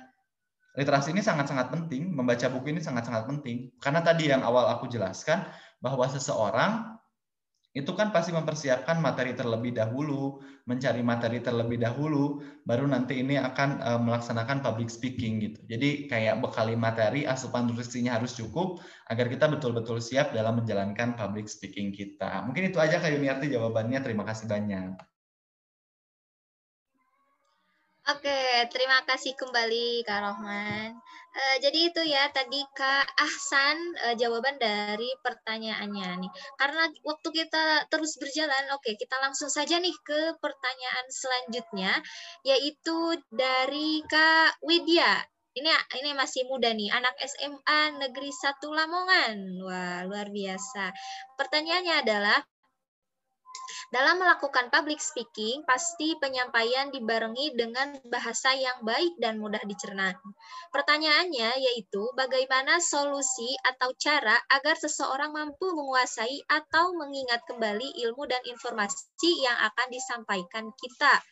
[0.79, 5.43] literasi ini sangat-sangat penting, membaca buku ini sangat-sangat penting karena tadi yang awal aku jelaskan
[5.83, 6.96] bahwa seseorang
[7.77, 13.85] itu kan pasti mempersiapkan materi terlebih dahulu, mencari materi terlebih dahulu, baru nanti ini akan
[13.85, 15.61] uh, melaksanakan public speaking gitu.
[15.69, 18.81] Jadi kayak bekali materi, asupan nutrisinya harus cukup
[19.13, 22.49] agar kita betul-betul siap dalam menjalankan public speaking kita.
[22.49, 24.01] Mungkin itu aja Kak Yuniarti jawabannya.
[24.01, 25.16] Terima kasih banyak.
[28.07, 28.39] Oke,
[28.71, 30.95] terima kasih kembali Kak Rohman.
[31.35, 36.33] Uh, jadi itu ya tadi Kak Ahsan uh, jawaban dari pertanyaannya nih.
[36.55, 41.99] Karena waktu kita terus berjalan, oke kita langsung saja nih ke pertanyaan selanjutnya,
[42.47, 45.27] yaitu dari Kak Widya.
[45.59, 49.67] Ini ini masih muda nih, anak SMA Negeri 1 Lamongan.
[49.67, 50.95] Wah, luar biasa.
[51.35, 52.39] Pertanyaannya adalah
[53.95, 60.15] dalam melakukan public speaking, pasti penyampaian dibarengi dengan bahasa yang baik dan mudah dicerna.
[60.75, 68.43] Pertanyaannya yaitu bagaimana solusi atau cara agar seseorang mampu menguasai atau mengingat kembali ilmu dan
[68.47, 71.23] informasi yang akan disampaikan kita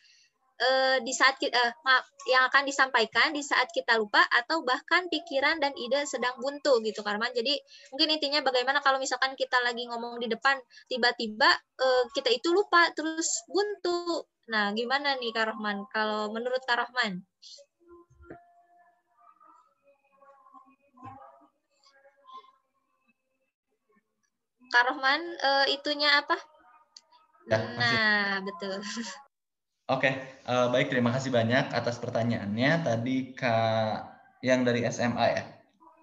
[0.61, 5.07] uh, di saat kita, uh, maaf, yang akan disampaikan di saat kita lupa atau bahkan
[5.11, 7.31] pikiran dan ide sedang buntu gitu Karman.
[7.35, 7.59] Jadi
[7.91, 10.57] mungkin intinya bagaimana kalau misalkan kita lagi ngomong di depan
[10.87, 11.49] tiba-tiba
[11.81, 14.25] uh, kita itu lupa terus buntu.
[14.49, 17.25] Nah, gimana nih Kak Rahman kalau menurut Kak Rahman?
[24.69, 26.37] Kak Rahman uh, itunya apa?
[27.45, 28.81] Ya, nah, betul.
[29.85, 30.09] Oke,
[30.49, 32.81] uh, baik terima kasih banyak atas pertanyaannya.
[32.81, 35.43] Tadi Kak yang dari SMA ya?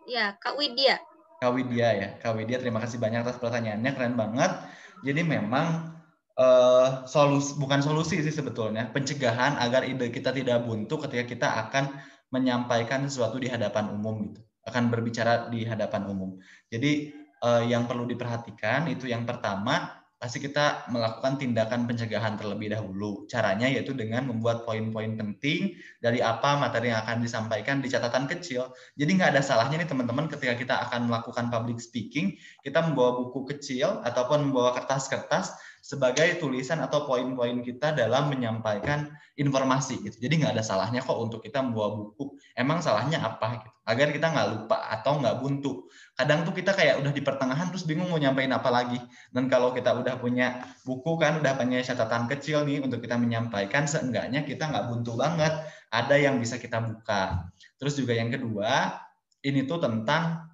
[0.07, 1.03] Ya, Kak Widya.
[1.43, 4.55] Kak Widya ya, Kak Widya terima kasih banyak atas pertanyaannya, keren banget.
[5.03, 5.99] Jadi memang
[6.39, 11.91] uh, solusi bukan solusi sih sebetulnya, pencegahan agar ide kita tidak buntu ketika kita akan
[12.31, 16.39] menyampaikan sesuatu di hadapan umum gitu, akan berbicara di hadapan umum.
[16.71, 17.11] Jadi
[17.43, 23.27] uh, yang perlu diperhatikan itu yang pertama pasti kita melakukan tindakan pencegahan terlebih dahulu.
[23.27, 28.71] Caranya yaitu dengan membuat poin-poin penting dari apa materi yang akan disampaikan di catatan kecil.
[28.95, 33.51] Jadi nggak ada salahnya nih teman-teman ketika kita akan melakukan public speaking, kita membawa buku
[33.51, 40.23] kecil ataupun membawa kertas-kertas sebagai tulisan atau poin-poin kita dalam menyampaikan informasi gitu.
[40.23, 42.39] Jadi nggak ada salahnya kok untuk kita membawa buku.
[42.55, 43.71] Emang salahnya apa gitu?
[43.83, 45.91] Agar kita nggak lupa atau nggak buntu.
[46.13, 49.01] Kadang tuh kita kayak udah di pertengahan terus bingung mau nyampein apa lagi.
[49.33, 53.89] Dan kalau kita udah punya buku kan, udah punya catatan kecil nih untuk kita menyampaikan,
[53.89, 55.65] seenggaknya kita nggak buntu banget.
[55.89, 57.49] Ada yang bisa kita buka.
[57.81, 58.93] Terus juga yang kedua,
[59.41, 60.53] ini tuh tentang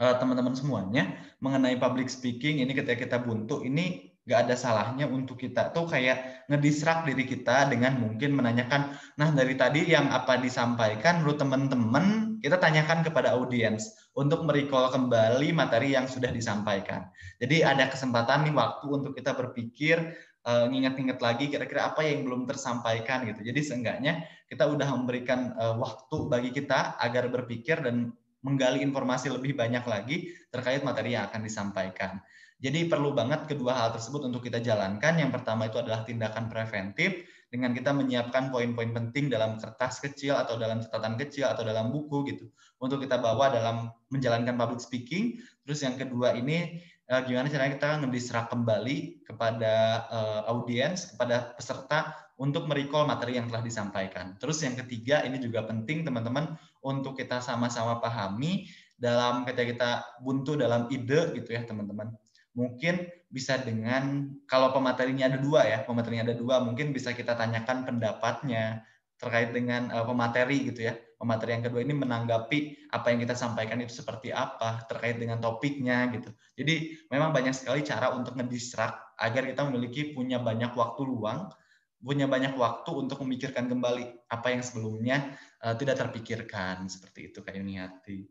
[0.00, 1.12] eh, teman-teman semuanya
[1.44, 6.46] mengenai public speaking ini ketika kita buntu ini nggak ada salahnya untuk kita tuh kayak
[6.46, 12.56] ngedistrak diri kita dengan mungkin menanyakan, nah dari tadi yang apa disampaikan menurut teman-teman kita
[12.56, 17.06] tanyakan kepada audiens untuk merecall kembali materi yang sudah disampaikan.
[17.38, 20.16] Jadi ada kesempatan nih waktu untuk kita berpikir
[20.48, 23.44] uh, nginget-nginget lagi kira-kira apa yang belum tersampaikan gitu.
[23.44, 28.10] Jadi seenggaknya kita udah memberikan uh, waktu bagi kita agar berpikir dan
[28.40, 32.18] menggali informasi lebih banyak lagi terkait materi yang akan disampaikan.
[32.60, 35.16] Jadi perlu banget kedua hal tersebut untuk kita jalankan.
[35.16, 40.54] Yang pertama itu adalah tindakan preventif dengan kita menyiapkan poin-poin penting dalam kertas kecil atau
[40.54, 42.46] dalam catatan kecil atau dalam buku gitu
[42.78, 45.42] untuk kita bawa dalam menjalankan public speaking.
[45.66, 46.78] Terus yang kedua ini
[47.10, 53.50] eh, gimana caranya kita ngedisrak kembali kepada uh, audiens, kepada peserta untuk merecall materi yang
[53.50, 54.38] telah disampaikan.
[54.40, 58.64] Terus yang ketiga ini juga penting teman-teman untuk kita sama-sama pahami
[58.96, 59.90] dalam ketika kita
[60.24, 62.12] buntu dalam ide gitu ya teman-teman
[62.56, 67.86] mungkin bisa dengan kalau pematerinya ada dua ya pematerinya ada dua mungkin bisa kita tanyakan
[67.86, 68.82] pendapatnya
[69.20, 70.96] terkait dengan uh, pemateri gitu ya.
[71.20, 76.08] Pemateri yang kedua ini menanggapi apa yang kita sampaikan itu seperti apa terkait dengan topiknya
[76.16, 76.32] gitu.
[76.56, 81.52] Jadi memang banyak sekali cara untuk ngedistrak agar kita memiliki punya banyak waktu luang
[82.00, 86.88] punya banyak waktu untuk memikirkan kembali apa yang sebelumnya uh, tidak terpikirkan.
[86.88, 88.24] Seperti itu kayak hati.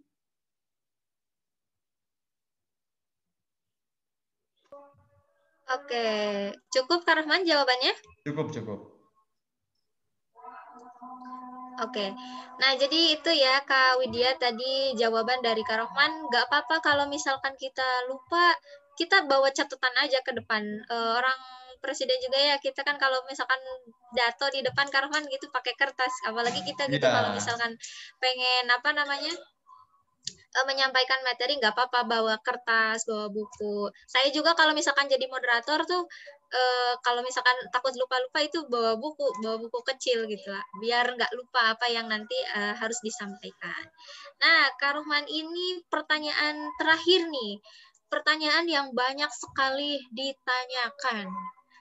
[5.70, 6.10] Oke,
[6.74, 7.94] cukup Kak Rahman jawabannya?
[8.26, 8.80] Cukup, cukup.
[11.80, 12.12] Oke,
[12.60, 16.28] nah jadi itu ya Kak Widya tadi jawaban dari Kak Rahman.
[16.34, 18.52] Gak apa-apa kalau misalkan kita lupa,
[19.00, 20.66] kita bawa catatan aja ke depan.
[20.92, 21.38] Uh, orang
[21.80, 23.62] presiden juga ya, kita kan kalau misalkan
[24.12, 26.12] dato di depan Kak Rahman gitu pakai kertas.
[26.28, 27.16] Apalagi kita gitu yeah.
[27.16, 27.72] kalau misalkan
[28.20, 29.32] pengen apa namanya
[30.28, 33.90] uh, menyampaikan materi nggak apa-apa bawa kertas bawa buku.
[34.10, 36.04] Saya juga kalau misalkan jadi moderator tuh
[36.52, 40.64] uh, kalau misalkan takut lupa-lupa itu bawa buku bawa buku kecil gitu lah.
[40.82, 43.84] Biar nggak lupa apa yang nanti uh, harus disampaikan.
[44.42, 47.62] Nah Karuhman ini pertanyaan terakhir nih.
[48.10, 51.30] Pertanyaan yang banyak sekali ditanyakan.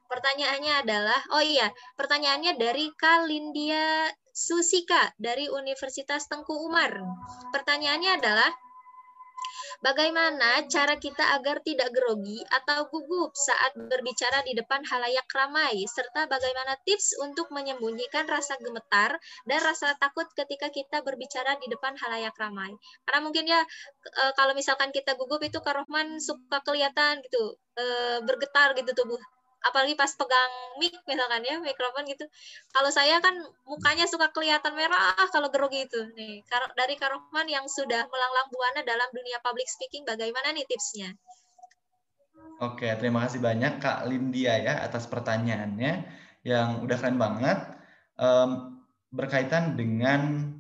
[0.09, 4.09] Pertanyaannya adalah, oh iya, pertanyaannya dari Kalindia
[4.39, 6.95] Susika dari Universitas Tengku Umar.
[7.51, 8.47] Pertanyaannya adalah,
[9.83, 16.31] bagaimana cara kita agar tidak grogi atau gugup saat berbicara di depan halayak ramai, serta
[16.31, 22.35] bagaimana tips untuk menyembunyikan rasa gemetar dan rasa takut ketika kita berbicara di depan halayak
[22.39, 22.71] ramai.
[23.03, 23.67] Karena mungkin ya
[24.07, 27.85] e, kalau misalkan kita gugup itu Karohman suka kelihatan gitu, e,
[28.23, 29.19] bergetar gitu tubuh
[29.59, 32.25] apalagi pas pegang mic misalkan ya mikrofon gitu.
[32.71, 33.35] Kalau saya kan
[33.67, 36.47] mukanya suka kelihatan merah kalau grogi itu nih
[36.79, 41.11] dari Karohman yang sudah melanglang buana dalam dunia public speaking bagaimana nih tipsnya?
[42.59, 46.07] Oke terima kasih banyak Kak Lindia ya atas pertanyaannya
[46.47, 47.59] yang udah keren banget.
[48.19, 50.53] Um, berkaitan dengan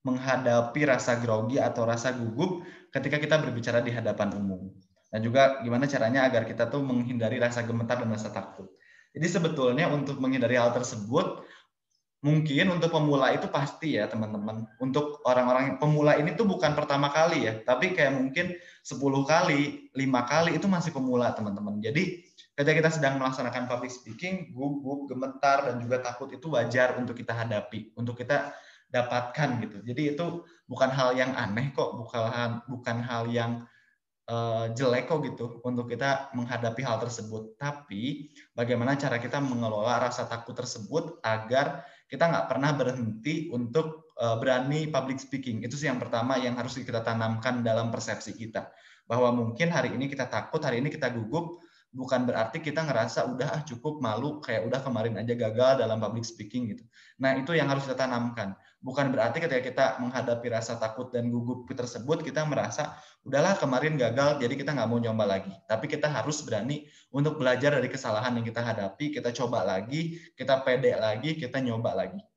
[0.00, 4.72] menghadapi rasa grogi atau rasa gugup ketika kita berbicara di hadapan umum
[5.10, 8.70] dan juga gimana caranya agar kita tuh menghindari rasa gemetar dan rasa takut.
[9.10, 11.42] Jadi sebetulnya untuk menghindari hal tersebut
[12.20, 14.68] mungkin untuk pemula itu pasti ya teman-teman.
[14.78, 18.54] Untuk orang-orang pemula ini tuh bukan pertama kali ya, tapi kayak mungkin
[18.86, 21.80] 10 kali, lima kali itu masih pemula teman-teman.
[21.80, 22.22] Jadi
[22.54, 27.32] ketika kita sedang melaksanakan public speaking, gugup, gemetar dan juga takut itu wajar untuk kita
[27.32, 28.52] hadapi, untuk kita
[28.92, 29.76] dapatkan gitu.
[29.80, 33.64] Jadi itu bukan hal yang aneh kok, bukan bukan hal yang
[34.30, 37.58] uh, jelek kok gitu untuk kita menghadapi hal tersebut.
[37.58, 44.38] Tapi bagaimana cara kita mengelola rasa takut tersebut agar kita nggak pernah berhenti untuk uh,
[44.38, 45.66] berani public speaking.
[45.66, 48.70] Itu sih yang pertama yang harus kita tanamkan dalam persepsi kita.
[49.10, 51.58] Bahwa mungkin hari ini kita takut, hari ini kita gugup,
[51.90, 56.22] bukan berarti kita ngerasa udah ah cukup malu kayak udah kemarin aja gagal dalam public
[56.22, 56.86] speaking gitu.
[57.18, 58.54] Nah, itu yang harus kita tanamkan.
[58.80, 62.96] Bukan berarti ketika kita menghadapi rasa takut dan gugup tersebut kita merasa
[63.26, 65.52] udahlah kemarin gagal jadi kita nggak mau nyoba lagi.
[65.66, 70.62] Tapi kita harus berani untuk belajar dari kesalahan yang kita hadapi, kita coba lagi, kita
[70.62, 72.29] pede lagi, kita nyoba lagi.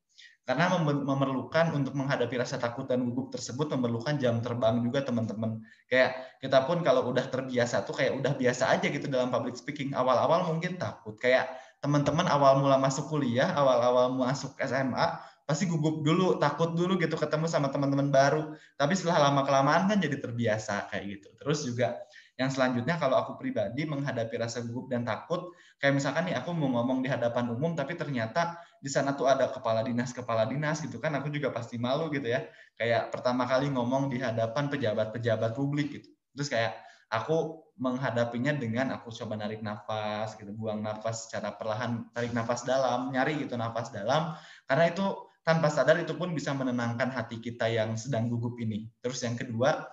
[0.43, 5.63] Karena memerlukan untuk menghadapi rasa takut dan gugup tersebut memerlukan jam terbang juga teman-teman.
[5.87, 9.95] Kayak kita pun kalau udah terbiasa tuh kayak udah biasa aja gitu dalam public speaking.
[9.95, 11.15] Awal-awal mungkin takut.
[11.15, 11.47] Kayak
[11.79, 15.15] teman-teman awal mula masuk kuliah, awal-awal masuk SMA,
[15.47, 18.51] pasti gugup dulu, takut dulu gitu ketemu sama teman-teman baru.
[18.75, 21.27] Tapi setelah lama kelamaan kan jadi terbiasa kayak gitu.
[21.39, 22.03] Terus juga
[22.33, 26.81] yang selanjutnya kalau aku pribadi menghadapi rasa gugup dan takut, kayak misalkan nih aku mau
[26.81, 30.97] ngomong di hadapan umum tapi ternyata di sana tuh ada kepala dinas kepala dinas gitu
[30.97, 32.49] kan, aku juga pasti malu gitu ya.
[32.73, 36.09] Kayak pertama kali ngomong di hadapan pejabat-pejabat publik gitu.
[36.33, 36.73] Terus kayak
[37.13, 43.13] aku menghadapinya dengan aku coba narik nafas gitu buang nafas secara perlahan tarik nafas dalam
[43.13, 44.33] nyari gitu nafas dalam
[44.65, 45.05] karena itu
[45.45, 49.85] tanpa sadar itu pun bisa menenangkan hati kita yang sedang gugup ini terus yang kedua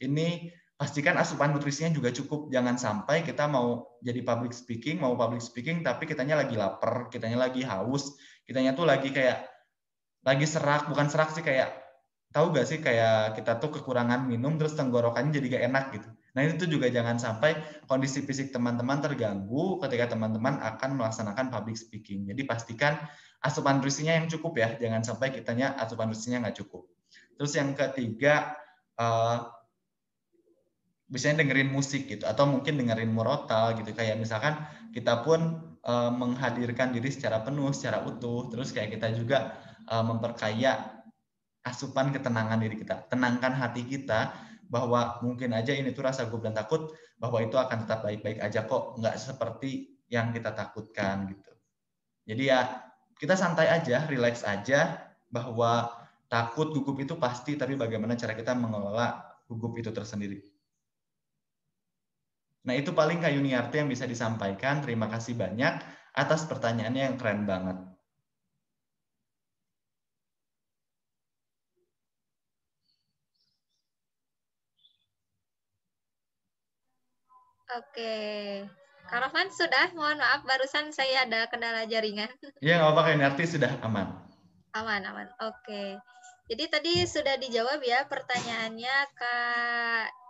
[0.00, 5.40] ini pastikan asupan nutrisinya juga cukup jangan sampai kita mau jadi public speaking mau public
[5.40, 9.48] speaking tapi kitanya lagi lapar kitanya lagi haus kitanya tuh lagi kayak
[10.20, 11.72] lagi serak bukan serak sih kayak
[12.28, 16.44] tahu gak sih kayak kita tuh kekurangan minum terus tenggorokannya jadi gak enak gitu Nah
[16.44, 17.56] itu juga jangan sampai
[17.88, 22.28] kondisi fisik teman-teman terganggu ketika teman-teman akan melaksanakan public speaking.
[22.28, 23.00] Jadi pastikan
[23.40, 26.92] asupan nutrisinya yang cukup ya, jangan sampai kitanya asupan nutrisinya nggak cukup.
[27.40, 28.52] Terus yang ketiga,
[29.00, 29.48] uh,
[31.06, 33.94] biasanya dengerin musik gitu, atau mungkin dengerin murotal gitu.
[33.94, 34.58] Kayak misalkan
[34.90, 38.50] kita pun uh, menghadirkan diri secara penuh, secara utuh.
[38.50, 39.54] Terus kayak kita juga
[39.86, 41.02] uh, memperkaya
[41.66, 44.34] asupan ketenangan diri kita, tenangkan hati kita
[44.66, 48.66] bahwa mungkin aja ini tuh rasa gugup dan takut bahwa itu akan tetap baik-baik aja
[48.66, 51.52] kok nggak seperti yang kita takutkan gitu
[52.26, 52.60] jadi ya
[53.16, 55.90] kita santai aja relax aja bahwa
[56.26, 60.42] takut gugup itu pasti tapi bagaimana cara kita mengelola gugup itu tersendiri
[62.66, 65.78] nah itu paling Kak Yuniarti yang bisa disampaikan terima kasih banyak
[66.12, 67.78] atas pertanyaannya yang keren banget
[77.66, 78.62] Oke.
[79.10, 82.30] Kak Rohman sudah, mohon maaf barusan saya ada kendala jaringan.
[82.62, 84.06] Iya, nggak apa-apa, Narti sudah aman.
[84.74, 85.26] Aman, aman.
[85.42, 85.98] Oke.
[86.46, 90.25] Jadi tadi sudah dijawab ya pertanyaannya Kak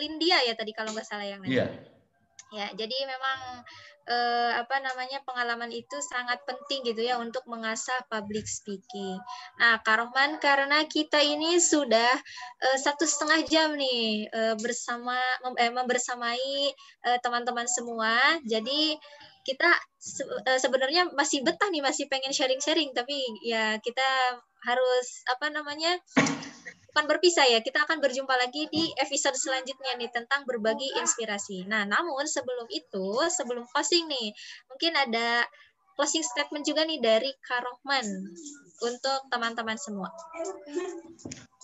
[0.00, 1.64] Lindia ya tadi kalau nggak salah yang nanya.
[1.64, 1.66] Iya.
[2.54, 3.66] Ya, jadi memang
[4.06, 9.18] eh, apa namanya pengalaman itu sangat penting gitu ya untuk mengasah public speaking.
[9.58, 12.12] Nah, Kak Rohman, karena kita ini sudah
[12.62, 15.16] eh, satu setengah jam nih eh, bersama
[15.58, 16.70] eh, membersamai
[17.10, 18.94] eh, teman-teman semua, jadi
[19.44, 24.08] kita se eh, sebenarnya masih betah nih, masih pengen sharing-sharing, tapi ya kita
[24.64, 25.98] harus apa namanya
[26.94, 27.58] bukan berpisah ya.
[27.58, 31.66] Kita akan berjumpa lagi di episode selanjutnya nih tentang berbagi inspirasi.
[31.66, 34.30] Nah, namun sebelum itu, sebelum closing nih,
[34.70, 35.42] mungkin ada
[35.98, 38.06] closing statement juga nih dari Karohman
[38.78, 40.06] untuk teman-teman semua.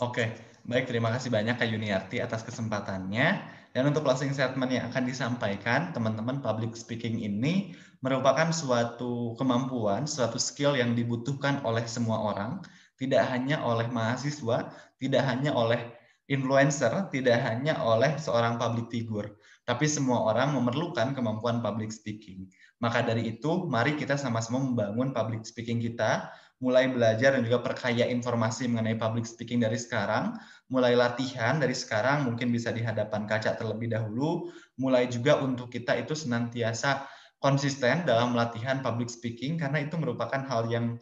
[0.02, 0.34] Oke,
[0.66, 3.62] baik terima kasih banyak Kak Yuniarti atas kesempatannya.
[3.70, 7.70] Dan untuk closing statement yang akan disampaikan, teman-teman public speaking ini
[8.02, 12.58] merupakan suatu kemampuan, suatu skill yang dibutuhkan oleh semua orang,
[13.00, 14.68] tidak hanya oleh mahasiswa,
[15.00, 15.80] tidak hanya oleh
[16.28, 19.34] influencer, tidak hanya oleh seorang public figure,
[19.66, 22.46] tapi semua orang memerlukan kemampuan public speaking.
[22.78, 28.04] Maka dari itu, mari kita sama-sama membangun public speaking kita, mulai belajar dan juga perkaya
[28.06, 30.36] informasi mengenai public speaking dari sekarang,
[30.70, 35.98] mulai latihan dari sekarang, mungkin bisa di hadapan kaca terlebih dahulu, mulai juga untuk kita
[35.98, 37.08] itu senantiasa
[37.40, 41.00] konsisten dalam latihan public speaking, karena itu merupakan hal yang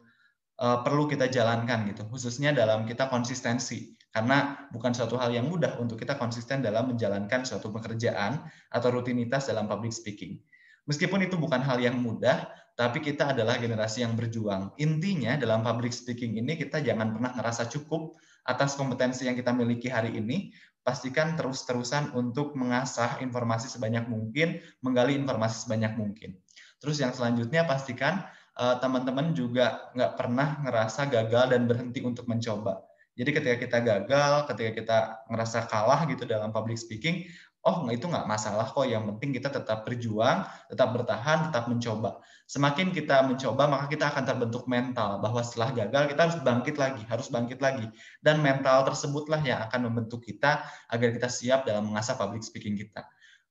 [0.59, 3.95] uh, perlu kita jalankan gitu, khususnya dalam kita konsistensi.
[4.09, 8.41] Karena bukan suatu hal yang mudah untuk kita konsisten dalam menjalankan suatu pekerjaan
[8.73, 10.41] atau rutinitas dalam public speaking.
[10.89, 14.73] Meskipun itu bukan hal yang mudah, tapi kita adalah generasi yang berjuang.
[14.81, 18.17] Intinya dalam public speaking ini kita jangan pernah ngerasa cukup
[18.49, 25.13] atas kompetensi yang kita miliki hari ini, pastikan terus-terusan untuk mengasah informasi sebanyak mungkin, menggali
[25.21, 26.41] informasi sebanyak mungkin.
[26.81, 28.25] Terus yang selanjutnya pastikan
[28.59, 32.83] teman-teman juga nggak pernah ngerasa gagal dan berhenti untuk mencoba.
[33.19, 37.27] Jadi ketika kita gagal, ketika kita ngerasa kalah gitu dalam public speaking,
[37.67, 38.87] oh itu nggak masalah kok.
[38.87, 42.23] Yang penting kita tetap berjuang, tetap bertahan, tetap mencoba.
[42.47, 47.03] Semakin kita mencoba, maka kita akan terbentuk mental bahwa setelah gagal kita harus bangkit lagi,
[47.11, 47.87] harus bangkit lagi.
[48.23, 53.03] Dan mental tersebutlah yang akan membentuk kita agar kita siap dalam mengasah public speaking kita.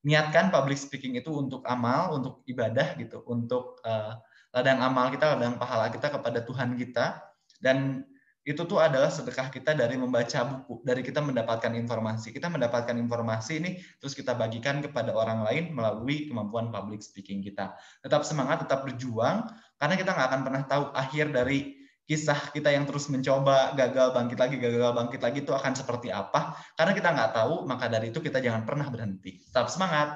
[0.08, 4.16] Niatkan public speaking itu untuk amal, untuk ibadah gitu, untuk uh,
[4.54, 7.20] ladang amal kita, ladang pahala kita kepada Tuhan kita.
[7.58, 8.06] Dan
[8.48, 12.32] itu tuh adalah sedekah kita dari membaca buku, dari kita mendapatkan informasi.
[12.32, 17.76] Kita mendapatkan informasi ini terus kita bagikan kepada orang lain melalui kemampuan public speaking kita.
[18.00, 19.44] Tetap semangat, tetap berjuang,
[19.76, 21.76] karena kita nggak akan pernah tahu akhir dari
[22.08, 26.56] kisah kita yang terus mencoba gagal bangkit lagi gagal bangkit lagi itu akan seperti apa
[26.80, 30.16] karena kita nggak tahu maka dari itu kita jangan pernah berhenti tetap semangat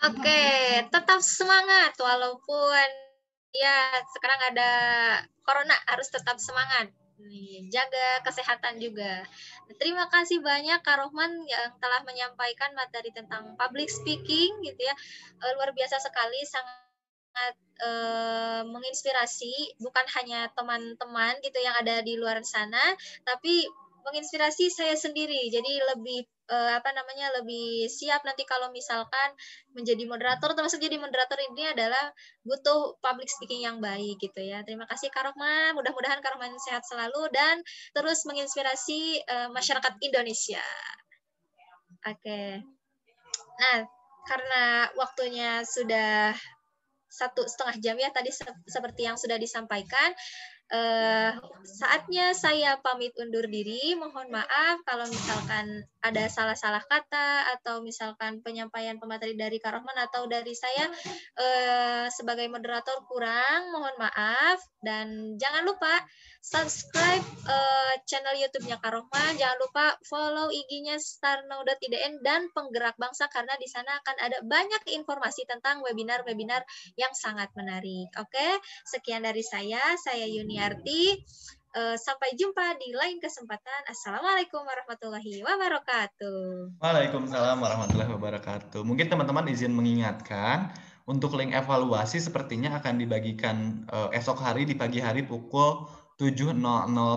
[0.00, 0.42] Oke,
[0.88, 2.88] tetap semangat walaupun
[3.52, 4.72] ya sekarang ada
[5.44, 6.88] corona harus tetap semangat.
[7.68, 9.28] jaga kesehatan juga.
[9.76, 14.94] Terima kasih banyak Kak Rohman yang telah menyampaikan materi tentang public speaking gitu ya.
[15.44, 17.54] Eh, luar biasa sekali sangat
[17.84, 22.80] uh, menginspirasi bukan hanya teman-teman gitu yang ada di luar sana,
[23.28, 23.68] tapi
[24.08, 25.52] menginspirasi saya sendiri.
[25.52, 29.32] Jadi lebih uh, apa namanya lebih siap nanti kalau misalkan
[29.72, 32.10] menjadi moderator termasuk jadi moderator ini adalah
[32.42, 34.66] butuh public speaking yang baik gitu ya.
[34.66, 37.62] Terima kasih Kak Rohman, mudah-mudahan Kak Rohman sehat selalu dan
[37.94, 40.66] terus menginspirasi uh, masyarakat Indonesia.
[42.04, 42.18] Oke.
[42.18, 42.50] Okay.
[43.60, 43.84] Nah,
[44.24, 46.34] karena waktunya sudah
[47.10, 48.30] satu setengah jam ya tadi
[48.70, 50.14] seperti yang sudah disampaikan
[50.70, 51.34] uh,
[51.66, 53.98] saatnya saya pamit undur diri.
[53.98, 60.52] Mohon maaf kalau misalkan ada salah-salah kata atau misalkan penyampaian pemateri dari Karohman atau dari
[60.52, 60.88] saya
[61.40, 63.72] uh, sebagai moderator kurang.
[63.72, 66.04] Mohon maaf dan jangan lupa
[66.40, 69.36] subscribe uh, channel YouTube-nya Karohman.
[69.40, 75.48] Jangan lupa follow IG-nya starnow.idn dan penggerak bangsa karena di sana akan ada banyak informasi
[75.48, 76.64] tentang webinar-webinar
[77.00, 78.08] yang sangat menarik.
[78.20, 78.48] Oke,
[78.84, 79.80] sekian dari saya.
[79.96, 81.22] Saya Yuni Yuniarti.
[81.70, 83.86] Uh, sampai jumpa di lain kesempatan.
[83.86, 86.82] Assalamualaikum warahmatullahi wabarakatuh.
[86.82, 88.82] Waalaikumsalam warahmatullahi wabarakatuh.
[88.82, 90.74] Mungkin teman-teman izin mengingatkan
[91.06, 95.86] untuk link evaluasi sepertinya akan dibagikan uh, esok hari di pagi hari pukul
[96.18, 96.58] 7.00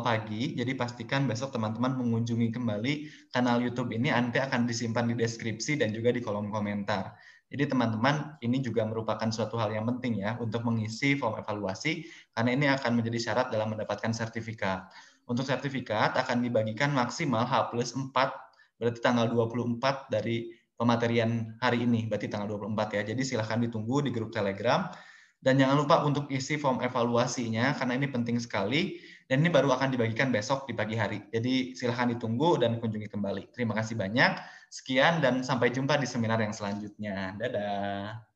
[0.05, 0.53] pagi.
[0.53, 2.93] Jadi pastikan besok teman-teman mengunjungi kembali
[3.33, 7.17] kanal YouTube ini nanti akan disimpan di deskripsi dan juga di kolom komentar.
[7.53, 12.01] Jadi teman-teman ini juga merupakan suatu hal yang penting ya untuk mengisi form evaluasi
[12.33, 14.89] karena ini akan menjadi syarat dalam mendapatkan sertifikat.
[15.29, 18.09] Untuk sertifikat akan dibagikan maksimal H plus 4
[18.81, 23.01] berarti tanggal 24 dari pematerian hari ini berarti tanggal 24 ya.
[23.13, 24.89] Jadi silahkan ditunggu di grup Telegram
[25.37, 28.97] dan jangan lupa untuk isi form evaluasinya karena ini penting sekali
[29.33, 31.25] dan ini baru akan dibagikan besok di pagi hari.
[31.33, 33.49] Jadi silahkan ditunggu dan kunjungi kembali.
[33.49, 34.37] Terima kasih banyak.
[34.69, 37.33] Sekian dan sampai jumpa di seminar yang selanjutnya.
[37.41, 38.32] Dadah.